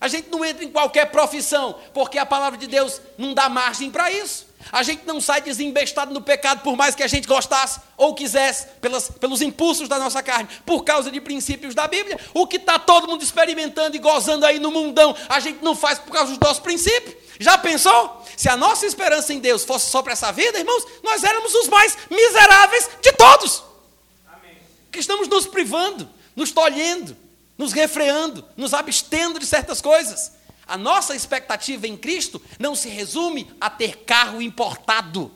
A 0.00 0.08
gente 0.08 0.30
não 0.30 0.42
entra 0.42 0.64
em 0.64 0.70
qualquer 0.70 1.10
profissão 1.10 1.78
porque 1.92 2.16
a 2.16 2.24
palavra 2.24 2.58
de 2.58 2.66
Deus 2.66 3.02
não 3.18 3.34
dá 3.34 3.50
margem 3.50 3.90
para 3.90 4.10
isso. 4.10 4.47
A 4.70 4.82
gente 4.82 5.06
não 5.06 5.20
sai 5.20 5.40
desembestado 5.40 6.12
no 6.12 6.20
pecado 6.20 6.62
por 6.62 6.76
mais 6.76 6.94
que 6.94 7.02
a 7.02 7.08
gente 7.08 7.26
gostasse 7.26 7.80
ou 7.96 8.14
quisesse, 8.14 8.66
pelas, 8.80 9.10
pelos 9.10 9.42
impulsos 9.42 9.88
da 9.88 9.98
nossa 9.98 10.22
carne, 10.22 10.48
por 10.64 10.84
causa 10.84 11.10
de 11.10 11.20
princípios 11.20 11.74
da 11.74 11.86
Bíblia. 11.86 12.18
O 12.34 12.46
que 12.46 12.56
está 12.56 12.78
todo 12.78 13.08
mundo 13.08 13.22
experimentando 13.22 13.96
e 13.96 13.98
gozando 13.98 14.44
aí 14.44 14.58
no 14.58 14.70
mundão, 14.70 15.14
a 15.28 15.40
gente 15.40 15.62
não 15.62 15.74
faz 15.74 15.98
por 15.98 16.12
causa 16.12 16.30
dos 16.30 16.40
nossos 16.40 16.60
princípios. 16.60 17.16
Já 17.40 17.56
pensou? 17.56 18.24
Se 18.36 18.48
a 18.48 18.56
nossa 18.56 18.86
esperança 18.86 19.32
em 19.32 19.38
Deus 19.38 19.64
fosse 19.64 19.90
só 19.90 20.02
para 20.02 20.12
essa 20.12 20.32
vida, 20.32 20.58
irmãos, 20.58 20.84
nós 21.02 21.22
éramos 21.24 21.54
os 21.54 21.68
mais 21.68 21.96
miseráveis 22.10 22.88
de 23.00 23.12
todos. 23.12 23.62
Amém. 24.32 24.56
Que 24.90 24.98
estamos 24.98 25.28
nos 25.28 25.46
privando, 25.46 26.08
nos 26.34 26.50
tolhendo, 26.52 27.16
nos 27.56 27.72
refreando, 27.72 28.44
nos 28.56 28.74
abstendo 28.74 29.38
de 29.38 29.46
certas 29.46 29.80
coisas. 29.80 30.37
A 30.68 30.76
nossa 30.76 31.16
expectativa 31.16 31.88
em 31.88 31.96
Cristo 31.96 32.40
não 32.58 32.74
se 32.74 32.90
resume 32.90 33.50
a 33.58 33.70
ter 33.70 34.04
carro 34.04 34.42
importado. 34.42 35.32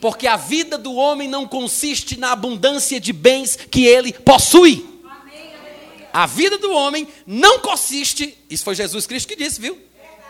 Porque 0.00 0.26
a 0.26 0.36
vida 0.36 0.76
do 0.76 0.94
homem 0.94 1.28
não 1.28 1.46
consiste 1.46 2.18
na 2.18 2.32
abundância 2.32 2.98
de 2.98 3.12
bens 3.12 3.56
que 3.56 3.86
ele 3.86 4.12
possui. 4.12 4.84
A 6.12 6.26
vida 6.26 6.58
do 6.58 6.72
homem 6.72 7.06
não 7.26 7.60
consiste, 7.60 8.36
isso 8.50 8.64
foi 8.64 8.74
Jesus 8.74 9.06
Cristo 9.06 9.28
que 9.28 9.36
disse, 9.36 9.60
viu? 9.60 9.78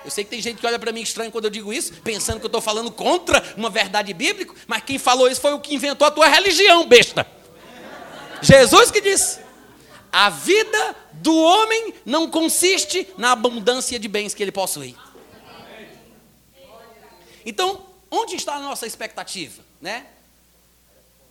Eu 0.05 0.11
sei 0.11 0.23
que 0.23 0.31
tem 0.31 0.43
gente 0.43 0.61
que 0.61 0.67
olha 0.67 0.79
para 0.79 0.93
mim 0.93 1.01
estranho 1.01 1.33
quando 1.33 1.47
eu 1.47 1.51
digo 1.51 1.73
isso, 1.73 1.95
pensando 2.05 2.39
que 2.39 2.45
eu 2.45 2.49
estou 2.49 2.61
falando 2.61 2.91
contra 2.91 3.43
uma 3.57 3.71
verdade 3.71 4.13
bíblica, 4.13 4.55
mas 4.67 4.83
quem 4.85 4.99
falou 4.99 5.29
isso 5.29 5.41
foi 5.41 5.53
o 5.53 5.61
que 5.61 5.75
inventou 5.75 6.07
a 6.07 6.11
tua 6.11 6.29
religião, 6.29 6.87
besta. 6.87 7.27
Jesus 8.43 8.91
que 8.91 9.01
disse. 9.01 9.46
A 10.13 10.31
vida 10.31 10.97
do 11.13 11.37
homem 11.37 11.95
não 12.05 12.31
consiste 12.31 13.09
na 13.19 13.33
abundância 13.33 13.99
de 13.99 14.09
bens 14.09 14.35
que 14.35 14.43
ele 14.43 14.53
possui. 14.53 14.97
Então, 17.45 17.87
onde 18.11 18.35
está 18.35 18.55
a 18.55 18.61
nossa 18.61 18.87
expectativa, 18.87 19.63
né? 19.81 20.07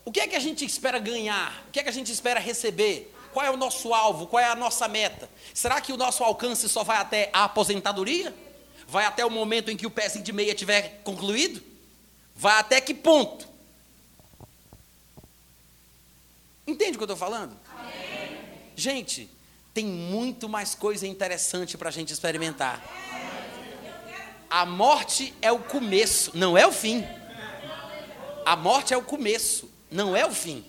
O 0.06 0.12
que 0.12 0.20
é 0.20 0.28
que 0.28 0.36
a 0.36 0.40
gente 0.40 0.64
espera 0.64 1.00
ganhar? 1.00 1.66
O 1.68 1.72
que 1.72 1.80
é 1.80 1.84
que 1.84 1.90
a 1.90 1.94
gente 1.94 2.12
espera 2.12 2.40
receber? 2.40 3.12
Qual 3.34 3.46
é 3.46 3.50
o 3.50 3.58
nosso 3.58 3.94
alvo? 3.94 4.28
Qual 4.28 4.40
é 4.40 4.46
a 4.46 4.56
nossa 4.56 4.88
meta? 4.88 5.30
Será 5.54 5.82
que 5.82 5.92
o 5.92 5.98
nosso 5.98 6.24
alcance 6.24 6.70
só 6.70 6.84
vai 6.84 6.98
até 6.98 7.30
a 7.34 7.44
aposentadoria? 7.44 8.34
Vai 8.88 9.04
até 9.06 9.26
o 9.26 9.32
momento 9.32 9.72
em 9.72 9.76
que 9.76 9.88
o 9.88 9.92
pezinho 9.92 10.24
de 10.24 10.32
meia 10.32 10.54
tiver 10.54 11.02
concluído? 11.04 11.62
Vai 12.36 12.60
até 12.60 12.80
que 12.80 12.94
ponto? 12.94 13.48
Entende 16.68 16.92
o 16.92 16.98
que 16.98 17.04
eu 17.04 17.14
estou 17.14 17.18
falando? 17.18 17.58
Gente, 18.76 19.30
tem 19.74 19.86
muito 19.86 20.50
mais 20.50 20.76
coisa 20.76 21.08
interessante 21.08 21.78
para 21.78 21.90
a 21.90 21.92
gente 21.92 22.12
experimentar. 22.12 22.84
A 24.50 24.66
morte 24.66 25.34
é 25.42 25.52
o 25.52 25.60
começo, 25.60 26.32
não 26.34 26.58
é 26.58 26.66
o 26.68 26.72
fim. 26.72 27.06
A 28.46 28.56
morte 28.56 28.94
é 28.94 28.98
o 28.98 29.02
começo, 29.02 29.70
não 29.90 30.16
é 30.16 30.26
o 30.26 30.32
fim. 30.32 30.64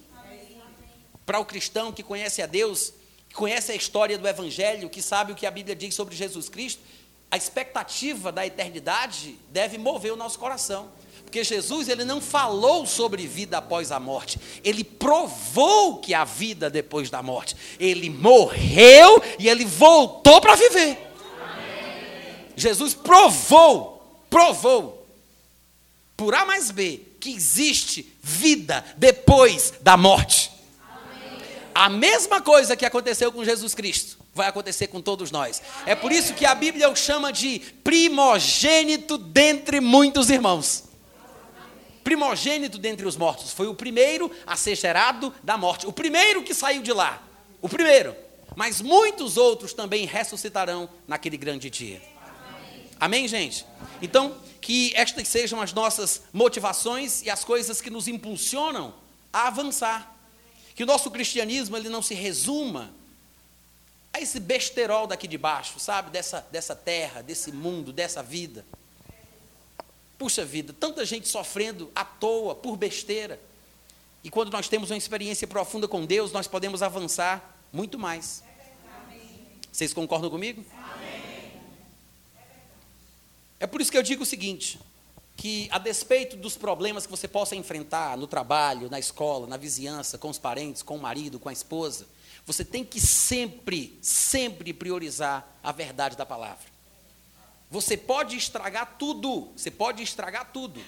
Para 1.24 1.38
o 1.38 1.44
cristão 1.44 1.92
que 1.92 2.02
conhece 2.02 2.40
a 2.40 2.46
Deus, 2.46 2.92
que 3.28 3.34
conhece 3.34 3.72
a 3.72 3.74
história 3.74 4.16
do 4.16 4.26
Evangelho, 4.26 4.88
que 4.88 5.02
sabe 5.02 5.32
o 5.32 5.34
que 5.34 5.46
a 5.46 5.50
Bíblia 5.50 5.74
diz 5.74 5.94
sobre 5.94 6.14
Jesus 6.16 6.48
Cristo, 6.48 6.82
a 7.30 7.36
expectativa 7.36 8.30
da 8.30 8.46
eternidade 8.46 9.36
deve 9.50 9.78
mover 9.78 10.12
o 10.12 10.16
nosso 10.16 10.38
coração. 10.38 10.90
Porque 11.36 11.44
Jesus 11.44 11.90
ele 11.90 12.02
não 12.02 12.18
falou 12.18 12.86
sobre 12.86 13.26
vida 13.26 13.58
após 13.58 13.92
a 13.92 14.00
morte, 14.00 14.40
ele 14.64 14.82
provou 14.82 15.98
que 15.98 16.14
há 16.14 16.24
vida 16.24 16.70
depois 16.70 17.10
da 17.10 17.22
morte. 17.22 17.54
Ele 17.78 18.08
morreu 18.08 19.22
e 19.38 19.46
ele 19.46 19.66
voltou 19.66 20.40
para 20.40 20.54
viver. 20.54 20.96
Amém. 21.38 22.46
Jesus 22.56 22.94
provou, 22.94 24.24
provou, 24.30 25.06
por 26.16 26.34
A 26.34 26.46
mais 26.46 26.70
B, 26.70 27.02
que 27.20 27.34
existe 27.34 28.10
vida 28.22 28.82
depois 28.96 29.74
da 29.82 29.94
morte. 29.94 30.50
Amém. 30.90 31.38
A 31.74 31.90
mesma 31.90 32.40
coisa 32.40 32.74
que 32.74 32.86
aconteceu 32.86 33.30
com 33.30 33.44
Jesus 33.44 33.74
Cristo 33.74 34.16
vai 34.32 34.48
acontecer 34.48 34.86
com 34.86 35.02
todos 35.02 35.30
nós. 35.30 35.60
É 35.84 35.94
por 35.94 36.12
isso 36.12 36.32
que 36.32 36.46
a 36.46 36.54
Bíblia 36.54 36.88
o 36.88 36.96
chama 36.96 37.30
de 37.30 37.58
primogênito 37.84 39.18
dentre 39.18 39.82
muitos 39.82 40.30
irmãos 40.30 40.85
primogênito 42.06 42.78
dentre 42.78 43.04
os 43.04 43.16
mortos, 43.16 43.52
foi 43.52 43.66
o 43.66 43.74
primeiro 43.74 44.30
a 44.46 44.54
ser 44.54 44.76
gerado 44.76 45.34
da 45.42 45.58
morte, 45.58 45.88
o 45.88 45.92
primeiro 45.92 46.44
que 46.44 46.54
saiu 46.54 46.80
de 46.80 46.92
lá, 46.92 47.20
o 47.60 47.68
primeiro. 47.68 48.14
Mas 48.54 48.80
muitos 48.80 49.36
outros 49.36 49.72
também 49.72 50.06
ressuscitarão 50.06 50.88
naquele 51.08 51.36
grande 51.36 51.68
dia. 51.68 52.00
Amém, 52.20 52.92
Amém 53.00 53.28
gente? 53.28 53.66
Então, 54.00 54.36
que 54.60 54.92
estas 54.94 55.26
sejam 55.26 55.60
as 55.60 55.72
nossas 55.72 56.22
motivações 56.32 57.22
e 57.22 57.28
as 57.28 57.42
coisas 57.42 57.80
que 57.80 57.90
nos 57.90 58.06
impulsionam 58.06 58.94
a 59.32 59.48
avançar. 59.48 60.16
Que 60.76 60.84
o 60.84 60.86
nosso 60.86 61.10
cristianismo 61.10 61.76
ele 61.76 61.88
não 61.88 62.02
se 62.02 62.14
resuma 62.14 62.94
a 64.12 64.20
esse 64.20 64.38
besterol 64.38 65.08
daqui 65.08 65.26
de 65.26 65.36
baixo, 65.36 65.80
sabe? 65.80 66.10
Dessa, 66.12 66.46
dessa 66.52 66.76
terra, 66.76 67.20
desse 67.20 67.50
mundo, 67.50 67.92
dessa 67.92 68.22
vida. 68.22 68.64
Puxa 70.18 70.44
vida, 70.44 70.72
tanta 70.72 71.04
gente 71.04 71.28
sofrendo 71.28 71.90
à 71.94 72.04
toa, 72.04 72.54
por 72.54 72.76
besteira. 72.76 73.40
E 74.24 74.30
quando 74.30 74.50
nós 74.50 74.68
temos 74.68 74.90
uma 74.90 74.96
experiência 74.96 75.46
profunda 75.46 75.86
com 75.86 76.04
Deus, 76.04 76.32
nós 76.32 76.46
podemos 76.46 76.82
avançar 76.82 77.56
muito 77.72 77.98
mais. 77.98 78.42
Vocês 79.70 79.92
concordam 79.92 80.30
comigo? 80.30 80.64
É 83.60 83.66
por 83.66 83.80
isso 83.80 83.90
que 83.90 83.98
eu 83.98 84.02
digo 84.02 84.22
o 84.22 84.26
seguinte: 84.26 84.78
que 85.36 85.68
a 85.70 85.78
despeito 85.78 86.36
dos 86.36 86.56
problemas 86.56 87.04
que 87.04 87.10
você 87.10 87.28
possa 87.28 87.54
enfrentar 87.54 88.16
no 88.16 88.26
trabalho, 88.26 88.90
na 88.90 88.98
escola, 88.98 89.46
na 89.46 89.56
vizinhança, 89.56 90.16
com 90.16 90.30
os 90.30 90.38
parentes, 90.38 90.82
com 90.82 90.96
o 90.96 91.00
marido, 91.00 91.38
com 91.38 91.48
a 91.48 91.52
esposa, 91.52 92.06
você 92.46 92.64
tem 92.64 92.84
que 92.84 93.00
sempre, 93.00 93.98
sempre 94.00 94.72
priorizar 94.72 95.46
a 95.62 95.72
verdade 95.72 96.16
da 96.16 96.24
palavra. 96.24 96.75
Você 97.70 97.96
pode 97.96 98.36
estragar 98.36 98.96
tudo, 98.98 99.52
você 99.56 99.70
pode 99.70 100.02
estragar 100.02 100.52
tudo, 100.52 100.80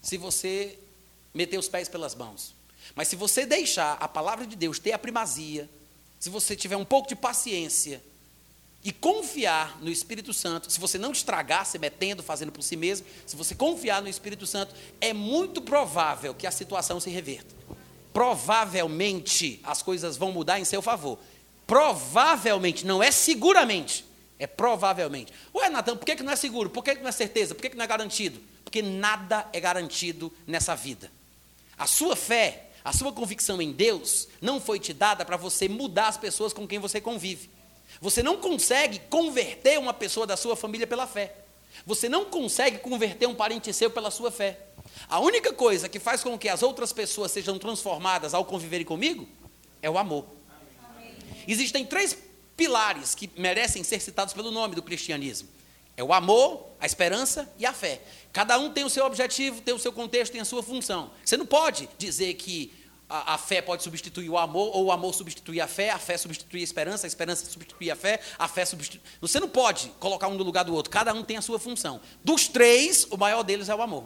se 0.00 0.16
você 0.16 0.78
meter 1.34 1.58
os 1.58 1.68
pés 1.68 1.88
pelas 1.88 2.14
mãos. 2.14 2.54
Mas 2.94 3.08
se 3.08 3.16
você 3.16 3.44
deixar 3.44 3.96
a 4.00 4.08
palavra 4.08 4.46
de 4.46 4.56
Deus 4.56 4.78
ter 4.78 4.92
a 4.92 4.98
primazia, 4.98 5.68
se 6.18 6.30
você 6.30 6.56
tiver 6.56 6.76
um 6.76 6.84
pouco 6.84 7.08
de 7.08 7.14
paciência 7.14 8.02
e 8.82 8.90
confiar 8.90 9.78
no 9.82 9.90
Espírito 9.90 10.32
Santo, 10.32 10.72
se 10.72 10.80
você 10.80 10.96
não 10.98 11.12
estragar 11.12 11.66
se 11.66 11.78
metendo, 11.78 12.22
fazendo 12.22 12.50
por 12.50 12.62
si 12.62 12.76
mesmo, 12.76 13.06
se 13.26 13.36
você 13.36 13.54
confiar 13.54 14.00
no 14.00 14.08
Espírito 14.08 14.46
Santo, 14.46 14.74
é 15.00 15.12
muito 15.12 15.60
provável 15.60 16.34
que 16.34 16.46
a 16.46 16.50
situação 16.50 16.98
se 16.98 17.10
reverta. 17.10 17.54
Provavelmente 18.12 19.60
as 19.62 19.82
coisas 19.82 20.16
vão 20.16 20.32
mudar 20.32 20.58
em 20.58 20.64
seu 20.64 20.80
favor. 20.80 21.18
Provavelmente, 21.66 22.86
não 22.86 23.02
é 23.02 23.10
seguramente. 23.10 24.07
É 24.38 24.46
provavelmente. 24.46 25.32
Ué, 25.54 25.68
Natan, 25.68 25.96
por 25.96 26.04
que, 26.04 26.16
que 26.16 26.22
não 26.22 26.32
é 26.32 26.36
seguro? 26.36 26.70
Por 26.70 26.84
que, 26.84 26.94
que 26.94 27.02
não 27.02 27.08
é 27.08 27.12
certeza? 27.12 27.54
Por 27.54 27.62
que, 27.62 27.70
que 27.70 27.76
não 27.76 27.84
é 27.84 27.88
garantido? 27.88 28.40
Porque 28.62 28.80
nada 28.80 29.48
é 29.52 29.58
garantido 29.58 30.32
nessa 30.46 30.76
vida. 30.76 31.10
A 31.76 31.86
sua 31.86 32.14
fé, 32.14 32.68
a 32.84 32.92
sua 32.92 33.12
convicção 33.12 33.60
em 33.60 33.72
Deus, 33.72 34.28
não 34.40 34.60
foi 34.60 34.78
te 34.78 34.92
dada 34.92 35.24
para 35.24 35.36
você 35.36 35.68
mudar 35.68 36.08
as 36.08 36.16
pessoas 36.16 36.52
com 36.52 36.66
quem 36.66 36.78
você 36.78 37.00
convive. 37.00 37.50
Você 38.00 38.22
não 38.22 38.36
consegue 38.36 39.00
converter 39.10 39.78
uma 39.78 39.92
pessoa 39.92 40.26
da 40.26 40.36
sua 40.36 40.54
família 40.54 40.86
pela 40.86 41.06
fé. 41.06 41.34
Você 41.86 42.08
não 42.08 42.26
consegue 42.26 42.78
converter 42.78 43.26
um 43.26 43.34
parente 43.34 43.72
seu 43.72 43.90
pela 43.90 44.10
sua 44.10 44.30
fé. 44.30 44.58
A 45.08 45.18
única 45.20 45.52
coisa 45.52 45.88
que 45.88 45.98
faz 45.98 46.22
com 46.22 46.38
que 46.38 46.48
as 46.48 46.62
outras 46.62 46.92
pessoas 46.92 47.32
sejam 47.32 47.58
transformadas 47.58 48.34
ao 48.34 48.44
conviverem 48.44 48.86
comigo 48.86 49.28
é 49.82 49.88
o 49.88 49.98
amor. 49.98 50.26
Existem 51.46 51.84
três 51.84 52.16
pilares 52.58 53.14
que 53.14 53.30
merecem 53.36 53.84
ser 53.84 54.00
citados 54.00 54.34
pelo 54.34 54.50
nome 54.50 54.74
do 54.74 54.82
cristianismo. 54.82 55.48
É 55.96 56.02
o 56.02 56.12
amor, 56.12 56.66
a 56.80 56.86
esperança 56.86 57.50
e 57.56 57.64
a 57.64 57.72
fé. 57.72 58.02
Cada 58.32 58.58
um 58.58 58.70
tem 58.70 58.84
o 58.84 58.90
seu 58.90 59.06
objetivo, 59.06 59.62
tem 59.62 59.72
o 59.72 59.78
seu 59.78 59.92
contexto, 59.92 60.32
tem 60.32 60.40
a 60.40 60.44
sua 60.44 60.62
função. 60.62 61.10
Você 61.24 61.36
não 61.36 61.46
pode 61.46 61.88
dizer 61.96 62.34
que 62.34 62.72
a, 63.08 63.34
a, 63.34 63.38
fé 63.38 63.62
pode 63.62 63.82
substituir 63.82 64.28
o 64.28 64.36
amor, 64.36 64.76
ou 64.76 64.86
o 64.86 64.92
amor 64.92 65.14
substituir 65.14 65.60
a 65.60 65.68
fé, 65.68 65.90
a 65.90 65.98
fé 65.98 66.18
substituir 66.18 66.60
a 66.60 66.64
esperança, 66.64 67.06
a 67.06 67.08
esperança 67.08 67.46
substituir 67.46 67.90
a 67.90 67.96
fé, 67.96 68.20
a 68.38 68.48
fé 68.48 68.64
substitui. 68.64 69.00
Você 69.20 69.40
não 69.40 69.48
pode 69.48 69.88
colocar 70.00 70.28
um 70.28 70.34
no 70.34 70.44
lugar 70.44 70.64
do 70.64 70.74
outro. 70.74 70.90
Cada 70.90 71.14
um 71.14 71.22
tem 71.22 71.36
a 71.36 71.42
sua 71.42 71.58
função. 71.58 72.00
Dos 72.22 72.48
três, 72.48 73.06
o 73.10 73.16
maior 73.16 73.42
deles 73.42 73.68
é 73.68 73.74
o 73.74 73.80
amor. 73.80 74.04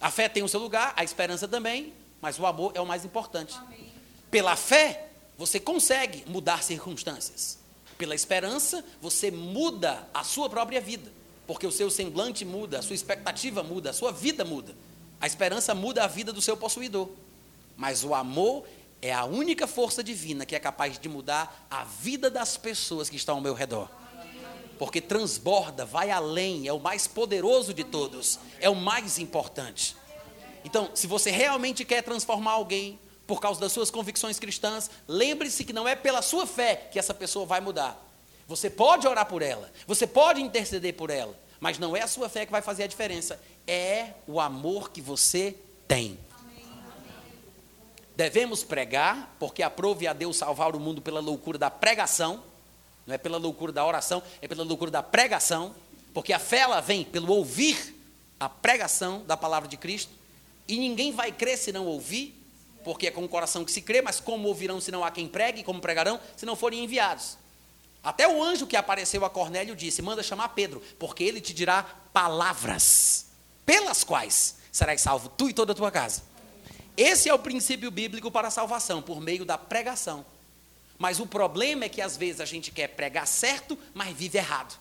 A 0.00 0.10
fé 0.10 0.28
tem 0.28 0.42
o 0.42 0.48
seu 0.48 0.60
lugar, 0.60 0.92
a 0.96 1.02
esperança 1.04 1.48
também, 1.48 1.92
mas 2.20 2.38
o 2.38 2.46
amor 2.46 2.72
é 2.74 2.80
o 2.80 2.86
mais 2.86 3.04
importante. 3.04 3.54
Amém. 3.56 3.92
Pela 4.30 4.54
fé, 4.54 5.07
você 5.38 5.60
consegue 5.60 6.24
mudar 6.26 6.64
circunstâncias. 6.64 7.58
Pela 7.96 8.14
esperança, 8.14 8.84
você 9.00 9.30
muda 9.30 10.08
a 10.12 10.24
sua 10.24 10.50
própria 10.50 10.80
vida, 10.80 11.12
porque 11.46 11.66
o 11.66 11.72
seu 11.72 11.88
semblante 11.90 12.44
muda, 12.44 12.80
a 12.80 12.82
sua 12.82 12.94
expectativa 12.94 13.62
muda, 13.62 13.90
a 13.90 13.92
sua 13.92 14.10
vida 14.10 14.44
muda. 14.44 14.76
A 15.20 15.26
esperança 15.26 15.74
muda 15.74 16.02
a 16.04 16.08
vida 16.08 16.32
do 16.32 16.42
seu 16.42 16.56
possuidor. 16.56 17.08
Mas 17.76 18.02
o 18.02 18.14
amor 18.14 18.66
é 19.00 19.12
a 19.12 19.24
única 19.24 19.68
força 19.68 20.02
divina 20.02 20.44
que 20.44 20.56
é 20.56 20.60
capaz 20.60 20.98
de 20.98 21.08
mudar 21.08 21.66
a 21.70 21.84
vida 21.84 22.28
das 22.28 22.56
pessoas 22.56 23.08
que 23.08 23.16
estão 23.16 23.36
ao 23.36 23.40
meu 23.40 23.54
redor. 23.54 23.88
Porque 24.76 25.00
transborda, 25.00 25.84
vai 25.84 26.10
além, 26.10 26.66
é 26.66 26.72
o 26.72 26.80
mais 26.80 27.06
poderoso 27.06 27.72
de 27.72 27.84
todos, 27.84 28.38
é 28.60 28.68
o 28.68 28.76
mais 28.76 29.18
importante. 29.18 29.96
Então, 30.64 30.90
se 30.94 31.06
você 31.06 31.30
realmente 31.30 31.84
quer 31.84 32.02
transformar 32.02 32.52
alguém, 32.52 32.98
por 33.28 33.42
causa 33.42 33.60
das 33.60 33.72
suas 33.72 33.90
convicções 33.90 34.38
cristãs, 34.38 34.90
lembre-se 35.06 35.62
que 35.62 35.72
não 35.74 35.86
é 35.86 35.94
pela 35.94 36.22
sua 36.22 36.46
fé 36.46 36.88
que 36.90 36.98
essa 36.98 37.12
pessoa 37.12 37.44
vai 37.44 37.60
mudar. 37.60 38.02
Você 38.46 38.70
pode 38.70 39.06
orar 39.06 39.26
por 39.26 39.42
ela, 39.42 39.70
você 39.86 40.06
pode 40.06 40.40
interceder 40.40 40.94
por 40.94 41.10
ela, 41.10 41.38
mas 41.60 41.78
não 41.78 41.94
é 41.94 42.00
a 42.00 42.06
sua 42.06 42.30
fé 42.30 42.46
que 42.46 42.50
vai 42.50 42.62
fazer 42.62 42.84
a 42.84 42.86
diferença, 42.86 43.38
é 43.66 44.14
o 44.26 44.40
amor 44.40 44.90
que 44.90 45.02
você 45.02 45.54
tem. 45.86 46.18
Devemos 48.16 48.64
pregar, 48.64 49.36
porque 49.38 49.62
aprove 49.62 50.06
a 50.06 50.14
Deus 50.14 50.38
salvar 50.38 50.74
o 50.74 50.80
mundo 50.80 51.02
pela 51.02 51.20
loucura 51.20 51.58
da 51.58 51.70
pregação. 51.70 52.42
não 53.06 53.14
é 53.14 53.18
pela 53.18 53.36
loucura 53.36 53.72
da 53.72 53.84
oração, 53.84 54.22
é 54.40 54.48
pela 54.48 54.64
loucura 54.64 54.90
da 54.90 55.02
pregação, 55.02 55.74
porque 56.14 56.32
a 56.32 56.38
fé 56.38 56.60
ela 56.60 56.80
vem 56.80 57.04
pelo 57.04 57.30
ouvir 57.34 57.94
a 58.40 58.48
pregação 58.48 59.22
da 59.26 59.36
palavra 59.36 59.68
de 59.68 59.76
Cristo, 59.76 60.12
e 60.66 60.78
ninguém 60.78 61.12
vai 61.12 61.30
crer 61.30 61.58
se 61.58 61.72
não 61.72 61.84
ouvir, 61.86 62.37
porque 62.84 63.08
é 63.08 63.10
com 63.10 63.24
o 63.24 63.28
coração 63.28 63.64
que 63.64 63.72
se 63.72 63.82
crê, 63.82 64.00
mas 64.02 64.20
como 64.20 64.48
ouvirão 64.48 64.80
se 64.80 64.90
não 64.90 65.04
há 65.04 65.10
quem 65.10 65.28
pregue, 65.28 65.62
como 65.62 65.80
pregarão 65.80 66.20
se 66.36 66.46
não 66.46 66.56
forem 66.56 66.84
enviados? 66.84 67.36
Até 68.02 68.28
o 68.28 68.42
anjo 68.42 68.66
que 68.66 68.76
apareceu 68.76 69.24
a 69.24 69.30
Cornélio 69.30 69.76
disse: 69.76 70.00
Manda 70.00 70.22
chamar 70.22 70.50
Pedro, 70.50 70.82
porque 70.98 71.24
ele 71.24 71.40
te 71.40 71.52
dirá 71.52 71.82
palavras, 72.12 73.26
pelas 73.66 74.04
quais 74.04 74.56
serás 74.72 75.00
salvo 75.00 75.28
tu 75.28 75.48
e 75.50 75.52
toda 75.52 75.72
a 75.72 75.74
tua 75.74 75.90
casa. 75.90 76.22
Esse 76.96 77.28
é 77.28 77.34
o 77.34 77.38
princípio 77.38 77.90
bíblico 77.90 78.30
para 78.30 78.48
a 78.48 78.50
salvação, 78.50 79.02
por 79.02 79.20
meio 79.20 79.44
da 79.44 79.58
pregação. 79.58 80.24
Mas 80.96 81.20
o 81.20 81.26
problema 81.26 81.84
é 81.84 81.88
que 81.88 82.00
às 82.00 82.16
vezes 82.16 82.40
a 82.40 82.44
gente 82.44 82.72
quer 82.72 82.88
pregar 82.88 83.26
certo, 83.26 83.78
mas 83.94 84.16
vive 84.16 84.38
errado. 84.38 84.78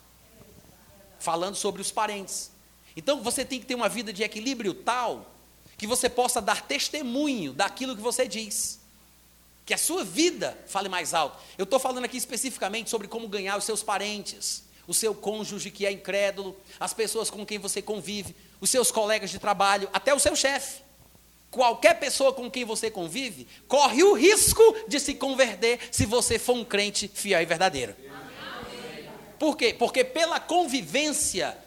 Falando 1.20 1.56
sobre 1.56 1.82
os 1.82 1.92
parentes. 1.92 2.52
Então 2.96 3.22
você 3.22 3.46
tem 3.46 3.60
que 3.60 3.66
ter 3.68 3.76
uma 3.76 3.88
vida 3.88 4.12
de 4.12 4.24
equilíbrio 4.24 4.74
tal 4.74 5.32
que 5.78 5.86
você 5.86 6.10
possa 6.10 6.42
dar 6.42 6.64
testemunho 6.64 7.54
daquilo 7.54 7.96
que 7.96 8.02
você 8.02 8.28
diz. 8.28 8.80
Que 9.66 9.74
a 9.74 9.78
sua 9.78 10.04
vida 10.04 10.58
fale 10.68 10.90
mais 10.90 11.14
alto. 11.14 11.38
Eu 11.58 11.66
estou 11.66 11.80
falando 11.80 12.06
aqui 12.06 12.18
especificamente 12.18 12.90
sobre 12.90 13.08
como 13.08 13.28
ganhar 13.28 13.58
os 13.58 13.64
seus 13.64 13.84
parentes, 13.84 14.64
o 14.88 14.94
seu 14.94 15.14
cônjuge 15.14 15.70
que 15.70 15.86
é 15.86 15.92
incrédulo, 15.92 16.56
as 16.80 16.94
pessoas 16.94 17.30
com 17.30 17.46
quem 17.46 17.60
você 17.60 17.82
convive, 17.82 18.36
os 18.60 18.70
seus 18.70 18.90
colegas 18.92 19.30
de 19.30 19.38
trabalho, 19.38 19.90
até 19.94 20.14
o 20.14 20.20
seu 20.20 20.36
chefe. 20.36 20.82
Qualquer 21.52 22.00
pessoa 22.00 22.34
com 22.34 22.50
quem 22.50 22.66
você 22.66 22.90
convive 22.90 23.48
corre 23.68 24.04
o 24.04 24.14
risco 24.14 24.64
de 24.88 25.00
se 25.00 25.14
converter 25.16 25.80
se 25.92 26.06
você 26.06 26.40
for 26.40 26.56
um 26.56 26.66
crente 26.66 27.08
fiel 27.08 27.42
e 27.42 27.46
verdadeiro. 27.46 27.96
Por 29.38 29.56
quê? 29.56 29.74
Porque 29.74 30.04
pela 30.04 30.40
convivência, 30.40 31.58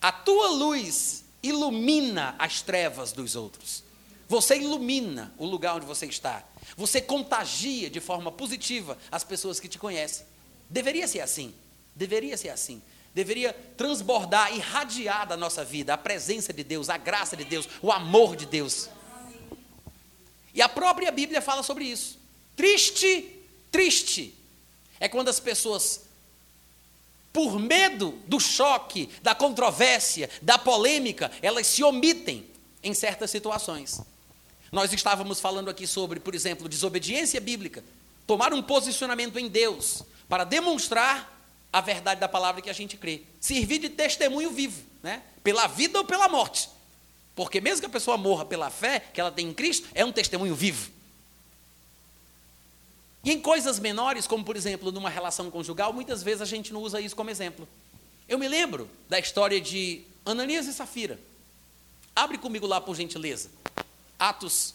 a 0.00 0.10
tua 0.10 0.48
luz 0.48 1.24
ilumina 1.42 2.34
as 2.38 2.62
trevas 2.62 3.12
dos 3.12 3.36
outros. 3.36 3.82
Você 4.28 4.56
ilumina 4.56 5.34
o 5.36 5.44
lugar 5.44 5.76
onde 5.76 5.86
você 5.86 6.06
está. 6.06 6.44
Você 6.76 7.00
contagia 7.00 7.90
de 7.90 8.00
forma 8.00 8.30
positiva 8.30 8.96
as 9.10 9.24
pessoas 9.24 9.58
que 9.58 9.68
te 9.68 9.78
conhecem. 9.78 10.24
Deveria 10.68 11.08
ser 11.08 11.20
assim. 11.20 11.52
Deveria 11.96 12.36
ser 12.36 12.50
assim. 12.50 12.80
Deveria 13.12 13.52
transbordar, 13.76 14.54
irradiar 14.54 15.26
da 15.26 15.36
nossa 15.36 15.64
vida 15.64 15.94
a 15.94 15.98
presença 15.98 16.52
de 16.52 16.62
Deus, 16.62 16.88
a 16.88 16.96
graça 16.96 17.36
de 17.36 17.44
Deus, 17.44 17.68
o 17.82 17.90
amor 17.90 18.36
de 18.36 18.46
Deus. 18.46 18.88
E 20.54 20.62
a 20.62 20.68
própria 20.68 21.10
Bíblia 21.10 21.42
fala 21.42 21.62
sobre 21.62 21.84
isso. 21.84 22.18
Triste, 22.54 23.36
triste 23.70 24.34
é 25.00 25.08
quando 25.08 25.28
as 25.28 25.40
pessoas, 25.40 26.02
por 27.32 27.58
medo 27.58 28.18
do 28.26 28.40
choque, 28.40 29.08
da 29.22 29.34
controvérsia, 29.34 30.28
da 30.42 30.58
polêmica, 30.58 31.30
elas 31.40 31.66
se 31.66 31.82
omitem 31.82 32.46
em 32.82 32.92
certas 32.94 33.30
situações. 33.30 34.00
Nós 34.72 34.92
estávamos 34.92 35.40
falando 35.40 35.68
aqui 35.68 35.86
sobre, 35.86 36.20
por 36.20 36.34
exemplo, 36.34 36.68
desobediência 36.68 37.40
bíblica, 37.40 37.84
tomar 38.26 38.52
um 38.52 38.62
posicionamento 38.62 39.38
em 39.38 39.48
Deus 39.48 40.02
para 40.28 40.44
demonstrar 40.44 41.38
a 41.72 41.80
verdade 41.80 42.20
da 42.20 42.28
palavra 42.28 42.60
que 42.60 42.70
a 42.70 42.72
gente 42.72 42.96
crê. 42.96 43.22
Servir 43.40 43.78
de 43.78 43.88
testemunho 43.88 44.50
vivo, 44.50 44.82
né? 45.02 45.22
pela 45.42 45.66
vida 45.66 45.98
ou 45.98 46.04
pela 46.04 46.28
morte. 46.28 46.68
Porque 47.34 47.60
mesmo 47.60 47.80
que 47.80 47.86
a 47.86 47.90
pessoa 47.90 48.16
morra 48.16 48.44
pela 48.44 48.70
fé 48.70 49.00
que 49.12 49.20
ela 49.20 49.30
tem 49.30 49.48
em 49.48 49.54
Cristo, 49.54 49.88
é 49.94 50.04
um 50.04 50.12
testemunho 50.12 50.54
vivo. 50.54 50.90
E 53.22 53.32
em 53.32 53.40
coisas 53.40 53.78
menores, 53.78 54.26
como 54.26 54.44
por 54.44 54.56
exemplo 54.56 54.90
numa 54.90 55.10
relação 55.10 55.50
conjugal, 55.50 55.92
muitas 55.92 56.22
vezes 56.22 56.40
a 56.40 56.46
gente 56.46 56.72
não 56.72 56.82
usa 56.82 57.00
isso 57.00 57.14
como 57.14 57.30
exemplo. 57.30 57.68
Eu 58.28 58.38
me 58.38 58.48
lembro 58.48 58.88
da 59.08 59.18
história 59.18 59.60
de 59.60 60.02
Ananias 60.24 60.66
e 60.66 60.72
Safira. 60.72 61.18
Abre 62.14 62.38
comigo 62.38 62.66
lá, 62.66 62.80
por 62.80 62.96
gentileza. 62.96 63.50
Atos. 64.18 64.74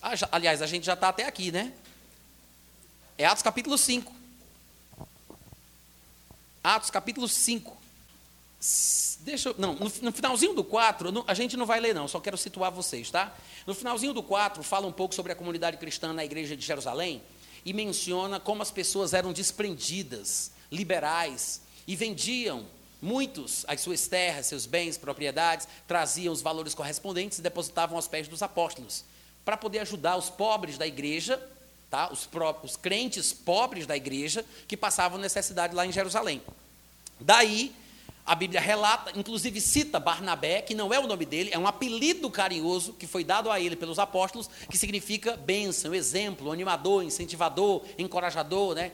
Ah, 0.00 0.12
aliás, 0.32 0.62
a 0.62 0.66
gente 0.66 0.84
já 0.84 0.94
está 0.94 1.08
até 1.08 1.24
aqui, 1.26 1.50
né? 1.50 1.72
É 3.18 3.26
Atos 3.26 3.42
capítulo 3.42 3.76
5. 3.76 4.14
Atos 6.62 6.90
capítulo 6.90 7.28
5. 7.28 7.76
Deixa 9.20 9.50
eu, 9.50 9.54
não, 9.58 9.74
no, 9.74 9.92
no 10.02 10.12
finalzinho 10.12 10.54
do 10.54 10.64
4, 10.64 11.24
a 11.26 11.34
gente 11.34 11.56
não 11.56 11.66
vai 11.66 11.80
ler 11.80 11.94
não, 11.94 12.06
só 12.06 12.20
quero 12.20 12.36
situar 12.36 12.70
vocês, 12.70 13.10
tá? 13.10 13.34
No 13.66 13.74
finalzinho 13.74 14.12
do 14.12 14.22
4, 14.22 14.62
fala 14.62 14.86
um 14.86 14.92
pouco 14.92 15.14
sobre 15.14 15.32
a 15.32 15.34
comunidade 15.34 15.76
cristã 15.76 16.12
na 16.12 16.24
igreja 16.24 16.56
de 16.56 16.64
Jerusalém 16.64 17.22
e 17.66 17.72
menciona 17.72 18.38
como 18.38 18.62
as 18.62 18.70
pessoas 18.70 19.12
eram 19.12 19.32
desprendidas, 19.32 20.52
liberais 20.70 21.60
e 21.84 21.96
vendiam 21.96 22.64
muitos 23.02 23.64
as 23.66 23.80
suas 23.80 24.06
terras, 24.06 24.46
seus 24.46 24.66
bens, 24.66 24.96
propriedades, 24.96 25.66
traziam 25.86 26.32
os 26.32 26.40
valores 26.40 26.74
correspondentes 26.74 27.40
e 27.40 27.42
depositavam 27.42 27.96
aos 27.96 28.06
pés 28.06 28.28
dos 28.28 28.40
apóstolos, 28.40 29.04
para 29.44 29.56
poder 29.56 29.80
ajudar 29.80 30.16
os 30.16 30.30
pobres 30.30 30.78
da 30.78 30.86
igreja, 30.86 31.42
tá? 31.90 32.08
os, 32.12 32.28
os 32.62 32.76
crentes 32.76 33.32
pobres 33.32 33.84
da 33.84 33.96
igreja 33.96 34.44
que 34.68 34.76
passavam 34.76 35.18
necessidade 35.18 35.74
lá 35.74 35.84
em 35.84 35.92
Jerusalém. 35.92 36.40
Daí, 37.18 37.74
a 38.26 38.34
Bíblia 38.34 38.60
relata, 38.60 39.12
inclusive 39.16 39.60
cita 39.60 40.00
Barnabé, 40.00 40.60
que 40.60 40.74
não 40.74 40.92
é 40.92 40.98
o 40.98 41.06
nome 41.06 41.24
dele, 41.24 41.50
é 41.52 41.58
um 41.58 41.66
apelido 41.66 42.28
carinhoso 42.28 42.92
que 42.94 43.06
foi 43.06 43.22
dado 43.22 43.50
a 43.50 43.60
ele 43.60 43.76
pelos 43.76 44.00
apóstolos, 44.00 44.50
que 44.68 44.76
significa 44.76 45.36
bênção, 45.36 45.94
exemplo, 45.94 46.50
animador, 46.50 47.04
incentivador, 47.04 47.84
encorajador, 47.96 48.74
né? 48.74 48.90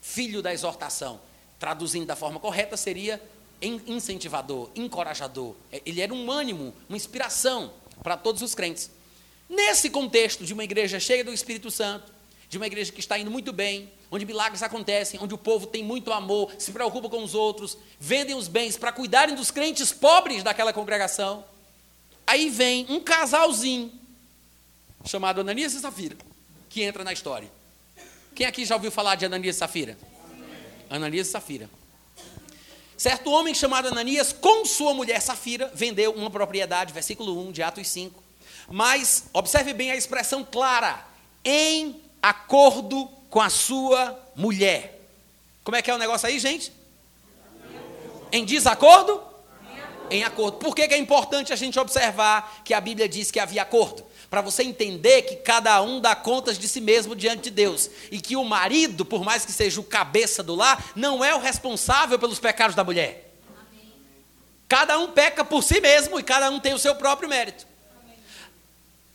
filho 0.00 0.40
da 0.40 0.52
exortação. 0.54 1.20
Traduzindo 1.58 2.06
da 2.06 2.16
forma 2.16 2.40
correta, 2.40 2.76
seria 2.76 3.22
incentivador, 3.60 4.70
encorajador. 4.74 5.54
É, 5.70 5.80
ele 5.86 6.00
era 6.00 6.12
um 6.12 6.30
ânimo, 6.30 6.74
uma 6.88 6.96
inspiração 6.96 7.72
para 8.02 8.16
todos 8.16 8.42
os 8.42 8.54
crentes. 8.54 8.90
Nesse 9.48 9.90
contexto 9.90 10.44
de 10.44 10.54
uma 10.54 10.64
igreja 10.64 10.98
cheia 10.98 11.22
do 11.22 11.32
Espírito 11.32 11.70
Santo, 11.70 12.11
de 12.52 12.58
uma 12.58 12.66
igreja 12.66 12.92
que 12.92 13.00
está 13.00 13.18
indo 13.18 13.30
muito 13.30 13.50
bem, 13.50 13.90
onde 14.10 14.26
milagres 14.26 14.62
acontecem, 14.62 15.18
onde 15.22 15.32
o 15.32 15.38
povo 15.38 15.66
tem 15.66 15.82
muito 15.82 16.12
amor, 16.12 16.52
se 16.58 16.70
preocupa 16.70 17.08
com 17.08 17.24
os 17.24 17.34
outros, 17.34 17.78
vendem 17.98 18.36
os 18.36 18.46
bens 18.46 18.76
para 18.76 18.92
cuidarem 18.92 19.34
dos 19.34 19.50
crentes 19.50 19.90
pobres 19.90 20.42
daquela 20.42 20.70
congregação. 20.70 21.46
Aí 22.26 22.50
vem 22.50 22.84
um 22.90 23.00
casalzinho, 23.00 23.90
chamado 25.06 25.40
Ananias 25.40 25.72
e 25.72 25.80
Safira, 25.80 26.14
que 26.68 26.82
entra 26.82 27.02
na 27.02 27.14
história. 27.14 27.50
Quem 28.34 28.44
aqui 28.44 28.66
já 28.66 28.74
ouviu 28.74 28.90
falar 28.90 29.14
de 29.14 29.24
Ananias 29.24 29.56
e 29.56 29.58
Safira? 29.58 29.96
Ananias 30.90 31.28
e 31.28 31.30
Safira. 31.30 31.70
Certo 32.98 33.30
homem 33.30 33.54
chamado 33.54 33.88
Ananias, 33.88 34.30
com 34.30 34.66
sua 34.66 34.92
mulher 34.92 35.22
Safira, 35.22 35.72
vendeu 35.74 36.12
uma 36.12 36.30
propriedade, 36.30 36.92
versículo 36.92 37.48
1 37.48 37.52
de 37.52 37.62
Atos 37.62 37.88
5. 37.88 38.22
Mas, 38.68 39.24
observe 39.32 39.72
bem 39.72 39.90
a 39.90 39.96
expressão 39.96 40.44
clara, 40.44 41.02
em 41.42 42.11
acordo 42.22 43.06
com 43.28 43.40
a 43.40 43.50
sua 43.50 44.18
mulher. 44.36 45.00
Como 45.64 45.76
é 45.76 45.82
que 45.82 45.90
é 45.90 45.94
o 45.94 45.98
negócio 45.98 46.28
aí, 46.28 46.38
gente? 46.38 46.72
Em 48.30 48.44
desacordo? 48.44 49.22
Em 50.10 50.24
acordo. 50.24 50.58
Por 50.58 50.74
que, 50.74 50.86
que 50.86 50.94
é 50.94 50.98
importante 50.98 51.52
a 51.52 51.56
gente 51.56 51.78
observar 51.78 52.62
que 52.64 52.74
a 52.74 52.80
Bíblia 52.80 53.08
diz 53.08 53.30
que 53.30 53.40
havia 53.40 53.62
acordo? 53.62 54.04
Para 54.28 54.40
você 54.40 54.62
entender 54.62 55.22
que 55.22 55.36
cada 55.36 55.80
um 55.82 56.00
dá 56.00 56.14
contas 56.14 56.58
de 56.58 56.68
si 56.68 56.80
mesmo 56.80 57.14
diante 57.14 57.44
de 57.44 57.50
Deus. 57.50 57.90
E 58.10 58.20
que 58.20 58.36
o 58.36 58.44
marido, 58.44 59.04
por 59.04 59.24
mais 59.24 59.44
que 59.44 59.52
seja 59.52 59.80
o 59.80 59.84
cabeça 59.84 60.42
do 60.42 60.54
lar, 60.54 60.92
não 60.94 61.24
é 61.24 61.34
o 61.34 61.38
responsável 61.38 62.18
pelos 62.18 62.38
pecados 62.38 62.76
da 62.76 62.84
mulher. 62.84 63.30
Cada 64.68 64.98
um 64.98 65.08
peca 65.08 65.44
por 65.44 65.62
si 65.62 65.80
mesmo 65.80 66.18
e 66.18 66.22
cada 66.22 66.50
um 66.50 66.58
tem 66.58 66.72
o 66.72 66.78
seu 66.78 66.94
próprio 66.94 67.28
mérito. 67.28 67.66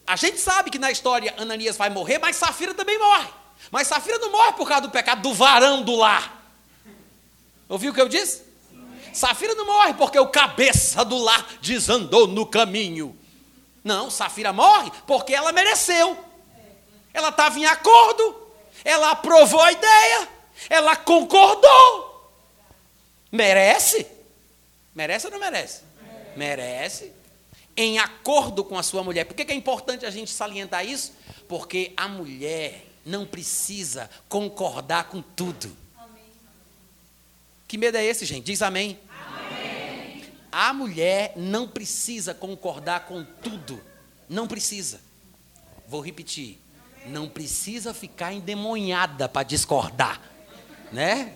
A 0.08 0.16
gente 0.16 0.39
sabe 0.39 0.72
que 0.72 0.80
na 0.80 0.89
história 0.89 1.36
Ananias 1.38 1.76
vai 1.76 1.89
morrer, 1.89 2.18
mas 2.18 2.38
Safira 2.38 2.74
também 2.74 2.97
morre. 2.97 3.28
Mas 3.70 3.89
Safira 3.89 4.18
não 4.20 4.32
morre 4.32 4.53
por 4.53 4.66
causa 4.66 4.84
do 4.84 4.89
pecado 4.89 5.22
do 5.22 5.34
varão 5.34 5.84
do 5.84 5.97
lar. 5.97 6.34
Ouviu 7.68 7.91
o 7.91 7.93
que 7.93 7.99
eu 7.99 8.08
disse? 8.08 8.41
Safira 9.14 9.53
não 9.53 9.66
morre 9.66 9.93
porque 9.95 10.18
o 10.18 10.28
cabeça 10.28 11.03
do 11.03 11.18
lar 11.18 11.45
desandou 11.60 12.26
no 12.26 12.45
caminho. 12.45 13.18
Não, 13.84 14.10
Safira 14.10 14.53
morre 14.53 14.89
porque 15.05 15.34
ela 15.34 15.51
mereceu. 15.51 16.18
Ela 17.14 17.28
estava 17.28 17.60
em 17.60 17.66
acordo, 17.66 18.53
ela 18.86 19.12
aprovou 19.12 19.60
a 19.60 19.74
ideia, 19.74 20.30
ela 20.70 20.95
concordou. 20.95 22.32
Merece? 23.30 24.08
Merece 24.95 25.26
ou 25.26 25.32
não 25.34 25.39
merece? 25.39 25.82
Merece 26.38 27.16
em 27.78 27.99
acordo 27.99 28.63
com 28.63 28.78
a 28.78 28.84
sua 28.84 29.03
mulher. 29.03 29.25
Por 29.25 29.36
que 29.36 29.49
é 29.49 29.55
importante 29.55 30.05
a 30.05 30.09
gente 30.09 30.32
salientar 30.32 30.86
isso? 30.86 31.13
Porque 31.47 31.93
a 31.95 32.07
mulher 32.07 32.86
não 33.05 33.25
precisa 33.25 34.09
concordar 34.28 35.05
com 35.05 35.21
tudo. 35.21 35.71
Amém. 35.95 36.23
Que 37.67 37.78
medo 37.78 37.97
é 37.97 38.03
esse, 38.03 38.25
gente? 38.25 38.45
Diz 38.45 38.61
amém. 38.61 38.99
amém. 39.09 40.25
A 40.51 40.73
mulher 40.73 41.34
não 41.38 41.67
precisa 41.67 42.34
concordar 42.34 43.05
com 43.05 43.23
tudo. 43.23 43.80
Não 44.28 44.47
precisa. 44.47 44.99
Vou 45.88 46.01
repetir. 46.01 46.57
Não 47.05 47.30
precisa 47.30 47.93
ficar 47.93 48.34
endemoniada 48.34 49.30
para 49.30 49.43
discordar. 49.43 50.19
Né? 50.91 51.36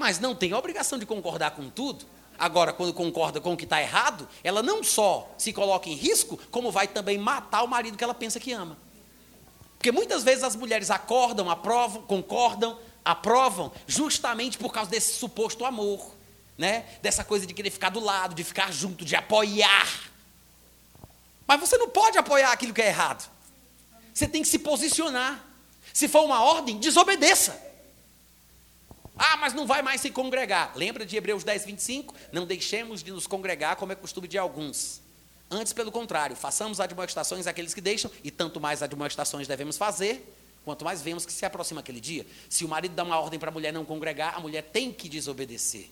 mas 0.00 0.18
não 0.18 0.34
tem 0.34 0.54
obrigação 0.54 0.98
de 0.98 1.04
concordar 1.04 1.50
com 1.50 1.68
tudo. 1.68 2.06
Agora, 2.40 2.72
quando 2.72 2.94
concorda 2.94 3.38
com 3.38 3.52
o 3.52 3.56
que 3.56 3.64
está 3.64 3.82
errado, 3.82 4.26
ela 4.42 4.62
não 4.62 4.82
só 4.82 5.30
se 5.36 5.52
coloca 5.52 5.90
em 5.90 5.94
risco, 5.94 6.38
como 6.50 6.72
vai 6.72 6.88
também 6.88 7.18
matar 7.18 7.62
o 7.62 7.68
marido 7.68 7.98
que 7.98 8.02
ela 8.02 8.14
pensa 8.14 8.40
que 8.40 8.50
ama. 8.50 8.78
Porque 9.76 9.92
muitas 9.92 10.24
vezes 10.24 10.42
as 10.42 10.56
mulheres 10.56 10.90
acordam, 10.90 11.50
aprovam, 11.50 12.00
concordam, 12.00 12.78
aprovam, 13.04 13.70
justamente 13.86 14.56
por 14.56 14.72
causa 14.72 14.90
desse 14.90 15.18
suposto 15.18 15.66
amor, 15.66 16.14
né? 16.56 16.86
Dessa 17.02 17.22
coisa 17.22 17.46
de 17.46 17.52
querer 17.52 17.68
ficar 17.68 17.90
do 17.90 18.00
lado, 18.00 18.34
de 18.34 18.42
ficar 18.42 18.72
junto, 18.72 19.04
de 19.04 19.14
apoiar. 19.14 20.10
Mas 21.46 21.60
você 21.60 21.76
não 21.76 21.90
pode 21.90 22.16
apoiar 22.16 22.52
aquilo 22.52 22.72
que 22.72 22.80
é 22.80 22.86
errado. 22.86 23.30
Você 24.14 24.26
tem 24.26 24.40
que 24.40 24.48
se 24.48 24.60
posicionar. 24.60 25.44
Se 25.92 26.08
for 26.08 26.24
uma 26.24 26.42
ordem, 26.42 26.78
desobedeça. 26.78 27.69
Ah, 29.22 29.36
mas 29.36 29.52
não 29.52 29.66
vai 29.66 29.82
mais 29.82 30.00
se 30.00 30.10
congregar. 30.10 30.72
Lembra 30.74 31.04
de 31.04 31.14
Hebreus 31.14 31.44
10, 31.44 31.66
25? 31.66 32.14
Não 32.32 32.46
deixemos 32.46 33.02
de 33.02 33.12
nos 33.12 33.26
congregar 33.26 33.76
como 33.76 33.92
é 33.92 33.94
costume 33.94 34.26
de 34.26 34.38
alguns. 34.38 35.02
Antes, 35.50 35.74
pelo 35.74 35.92
contrário, 35.92 36.34
façamos 36.34 36.80
admoestações 36.80 37.46
àqueles 37.46 37.74
que 37.74 37.82
deixam, 37.82 38.10
e 38.24 38.30
tanto 38.30 38.58
mais 38.58 38.82
admoestações 38.82 39.46
devemos 39.46 39.76
fazer, 39.76 40.34
quanto 40.64 40.86
mais 40.86 41.02
vemos 41.02 41.26
que 41.26 41.32
se 41.34 41.44
aproxima 41.44 41.80
aquele 41.82 42.00
dia. 42.00 42.26
Se 42.48 42.64
o 42.64 42.68
marido 42.68 42.94
dá 42.94 43.02
uma 43.02 43.20
ordem 43.20 43.38
para 43.38 43.50
a 43.50 43.52
mulher 43.52 43.74
não 43.74 43.84
congregar, 43.84 44.34
a 44.34 44.40
mulher 44.40 44.62
tem 44.62 44.90
que 44.90 45.06
desobedecer. 45.06 45.90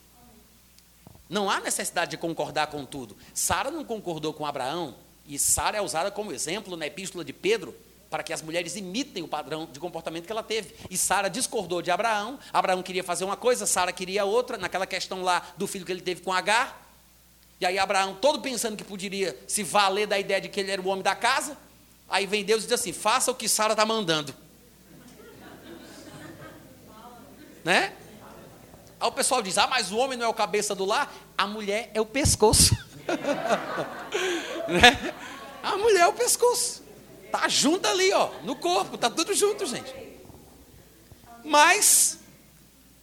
Não 1.29 1.51
há 1.51 1.59
necessidade 1.59 2.09
de 2.09 2.17
concordar 2.17 2.65
com 2.65 2.83
tudo. 2.83 3.15
Sara 3.35 3.69
não 3.69 3.85
concordou 3.85 4.33
com 4.33 4.43
Abraão, 4.43 4.95
e 5.27 5.37
Sara 5.37 5.77
é 5.77 5.81
usada 5.81 6.09
como 6.09 6.31
exemplo 6.31 6.75
na 6.75 6.87
epístola 6.87 7.23
de 7.23 7.31
Pedro, 7.31 7.75
para 8.09 8.23
que 8.23 8.33
as 8.33 8.41
mulheres 8.41 8.75
imitem 8.75 9.21
o 9.21 9.27
padrão 9.27 9.67
de 9.71 9.79
comportamento 9.79 10.25
que 10.25 10.31
ela 10.31 10.41
teve. 10.41 10.73
E 10.89 10.97
Sara 10.97 11.29
discordou 11.29 11.81
de 11.81 11.91
Abraão. 11.91 12.39
Abraão 12.51 12.81
queria 12.81 13.03
fazer 13.03 13.23
uma 13.23 13.37
coisa, 13.37 13.67
Sara 13.67 13.93
queria 13.93 14.25
outra, 14.25 14.57
naquela 14.57 14.87
questão 14.87 15.21
lá 15.21 15.45
do 15.57 15.67
filho 15.67 15.85
que 15.85 15.91
ele 15.91 16.01
teve 16.01 16.21
com 16.21 16.33
Agar. 16.33 16.87
E 17.61 17.65
aí 17.65 17.77
Abraão, 17.77 18.15
todo 18.15 18.41
pensando 18.41 18.75
que 18.75 18.83
poderia 18.83 19.37
se 19.47 19.63
valer 19.63 20.07
da 20.07 20.17
ideia 20.17 20.41
de 20.41 20.49
que 20.49 20.59
ele 20.59 20.71
era 20.71 20.81
o 20.81 20.87
homem 20.87 21.03
da 21.03 21.15
casa, 21.15 21.55
aí 22.07 22.25
vem 22.25 22.43
Deus 22.43 22.63
e 22.63 22.67
diz 22.67 22.73
assim: 22.73 22.93
faça 22.93 23.29
o 23.29 23.35
que 23.35 23.47
Sara 23.47 23.73
está 23.73 23.85
mandando. 23.85 24.33
né? 27.63 27.93
Aí 28.99 29.07
o 29.07 29.11
pessoal 29.11 29.43
diz: 29.43 29.57
ah, 29.57 29.67
mas 29.67 29.91
o 29.91 29.97
homem 29.97 30.17
não 30.17 30.25
é 30.25 30.29
o 30.29 30.33
cabeça 30.33 30.73
do 30.73 30.85
lar, 30.85 31.13
a 31.37 31.45
mulher 31.45 31.91
é 31.93 32.01
o 32.01 32.05
pescoço. 32.05 32.75
né? 34.67 35.13
A 35.61 35.77
mulher 35.77 36.01
é 36.01 36.07
o 36.07 36.13
pescoço. 36.13 36.88
Tá 37.31 37.47
junto 37.47 37.87
ali, 37.87 38.11
ó, 38.11 38.29
no 38.43 38.55
corpo, 38.55 38.97
tá 38.97 39.09
tudo 39.09 39.33
junto, 39.33 39.65
gente. 39.65 39.93
Mas 41.43 42.19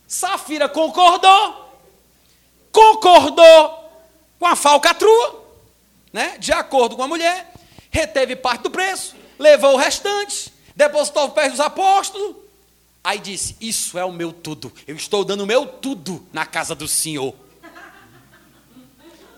Safira 0.06 0.68
concordou, 0.68 1.80
concordou 2.72 3.90
com 4.38 4.46
a 4.46 4.56
falcatrua, 4.56 5.44
né? 6.12 6.36
de 6.38 6.52
acordo 6.52 6.96
com 6.96 7.02
a 7.02 7.08
mulher, 7.08 7.52
reteve 7.90 8.36
parte 8.36 8.62
do 8.62 8.70
preço, 8.70 9.16
levou 9.38 9.74
o 9.74 9.76
restante, 9.76 10.52
depositou 10.74 11.28
os 11.28 11.32
pés 11.32 11.52
dos 11.52 11.60
apóstolos, 11.60 12.36
aí 13.02 13.18
disse: 13.18 13.56
Isso 13.60 13.98
é 13.98 14.04
o 14.04 14.12
meu 14.12 14.32
tudo, 14.32 14.72
eu 14.86 14.96
estou 14.96 15.24
dando 15.24 15.42
o 15.42 15.46
meu 15.46 15.66
tudo 15.66 16.26
na 16.32 16.44
casa 16.44 16.74
do 16.74 16.86
Senhor. 16.86 17.34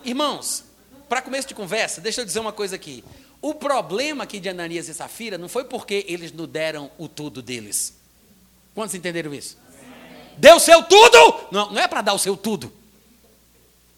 Irmãos, 0.04 0.64
para 1.08 1.22
começo 1.22 1.48
de 1.48 1.54
conversa, 1.54 2.00
deixa 2.00 2.20
eu 2.20 2.24
dizer 2.24 2.40
uma 2.40 2.52
coisa 2.52 2.76
aqui. 2.76 3.04
O 3.48 3.54
problema 3.54 4.24
aqui 4.24 4.38
de 4.38 4.50
Ananias 4.50 4.90
e 4.90 4.94
Safira 4.94 5.38
não 5.38 5.48
foi 5.48 5.64
porque 5.64 6.04
eles 6.06 6.30
não 6.32 6.46
deram 6.46 6.90
o 6.98 7.08
tudo 7.08 7.40
deles. 7.40 7.94
Quantos 8.74 8.94
entenderam 8.94 9.32
isso? 9.32 9.56
Deu 10.36 10.60
seu 10.60 10.82
tudo? 10.82 11.48
Não, 11.50 11.72
não 11.72 11.80
é 11.80 11.88
para 11.88 12.02
dar 12.02 12.12
o 12.12 12.18
seu 12.18 12.36
tudo. 12.36 12.70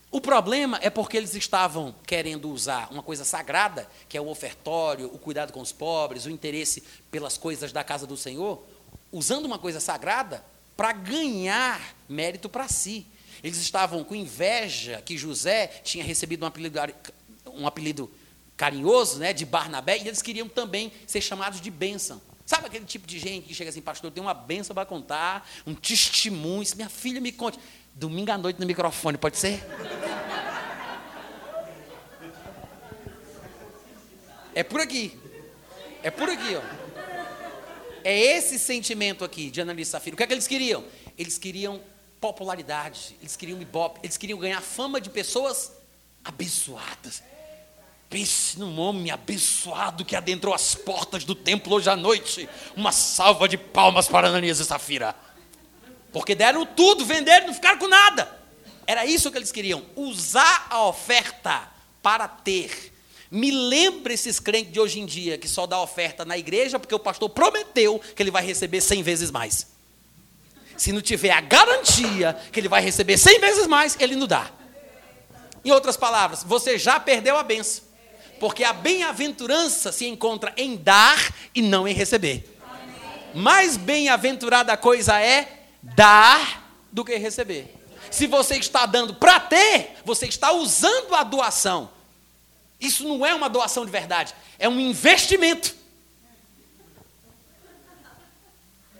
O 0.08 0.20
problema 0.20 0.78
é 0.80 0.88
porque 0.88 1.16
eles 1.16 1.34
estavam 1.34 1.92
querendo 2.06 2.48
usar 2.48 2.86
uma 2.92 3.02
coisa 3.02 3.24
sagrada, 3.24 3.90
que 4.08 4.16
é 4.16 4.20
o 4.20 4.28
ofertório, 4.28 5.10
o 5.12 5.18
cuidado 5.18 5.52
com 5.52 5.60
os 5.60 5.72
pobres, 5.72 6.26
o 6.26 6.30
interesse 6.30 6.84
pelas 7.10 7.36
coisas 7.36 7.72
da 7.72 7.82
casa 7.82 8.06
do 8.06 8.16
Senhor, 8.16 8.62
usando 9.10 9.46
uma 9.46 9.58
coisa 9.58 9.80
sagrada 9.80 10.44
para 10.76 10.92
ganhar 10.92 11.96
mérito 12.08 12.48
para 12.48 12.68
si. 12.68 13.04
Eles 13.42 13.58
estavam 13.58 14.04
com 14.04 14.14
inveja 14.14 15.02
que 15.04 15.18
José 15.18 15.66
tinha 15.82 16.04
recebido 16.04 16.44
um 16.44 16.46
apelido, 16.46 16.78
um 17.52 17.66
apelido 17.66 18.08
carinhoso, 18.60 19.18
né, 19.18 19.32
de 19.32 19.46
Barnabé, 19.46 19.96
e 19.96 20.06
eles 20.06 20.20
queriam 20.20 20.46
também 20.46 20.92
ser 21.06 21.22
chamados 21.22 21.62
de 21.62 21.70
bênção. 21.70 22.20
Sabe 22.44 22.66
aquele 22.66 22.84
tipo 22.84 23.06
de 23.06 23.18
gente 23.18 23.46
que 23.46 23.54
chega 23.54 23.70
assim, 23.70 23.80
pastor, 23.80 24.10
tem 24.10 24.22
uma 24.22 24.34
bênção 24.34 24.74
para 24.74 24.84
contar, 24.84 25.48
um 25.66 25.74
testemunho, 25.74 26.62
minha 26.76 26.90
filha 26.90 27.22
me 27.22 27.32
conte. 27.32 27.58
Domingo 27.94 28.30
à 28.30 28.36
noite 28.36 28.60
no 28.60 28.66
microfone, 28.66 29.16
pode 29.16 29.38
ser? 29.38 29.64
É 34.54 34.62
por 34.62 34.82
aqui. 34.82 35.18
É 36.02 36.10
por 36.10 36.28
aqui, 36.28 36.54
ó. 36.54 36.62
É 38.04 38.14
esse 38.14 38.58
sentimento 38.58 39.24
aqui 39.24 39.50
de 39.50 39.62
Ananias 39.62 39.88
Safira. 39.88 40.12
O 40.12 40.16
que 40.18 40.22
é 40.22 40.26
que 40.26 40.34
eles 40.34 40.46
queriam? 40.46 40.84
Eles 41.16 41.38
queriam 41.38 41.80
popularidade, 42.20 43.16
eles 43.20 43.36
queriam 43.36 43.58
ibope, 43.62 44.00
eles 44.02 44.18
queriam 44.18 44.38
ganhar 44.38 44.60
fama 44.60 45.00
de 45.00 45.08
pessoas 45.08 45.72
abençoadas. 46.22 47.22
Pense 48.10 48.58
num 48.58 48.76
homem 48.80 49.12
abençoado 49.12 50.04
que 50.04 50.16
adentrou 50.16 50.52
as 50.52 50.74
portas 50.74 51.22
do 51.22 51.32
templo 51.32 51.72
hoje 51.76 51.88
à 51.88 51.94
noite. 51.94 52.48
Uma 52.74 52.90
salva 52.90 53.48
de 53.48 53.56
palmas 53.56 54.08
para 54.08 54.26
Ananias 54.26 54.58
e 54.58 54.64
Safira. 54.64 55.14
Porque 56.12 56.34
deram 56.34 56.66
tudo, 56.66 57.04
venderam, 57.04 57.46
não 57.46 57.54
ficaram 57.54 57.78
com 57.78 57.86
nada. 57.86 58.28
Era 58.84 59.06
isso 59.06 59.30
que 59.30 59.38
eles 59.38 59.52
queriam, 59.52 59.86
usar 59.94 60.66
a 60.68 60.84
oferta 60.86 61.68
para 62.02 62.26
ter. 62.26 62.92
Me 63.30 63.52
lembra 63.52 64.12
esses 64.12 64.40
crentes 64.40 64.72
de 64.72 64.80
hoje 64.80 64.98
em 64.98 65.06
dia 65.06 65.38
que 65.38 65.46
só 65.46 65.64
dá 65.64 65.80
oferta 65.80 66.24
na 66.24 66.36
igreja 66.36 66.80
porque 66.80 66.94
o 66.94 66.98
pastor 66.98 67.30
prometeu 67.30 68.00
que 68.16 68.20
ele 68.20 68.32
vai 68.32 68.44
receber 68.44 68.80
cem 68.80 69.04
vezes 69.04 69.30
mais. 69.30 69.68
Se 70.76 70.90
não 70.90 71.00
tiver 71.00 71.30
a 71.30 71.40
garantia 71.40 72.36
que 72.50 72.58
ele 72.58 72.68
vai 72.68 72.82
receber 72.82 73.16
cem 73.16 73.38
vezes 73.38 73.68
mais, 73.68 73.96
ele 74.00 74.16
não 74.16 74.26
dá. 74.26 74.50
Em 75.64 75.70
outras 75.70 75.96
palavras, 75.96 76.42
você 76.42 76.76
já 76.76 76.98
perdeu 76.98 77.36
a 77.36 77.44
benção. 77.44 77.89
Porque 78.40 78.64
a 78.64 78.72
bem-aventurança 78.72 79.92
se 79.92 80.06
encontra 80.06 80.52
em 80.56 80.74
dar 80.74 81.32
e 81.54 81.60
não 81.60 81.86
em 81.86 81.92
receber. 81.92 82.58
Mais 83.34 83.76
bem-aventurada 83.76 84.74
coisa 84.78 85.20
é 85.20 85.66
dar 85.82 86.72
do 86.90 87.04
que 87.04 87.14
receber. 87.16 87.72
Se 88.10 88.26
você 88.26 88.56
está 88.56 88.86
dando 88.86 89.14
para 89.14 89.38
ter, 89.38 89.94
você 90.04 90.26
está 90.26 90.52
usando 90.52 91.14
a 91.14 91.22
doação. 91.22 91.90
Isso 92.80 93.06
não 93.06 93.24
é 93.24 93.34
uma 93.34 93.48
doação 93.48 93.84
de 93.84 93.92
verdade, 93.92 94.34
é 94.58 94.66
um 94.66 94.80
investimento. 94.80 95.76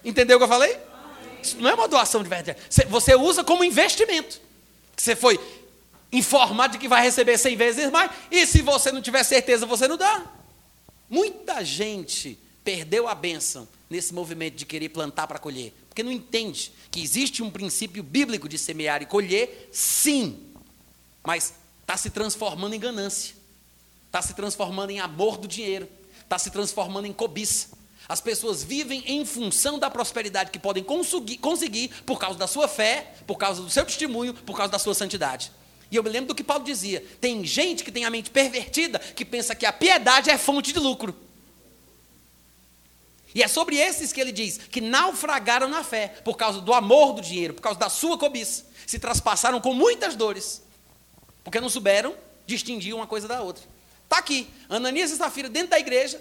Entendeu 0.05 0.37
o 0.37 0.41
que 0.41 0.45
eu 0.45 0.49
falei? 0.49 0.79
Isso 1.43 1.57
não 1.59 1.71
é 1.71 1.75
uma 1.75 1.89
doação 1.89 2.23
de 2.23 2.29
verdade. 2.29 2.59
Você 2.89 3.15
usa 3.15 3.43
como 3.43 3.65
investimento. 3.65 4.39
Você 4.97 5.17
foi 5.17 5.41
informado 6.13 6.73
de 6.73 6.79
que 6.79 6.89
vai 6.89 7.03
receber 7.03 7.39
100 7.39 7.57
vezes 7.57 7.91
mais, 7.91 8.11
e 8.31 8.47
se 8.47 8.63
você 8.63 8.91
não 8.91 9.03
tiver 9.03 9.23
certeza, 9.23 9.67
você 9.67 9.87
não 9.87 9.97
dá. 9.97 10.25
Muita 11.09 11.65
gente 11.65 12.39
perdeu 12.65 13.09
a 13.09 13.15
bênção 13.15 13.69
nesse 13.89 14.15
movimento 14.15 14.55
de 14.55 14.67
querer 14.67 14.89
plantar 14.91 15.27
para 15.27 15.39
colher, 15.39 15.73
porque 15.89 16.03
não 16.03 16.13
entende 16.13 16.73
que 16.91 17.03
existe 17.03 17.43
um 17.43 17.51
princípio 17.51 18.03
bíblico 18.03 18.49
de 18.49 18.59
semear 18.59 19.03
e 19.03 19.07
colher, 19.07 19.69
sim, 19.73 20.47
mas 21.25 21.55
está 21.81 21.97
se 21.97 22.11
transformando 22.11 22.75
em 22.75 22.81
ganância, 22.81 23.35
está 24.07 24.23
se 24.23 24.35
transformando 24.35 24.91
em 24.91 25.01
amor 25.01 25.37
do 25.37 25.49
dinheiro, 25.49 25.89
está 26.23 26.39
se 26.39 26.51
transformando 26.51 27.07
em 27.07 27.13
cobiça. 27.13 27.69
As 28.09 28.21
pessoas 28.21 28.63
vivem 28.63 29.05
em 29.07 29.25
função 29.25 29.79
da 29.79 29.91
prosperidade 29.91 30.51
que 30.51 30.59
podem 30.59 30.83
conseguir, 30.83 31.39
conseguir 31.39 31.91
por 32.05 32.19
causa 32.19 32.39
da 32.39 32.47
sua 32.47 32.67
fé, 32.67 33.15
por 33.27 33.37
causa 33.37 33.63
do 33.63 33.71
seu 33.71 33.85
testemunho, 33.85 34.35
por 34.35 34.57
causa 34.57 34.73
da 34.73 34.79
sua 34.79 34.95
santidade. 34.95 35.53
E 35.91 35.97
eu 35.97 36.03
me 36.03 36.11
lembro 36.11 36.29
do 36.29 36.35
que 36.35 36.45
Paulo 36.45 36.65
dizia: 36.65 37.05
tem 37.21 37.45
gente 37.45 37.83
que 37.83 37.91
tem 37.91 38.05
a 38.05 38.11
mente 38.11 38.31
pervertida 38.31 38.99
que 38.99 39.25
pensa 39.25 39.55
que 39.55 39.67
a 39.67 39.73
piedade 39.73 40.31
é 40.31 40.39
fonte 40.39 40.73
de 40.73 40.79
lucro. 40.79 41.15
E 43.35 43.43
é 43.43 43.49
sobre 43.49 43.77
esses 43.77 44.13
que 44.13 44.21
ele 44.21 44.33
diz 44.33 44.59
que 44.59 44.81
naufragaram 44.81 45.69
na 45.69 45.85
fé 45.85 46.09
por 46.25 46.37
causa 46.37 46.61
do 46.61 46.73
amor 46.73 47.15
do 47.15 47.21
dinheiro, 47.21 47.55
por 47.55 47.63
causa 47.63 47.79
da 47.79 47.89
sua 47.89 48.19
cobiça, 48.19 48.65
se 48.87 48.99
traspassaram 48.99 49.61
com 49.61 49.73
muitas 49.73 50.17
dores, 50.17 50.63
porque 51.45 51.61
não 51.61 51.69
souberam 51.69 52.15
distinguir 52.47 52.95
uma 52.95 53.07
coisa 53.07 53.29
da 53.29 53.41
outra. 53.41 53.63
Está 54.05 54.19
aqui, 54.19 54.49
Ananias 54.69 55.13
e 55.13 55.17
Safira 55.17 55.49
dentro 55.49 55.71
da 55.71 55.79
igreja, 55.79 56.21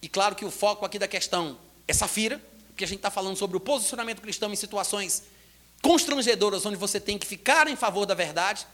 e 0.00 0.08
claro 0.08 0.36
que 0.36 0.44
o 0.44 0.50
foco 0.50 0.84
aqui 0.84 0.98
da 1.00 1.08
questão 1.08 1.58
é 1.88 1.92
Safira, 1.92 2.40
porque 2.68 2.84
a 2.84 2.86
gente 2.86 2.98
está 2.98 3.10
falando 3.10 3.36
sobre 3.36 3.56
o 3.56 3.60
posicionamento 3.60 4.22
cristão 4.22 4.52
em 4.52 4.56
situações 4.56 5.24
constrangedoras, 5.82 6.64
onde 6.64 6.76
você 6.76 7.00
tem 7.00 7.18
que 7.18 7.26
ficar 7.26 7.66
em 7.66 7.74
favor 7.74 8.06
da 8.06 8.14
verdade, 8.14 8.66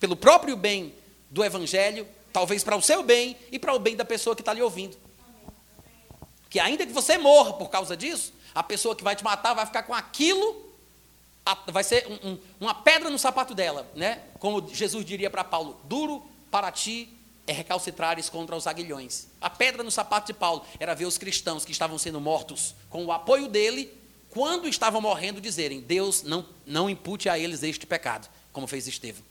pelo 0.00 0.16
próprio 0.16 0.56
bem 0.56 0.94
do 1.30 1.44
evangelho, 1.44 2.08
talvez 2.32 2.64
para 2.64 2.74
o 2.74 2.82
seu 2.82 3.02
bem 3.02 3.36
e 3.52 3.58
para 3.58 3.74
o 3.74 3.78
bem 3.78 3.94
da 3.94 4.04
pessoa 4.04 4.34
que 4.34 4.42
está 4.42 4.52
lhe 4.52 4.62
ouvindo. 4.62 4.96
Que 6.48 6.58
ainda 6.58 6.84
que 6.84 6.92
você 6.92 7.18
morra 7.18 7.52
por 7.52 7.70
causa 7.70 7.96
disso, 7.96 8.32
a 8.52 8.62
pessoa 8.62 8.96
que 8.96 9.04
vai 9.04 9.14
te 9.14 9.22
matar 9.22 9.54
vai 9.54 9.66
ficar 9.66 9.84
com 9.84 9.94
aquilo 9.94 10.70
vai 11.68 11.82
ser 11.82 12.06
um, 12.06 12.30
um, 12.30 12.38
uma 12.60 12.74
pedra 12.74 13.10
no 13.10 13.18
sapato 13.18 13.54
dela, 13.54 13.90
né? 13.94 14.20
Como 14.38 14.68
Jesus 14.72 15.04
diria 15.04 15.30
para 15.30 15.44
Paulo: 15.44 15.80
duro 15.84 16.22
para 16.50 16.70
ti 16.70 17.08
é 17.46 17.52
recalcitrares 17.52 18.28
contra 18.28 18.54
os 18.54 18.66
aguilhões. 18.66 19.28
A 19.40 19.50
pedra 19.50 19.82
no 19.82 19.90
sapato 19.90 20.28
de 20.28 20.32
Paulo 20.32 20.64
era 20.78 20.94
ver 20.94 21.06
os 21.06 21.18
cristãos 21.18 21.64
que 21.64 21.72
estavam 21.72 21.98
sendo 21.98 22.20
mortos 22.20 22.74
com 22.88 23.04
o 23.04 23.12
apoio 23.12 23.48
dele, 23.48 23.92
quando 24.28 24.68
estavam 24.68 25.00
morrendo, 25.00 25.40
dizerem: 25.40 25.80
Deus 25.80 26.22
não, 26.22 26.46
não 26.66 26.88
impute 26.88 27.28
a 27.28 27.38
eles 27.38 27.62
este 27.62 27.86
pecado, 27.86 28.28
como 28.52 28.66
fez 28.66 28.86
Estevão. 28.86 29.29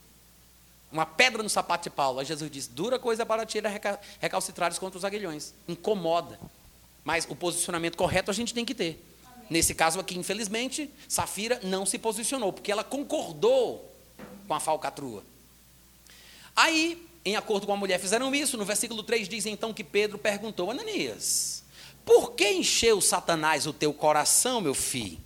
Uma 0.92 1.06
pedra 1.06 1.42
no 1.42 1.48
sapato 1.48 1.84
de 1.84 1.90
Paulo. 1.90 2.18
Aí 2.18 2.26
Jesus 2.26 2.50
diz: 2.50 2.66
dura 2.66 2.98
coisa 2.98 3.24
para 3.24 3.46
ti 3.46 3.58
é 3.58 4.00
recalcitrares 4.20 4.78
contra 4.78 4.98
os 4.98 5.04
aguilhões. 5.04 5.54
Incomoda. 5.68 6.38
Mas 7.04 7.26
o 7.28 7.36
posicionamento 7.36 7.96
correto 7.96 8.30
a 8.30 8.34
gente 8.34 8.52
tem 8.52 8.64
que 8.64 8.74
ter. 8.74 9.04
Amém. 9.24 9.46
Nesse 9.50 9.74
caso 9.74 10.00
aqui, 10.00 10.18
infelizmente, 10.18 10.90
Safira 11.08 11.60
não 11.62 11.86
se 11.86 11.98
posicionou, 11.98 12.52
porque 12.52 12.70
ela 12.70 12.84
concordou 12.84 13.90
com 14.46 14.54
a 14.54 14.60
falcatrua. 14.60 15.24
Aí 16.54 17.06
em 17.24 17.36
acordo 17.36 17.66
com 17.66 17.72
a 17.72 17.76
mulher, 17.76 17.98
fizeram 17.98 18.34
isso. 18.34 18.56
No 18.56 18.64
versículo 18.64 19.02
3 19.02 19.28
diz 19.28 19.46
então 19.46 19.72
que 19.72 19.84
Pedro 19.84 20.18
perguntou: 20.18 20.70
Ananias, 20.70 21.62
por 22.04 22.32
que 22.32 22.50
encheu 22.50 23.00
Satanás 23.00 23.66
o 23.66 23.72
teu 23.72 23.92
coração, 23.92 24.60
meu 24.60 24.74
filho, 24.74 25.18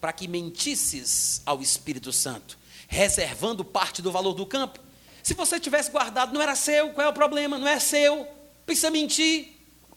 para 0.00 0.12
que 0.12 0.26
mentisses 0.26 1.42
ao 1.44 1.60
Espírito 1.60 2.12
Santo, 2.12 2.58
reservando 2.88 3.64
parte 3.64 4.00
do 4.00 4.10
valor 4.10 4.34
do 4.34 4.46
campo? 4.46 4.80
Se 5.24 5.32
você 5.32 5.58
tivesse 5.58 5.90
guardado, 5.90 6.34
não 6.34 6.42
era 6.42 6.54
seu, 6.54 6.90
qual 6.90 7.06
é 7.06 7.08
o 7.08 7.14
problema? 7.14 7.58
Não 7.58 7.66
é 7.66 7.80
seu. 7.80 8.28
Precisa 8.66 8.90
mentir. 8.90 9.52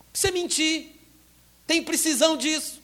Precisa 0.09 0.31
mentir. 0.31 0.95
Tem 1.67 1.83
precisão 1.83 2.37
disso. 2.37 2.81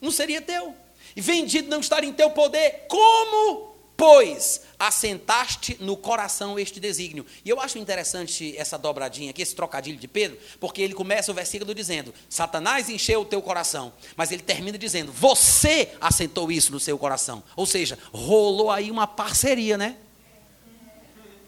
Não 0.00 0.10
seria 0.10 0.40
teu. 0.40 0.74
E 1.14 1.20
vendido 1.20 1.68
não 1.68 1.80
estar 1.80 2.02
em 2.02 2.12
teu 2.14 2.30
poder. 2.30 2.86
Como, 2.88 3.76
pois, 3.98 4.62
assentaste 4.78 5.76
no 5.78 5.94
coração 5.94 6.58
este 6.58 6.80
desígnio. 6.80 7.26
E 7.44 7.50
eu 7.50 7.60
acho 7.60 7.78
interessante 7.78 8.56
essa 8.56 8.78
dobradinha 8.78 9.28
aqui, 9.28 9.42
esse 9.42 9.54
trocadilho 9.54 9.98
de 9.98 10.08
Pedro, 10.08 10.38
porque 10.58 10.80
ele 10.80 10.94
começa 10.94 11.30
o 11.30 11.34
versículo 11.34 11.74
dizendo: 11.74 12.14
Satanás 12.30 12.88
encheu 12.88 13.20
o 13.20 13.26
teu 13.26 13.42
coração, 13.42 13.92
mas 14.16 14.32
ele 14.32 14.42
termina 14.42 14.78
dizendo: 14.78 15.12
Você 15.12 15.90
assentou 16.00 16.50
isso 16.50 16.72
no 16.72 16.80
seu 16.80 16.96
coração. 16.96 17.44
Ou 17.54 17.66
seja, 17.66 17.98
rolou 18.10 18.70
aí 18.70 18.90
uma 18.90 19.06
parceria, 19.06 19.76
né? 19.76 19.98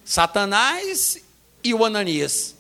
Satanás 0.05 1.19
e 1.63 1.75
o 1.75 1.85
Ananias. 1.85 2.57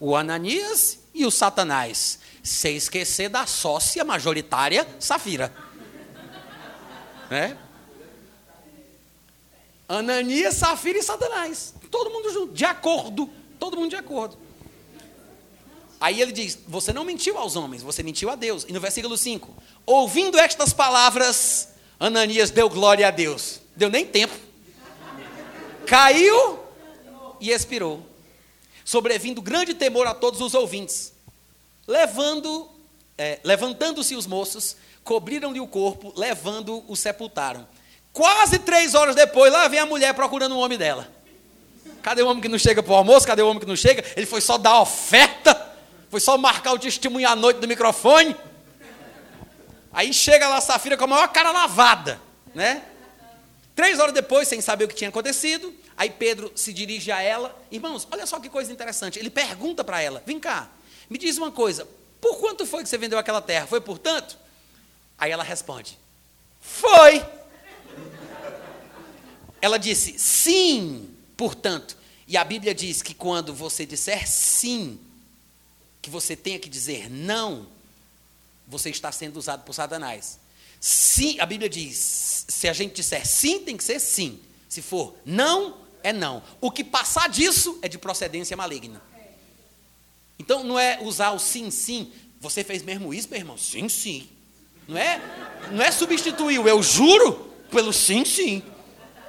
O 0.00 0.16
Ananias 0.16 0.98
e 1.14 1.24
o 1.24 1.30
Satanás. 1.30 2.18
Sem 2.42 2.76
esquecer 2.76 3.28
da 3.28 3.46
sócia 3.46 4.04
majoritária 4.04 4.86
Safira. 4.98 5.54
Né? 7.30 7.56
Ananias, 9.88 10.54
Safira 10.54 10.98
e 10.98 11.02
Satanás. 11.02 11.74
Todo 11.90 12.10
mundo 12.10 12.32
junto, 12.32 12.52
de 12.52 12.64
acordo. 12.64 13.30
Todo 13.58 13.76
mundo 13.76 13.90
de 13.90 13.96
acordo. 13.96 14.36
Aí 16.00 16.20
ele 16.20 16.32
diz: 16.32 16.58
Você 16.68 16.92
não 16.92 17.04
mentiu 17.04 17.38
aos 17.38 17.56
homens, 17.56 17.82
você 17.82 18.02
mentiu 18.02 18.28
a 18.28 18.34
Deus. 18.34 18.66
E 18.68 18.72
no 18.72 18.80
versículo 18.80 19.16
5: 19.16 19.54
Ouvindo 19.86 20.38
estas 20.38 20.72
palavras, 20.72 21.68
Ananias 21.98 22.50
deu 22.50 22.68
glória 22.68 23.08
a 23.08 23.10
Deus. 23.10 23.60
Deu 23.76 23.88
nem 23.88 24.04
tempo. 24.06 24.34
Caiu 25.86 26.60
e 27.40 27.50
expirou. 27.50 28.04
Sobrevindo 28.84 29.40
grande 29.40 29.74
temor 29.74 30.06
a 30.06 30.14
todos 30.14 30.40
os 30.40 30.54
ouvintes. 30.54 31.12
Levando, 31.86 32.70
é, 33.16 33.38
levantando-se 33.44 34.14
os 34.14 34.26
moços, 34.26 34.76
cobriram-lhe 35.02 35.60
o 35.60 35.66
corpo, 35.66 36.12
levando 36.16 36.84
o 36.88 36.96
sepultaram. 36.96 37.66
Quase 38.12 38.58
três 38.58 38.94
horas 38.94 39.14
depois, 39.14 39.52
lá 39.52 39.66
vem 39.68 39.80
a 39.80 39.86
mulher 39.86 40.14
procurando 40.14 40.54
o 40.54 40.58
homem 40.58 40.78
dela. 40.78 41.08
Cadê 42.02 42.22
o 42.22 42.28
homem 42.28 42.42
que 42.42 42.48
não 42.48 42.58
chega 42.58 42.82
para 42.82 42.92
o 42.92 42.96
almoço? 42.96 43.26
Cadê 43.26 43.42
o 43.42 43.48
homem 43.48 43.60
que 43.60 43.66
não 43.66 43.76
chega? 43.76 44.04
Ele 44.14 44.26
foi 44.26 44.40
só 44.40 44.58
dar 44.58 44.80
oferta, 44.80 45.74
foi 46.10 46.20
só 46.20 46.36
marcar 46.36 46.72
o 46.72 46.78
testemunho 46.78 47.28
à 47.28 47.34
noite 47.34 47.60
do 47.60 47.66
microfone. 47.66 48.36
Aí 49.92 50.12
chega 50.12 50.48
lá 50.48 50.58
a 50.58 50.60
Safira 50.60 50.96
com 50.96 51.04
a 51.04 51.06
maior 51.06 51.28
cara 51.28 51.50
lavada, 51.50 52.20
né? 52.54 52.82
Três 53.74 53.98
horas 53.98 54.14
depois, 54.14 54.46
sem 54.46 54.60
saber 54.60 54.84
o 54.84 54.88
que 54.88 54.94
tinha 54.94 55.10
acontecido, 55.10 55.74
aí 55.96 56.08
Pedro 56.08 56.52
se 56.54 56.72
dirige 56.72 57.10
a 57.10 57.20
ela. 57.20 57.60
Irmãos, 57.70 58.06
olha 58.10 58.24
só 58.24 58.38
que 58.38 58.48
coisa 58.48 58.72
interessante. 58.72 59.18
Ele 59.18 59.30
pergunta 59.30 59.82
para 59.82 60.00
ela: 60.00 60.22
Vem 60.24 60.38
cá, 60.38 60.70
me 61.10 61.18
diz 61.18 61.36
uma 61.36 61.50
coisa. 61.50 61.86
Por 62.20 62.38
quanto 62.38 62.64
foi 62.64 62.82
que 62.82 62.88
você 62.88 62.96
vendeu 62.96 63.18
aquela 63.18 63.42
terra? 63.42 63.66
Foi 63.66 63.80
por 63.80 63.98
tanto? 63.98 64.38
Aí 65.18 65.30
ela 65.30 65.42
responde: 65.42 65.98
Foi. 66.60 67.24
Ela 69.60 69.78
disse 69.78 70.18
sim, 70.18 71.10
portanto. 71.36 71.96
E 72.26 72.36
a 72.36 72.44
Bíblia 72.44 72.74
diz 72.74 73.02
que 73.02 73.12
quando 73.12 73.52
você 73.52 73.84
disser 73.84 74.26
sim, 74.26 74.98
que 76.00 76.08
você 76.08 76.36
tenha 76.36 76.58
que 76.58 76.68
dizer 76.68 77.10
não, 77.10 77.66
você 78.66 78.88
está 78.90 79.10
sendo 79.10 79.36
usado 79.36 79.64
por 79.64 79.74
Satanás. 79.74 80.38
Sim, 80.86 81.40
a 81.40 81.46
Bíblia 81.46 81.66
diz: 81.66 82.44
se 82.46 82.68
a 82.68 82.72
gente 82.74 82.92
disser 82.92 83.26
sim, 83.26 83.60
tem 83.60 83.74
que 83.74 83.82
ser 83.82 83.98
sim. 83.98 84.38
Se 84.68 84.82
for 84.82 85.16
não, 85.24 85.78
é 86.02 86.12
não. 86.12 86.42
O 86.60 86.70
que 86.70 86.84
passar 86.84 87.26
disso 87.26 87.78
é 87.80 87.88
de 87.88 87.96
procedência 87.96 88.54
maligna. 88.54 89.02
Então 90.38 90.62
não 90.62 90.78
é 90.78 90.98
usar 91.00 91.30
o 91.30 91.38
sim, 91.38 91.70
sim. 91.70 92.12
Você 92.38 92.62
fez 92.62 92.82
mesmo 92.82 93.14
isso, 93.14 93.30
meu 93.30 93.38
irmão? 93.38 93.56
Sim, 93.56 93.88
sim. 93.88 94.28
Não 94.86 94.98
é, 94.98 95.22
não 95.72 95.82
é 95.82 95.90
substituir 95.90 96.58
o 96.58 96.68
eu 96.68 96.82
juro 96.82 97.50
pelo 97.70 97.90
sim, 97.90 98.22
sim. 98.22 98.62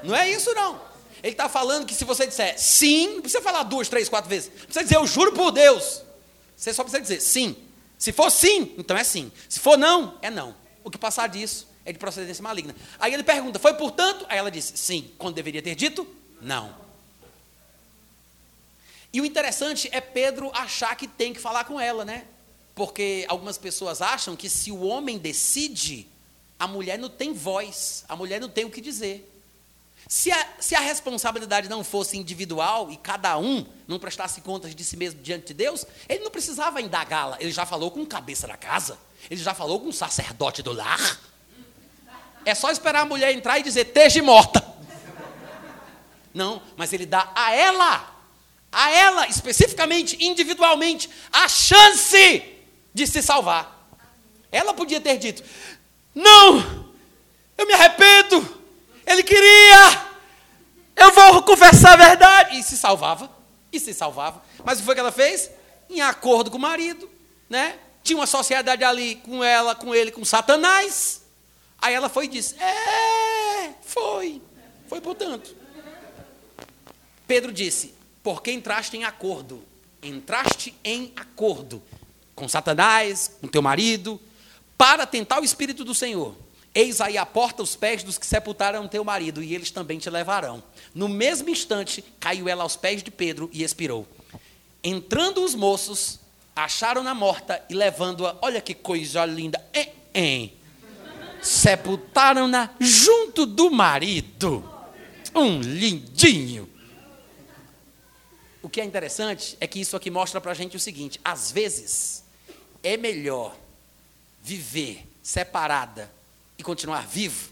Não 0.03 0.13
é 0.13 0.29
isso, 0.29 0.53
não. 0.55 0.81
Ele 1.23 1.31
está 1.31 1.47
falando 1.47 1.85
que 1.85 1.95
se 1.95 2.03
você 2.03 2.27
disser 2.27 2.59
sim, 2.59 3.13
não 3.13 3.21
precisa 3.21 3.41
falar 3.41 3.63
duas, 3.63 3.87
três, 3.87 4.09
quatro 4.09 4.29
vezes. 4.29 4.49
Precisa 4.49 4.83
dizer 4.83 4.97
eu 4.97 5.07
juro 5.07 5.31
por 5.31 5.51
Deus. 5.51 6.01
Você 6.53 6.73
só 6.73 6.83
precisa 6.83 7.01
dizer 7.01 7.21
sim. 7.21 7.55
Se 7.97 8.11
for 8.11 8.29
sim, 8.29 8.75
então 8.77 8.97
é 8.97 9.05
sim. 9.05 9.31
Se 9.47 9.61
for 9.61 9.77
não, 9.77 10.17
é 10.21 10.29
não. 10.29 10.64
O 10.85 10.91
que 10.91 10.97
passar 10.97 11.27
disso 11.27 11.67
é 11.83 11.91
de 11.91 11.99
procedência 11.99 12.43
maligna. 12.43 12.73
Aí 12.99 13.13
ele 13.13 13.23
pergunta, 13.23 13.59
foi 13.59 13.73
portanto? 13.73 14.25
Aí 14.29 14.37
ela 14.37 14.51
disse 14.51 14.77
sim, 14.77 15.11
quando 15.17 15.35
deveria 15.35 15.61
ter 15.61 15.75
dito 15.75 16.07
não. 16.39 16.73
E 19.11 19.19
o 19.19 19.25
interessante 19.25 19.89
é 19.91 19.99
Pedro 19.99 20.51
achar 20.53 20.95
que 20.95 21.07
tem 21.07 21.33
que 21.33 21.39
falar 21.39 21.63
com 21.63 21.79
ela, 21.79 22.05
né? 22.05 22.25
Porque 22.75 23.25
algumas 23.27 23.57
pessoas 23.57 24.01
acham 24.01 24.35
que 24.35 24.47
se 24.47 24.71
o 24.71 24.81
homem 24.81 25.17
decide, 25.17 26.07
a 26.59 26.67
mulher 26.67 26.99
não 26.99 27.09
tem 27.09 27.33
voz, 27.33 28.05
a 28.07 28.15
mulher 28.15 28.39
não 28.39 28.49
tem 28.49 28.65
o 28.65 28.69
que 28.69 28.79
dizer. 28.79 29.31
Se 30.07 30.31
a, 30.31 30.47
se 30.59 30.75
a 30.75 30.79
responsabilidade 30.79 31.67
não 31.67 31.83
fosse 31.83 32.15
individual 32.15 32.91
e 32.91 32.97
cada 32.97 33.37
um 33.39 33.65
não 33.87 33.97
prestasse 33.97 34.39
contas 34.41 34.75
de 34.75 34.83
si 34.83 34.95
mesmo 34.95 35.19
diante 35.21 35.47
de 35.47 35.53
Deus, 35.55 35.85
ele 36.07 36.23
não 36.23 36.29
precisava 36.29 36.79
indagá-la. 36.79 37.37
Ele 37.39 37.51
já 37.51 37.65
falou 37.65 37.89
com 37.89 38.05
cabeça 38.05 38.45
da 38.45 38.55
casa, 38.55 38.99
ele 39.29 39.41
já 39.41 39.53
falou 39.53 39.79
com 39.79 39.89
o 39.89 39.93
sacerdote 39.93 40.61
do 40.61 40.71
lar. 40.71 41.19
É 42.45 42.53
só 42.53 42.71
esperar 42.71 43.01
a 43.01 43.05
mulher 43.05 43.33
entrar 43.33 43.59
e 43.59 43.63
dizer: 43.63 43.87
esteja 43.87 44.21
morta. 44.21 44.63
Não, 46.33 46.61
mas 46.75 46.91
ele 46.91 47.05
dá 47.05 47.31
a 47.33 47.53
ela, 47.53 48.15
a 48.71 48.89
ela 48.91 49.27
especificamente, 49.27 50.17
individualmente, 50.23 51.09
a 51.31 51.47
chance 51.47 52.43
de 52.93 53.07
se 53.07 53.21
salvar. 53.21 53.89
Ela 54.51 54.73
podia 54.73 55.01
ter 55.01 55.17
dito: 55.17 55.43
não, 56.13 56.85
eu 57.57 57.65
me 57.65 57.73
arrependo 57.73 58.65
ele 59.05 59.23
queria. 59.23 60.05
Eu 60.95 61.11
vou 61.11 61.43
confessar 61.43 61.93
a 61.93 62.07
verdade. 62.07 62.57
E 62.57 62.63
se 62.63 62.75
salvava. 62.75 63.29
E 63.71 63.79
se 63.79 63.93
salvava. 63.93 64.41
Mas 64.63 64.77
o 64.77 64.81
que 64.81 64.85
foi 64.85 64.95
que 64.95 65.01
ela 65.01 65.11
fez? 65.11 65.51
Em 65.89 66.01
acordo 66.01 66.49
com 66.49 66.57
o 66.57 66.61
marido, 66.61 67.09
né? 67.49 67.77
Tinha 68.05 68.19
uma 68.19 68.27
sociedade 68.27 68.83
ali 68.83 69.15
com 69.15 69.43
ela, 69.43 69.73
com 69.73 69.95
ele, 69.95 70.11
com 70.11 70.23
Satanás. 70.23 71.23
Aí 71.79 71.91
ela 71.91 72.07
foi 72.07 72.25
e 72.25 72.27
disse: 72.27 72.55
É, 72.61 73.73
foi. 73.81 74.39
Foi 74.87 75.01
portanto. 75.01 75.55
Pedro 77.25 77.51
disse: 77.51 77.95
Porque 78.21 78.51
entraste 78.51 78.95
em 78.95 79.03
acordo. 79.03 79.65
Entraste 80.03 80.75
em 80.83 81.13
acordo 81.15 81.81
com 82.35 82.47
Satanás, 82.47 83.37
com 83.41 83.47
teu 83.47 83.63
marido, 83.63 84.21
para 84.77 85.07
tentar 85.07 85.41
o 85.41 85.43
Espírito 85.43 85.83
do 85.83 85.95
Senhor. 85.95 86.35
Eis 86.75 87.01
aí 87.01 87.17
a 87.17 87.25
porta 87.25 87.63
os 87.63 87.75
pés 87.75 88.03
dos 88.03 88.19
que 88.19 88.25
sepultaram 88.27 88.87
teu 88.87 89.03
marido, 89.03 89.41
e 89.41 89.55
eles 89.55 89.71
também 89.71 89.97
te 89.97 90.11
levarão. 90.11 90.61
No 90.93 91.09
mesmo 91.09 91.49
instante, 91.49 92.03
caiu 92.19 92.47
ela 92.47 92.61
aos 92.61 92.75
pés 92.75 93.01
de 93.01 93.09
Pedro 93.09 93.49
e 93.51 93.63
expirou. 93.63 94.07
Entrando 94.83 95.43
os 95.43 95.55
moços, 95.55 96.19
acharam-na 96.55 97.13
morta 97.13 97.63
e 97.69 97.73
levando-a, 97.73 98.37
olha 98.41 98.61
que 98.61 98.73
coisa 98.73 99.25
linda, 99.25 99.63
hein, 99.73 99.91
hein, 100.13 100.53
sepultaram-na 101.41 102.73
junto 102.79 103.45
do 103.45 103.69
marido. 103.69 104.71
Um 105.33 105.59
lindinho. 105.59 106.69
O 108.61 108.69
que 108.69 108.79
é 108.79 108.85
interessante 108.85 109.57
é 109.59 109.67
que 109.67 109.81
isso 109.81 109.97
aqui 109.97 110.09
mostra 110.09 110.39
para 110.39 110.51
a 110.51 110.55
gente 110.55 110.77
o 110.77 110.79
seguinte: 110.79 111.19
às 111.23 111.51
vezes 111.51 112.23
é 112.81 112.95
melhor 112.95 113.55
viver 114.41 115.05
separada 115.21 116.11
e 116.57 116.63
continuar 116.63 117.05
vivo 117.05 117.51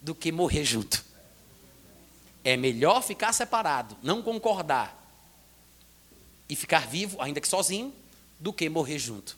do 0.00 0.14
que 0.14 0.30
morrer 0.30 0.64
junto. 0.64 1.04
É 2.44 2.56
melhor 2.56 3.02
ficar 3.02 3.32
separado, 3.32 3.96
não 4.02 4.22
concordar 4.22 4.96
e 6.48 6.56
ficar 6.56 6.86
vivo, 6.86 7.20
ainda 7.20 7.40
que 7.40 7.48
sozinho, 7.48 7.92
do 8.40 8.52
que 8.52 8.68
morrer 8.68 8.98
junto. 8.98 9.36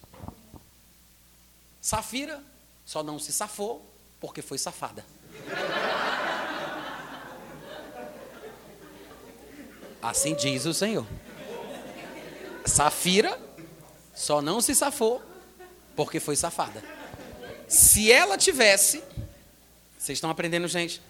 Safira 1.81 2.43
só 2.87 3.03
não 3.03 3.19
se 3.19 3.33
safou 3.33 3.85
porque 4.21 4.41
foi 4.41 4.57
safada. 4.57 5.05
Assim 10.01 10.35
diz 10.35 10.65
o 10.65 10.73
Senhor. 10.73 11.07
Safira 12.65 13.39
só 14.15 14.41
não 14.41 14.61
se 14.61 14.75
safou 14.75 15.21
porque 15.97 16.21
foi 16.21 16.37
safada. 16.37 16.83
Se 17.69 18.13
ela 18.13 18.39
tivesse, 18.39 19.03
vocês 19.99 20.19
estão 20.19 20.31
aprendendo, 20.31 20.69
gente? 20.69 21.03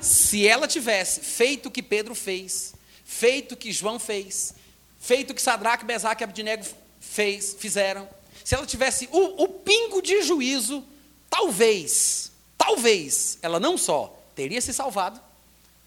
Se 0.00 0.46
ela 0.46 0.66
tivesse 0.66 1.20
feito 1.20 1.66
o 1.66 1.70
que 1.70 1.82
Pedro 1.82 2.14
fez, 2.14 2.74
feito 3.04 3.52
o 3.52 3.56
que 3.56 3.72
João 3.72 3.98
fez, 3.98 4.54
feito 5.02 5.32
o 5.32 5.34
que 5.34 5.42
Sadraque, 5.42 5.84
Mesaque 5.84 6.22
e 6.22 6.24
Abdinego 6.24 6.64
fez, 7.00 7.56
fizeram, 7.58 8.08
se 8.44 8.54
ela 8.54 8.64
tivesse 8.64 9.08
o, 9.10 9.42
o 9.42 9.48
pingo 9.48 10.00
de 10.00 10.22
juízo, 10.22 10.84
talvez, 11.28 12.30
talvez, 12.56 13.36
ela 13.42 13.58
não 13.58 13.76
só 13.76 14.16
teria 14.34 14.60
se 14.60 14.72
salvado, 14.72 15.20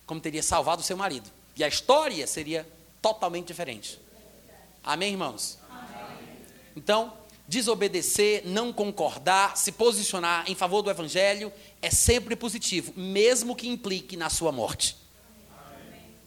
como 0.06 0.20
teria 0.20 0.44
salvado 0.44 0.82
o 0.82 0.86
seu 0.86 0.98
marido. 0.98 1.32
E 1.56 1.64
a 1.64 1.68
história 1.68 2.28
seria 2.28 2.68
totalmente 3.02 3.48
diferente. 3.48 4.00
Amém, 4.84 5.14
irmãos? 5.14 5.58
Então, 6.76 7.14
desobedecer, 7.48 8.46
não 8.46 8.74
concordar, 8.74 9.56
se 9.56 9.72
posicionar 9.72 10.44
em 10.52 10.56
favor 10.56 10.82
do 10.82 10.90
evangelho 10.90 11.54
é 11.82 11.90
sempre 11.90 12.36
positivo, 12.36 12.92
mesmo 12.98 13.56
que 13.56 13.70
implique 13.70 14.18
na 14.18 14.30
sua 14.30 14.52
morte. 14.52 14.98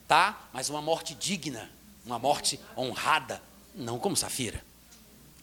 Tá? 0.06 0.48
Mas 0.54 0.70
uma 0.70 0.80
morte 0.80 1.14
digna, 1.14 1.70
uma 2.08 2.18
morte 2.18 2.58
honrada, 2.76 3.42
não 3.74 3.98
como 3.98 4.16
Safira. 4.16 4.62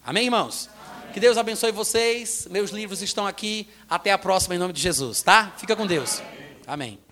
Amém, 0.04 0.26
irmãos? 0.26 0.68
Amém. 1.00 1.14
Que 1.14 1.20
Deus 1.20 1.38
abençoe 1.38 1.72
vocês. 1.72 2.48
Meus 2.50 2.72
livros 2.72 3.02
estão 3.02 3.28
aqui. 3.28 3.70
Até 3.88 4.12
a 4.12 4.18
próxima 4.18 4.56
em 4.56 4.58
nome 4.58 4.74
de 4.74 4.82
Jesus, 4.82 5.22
tá? 5.22 5.54
Fica 5.58 5.76
com 5.76 5.86
Deus. 5.86 6.22
Amém. 6.66 7.05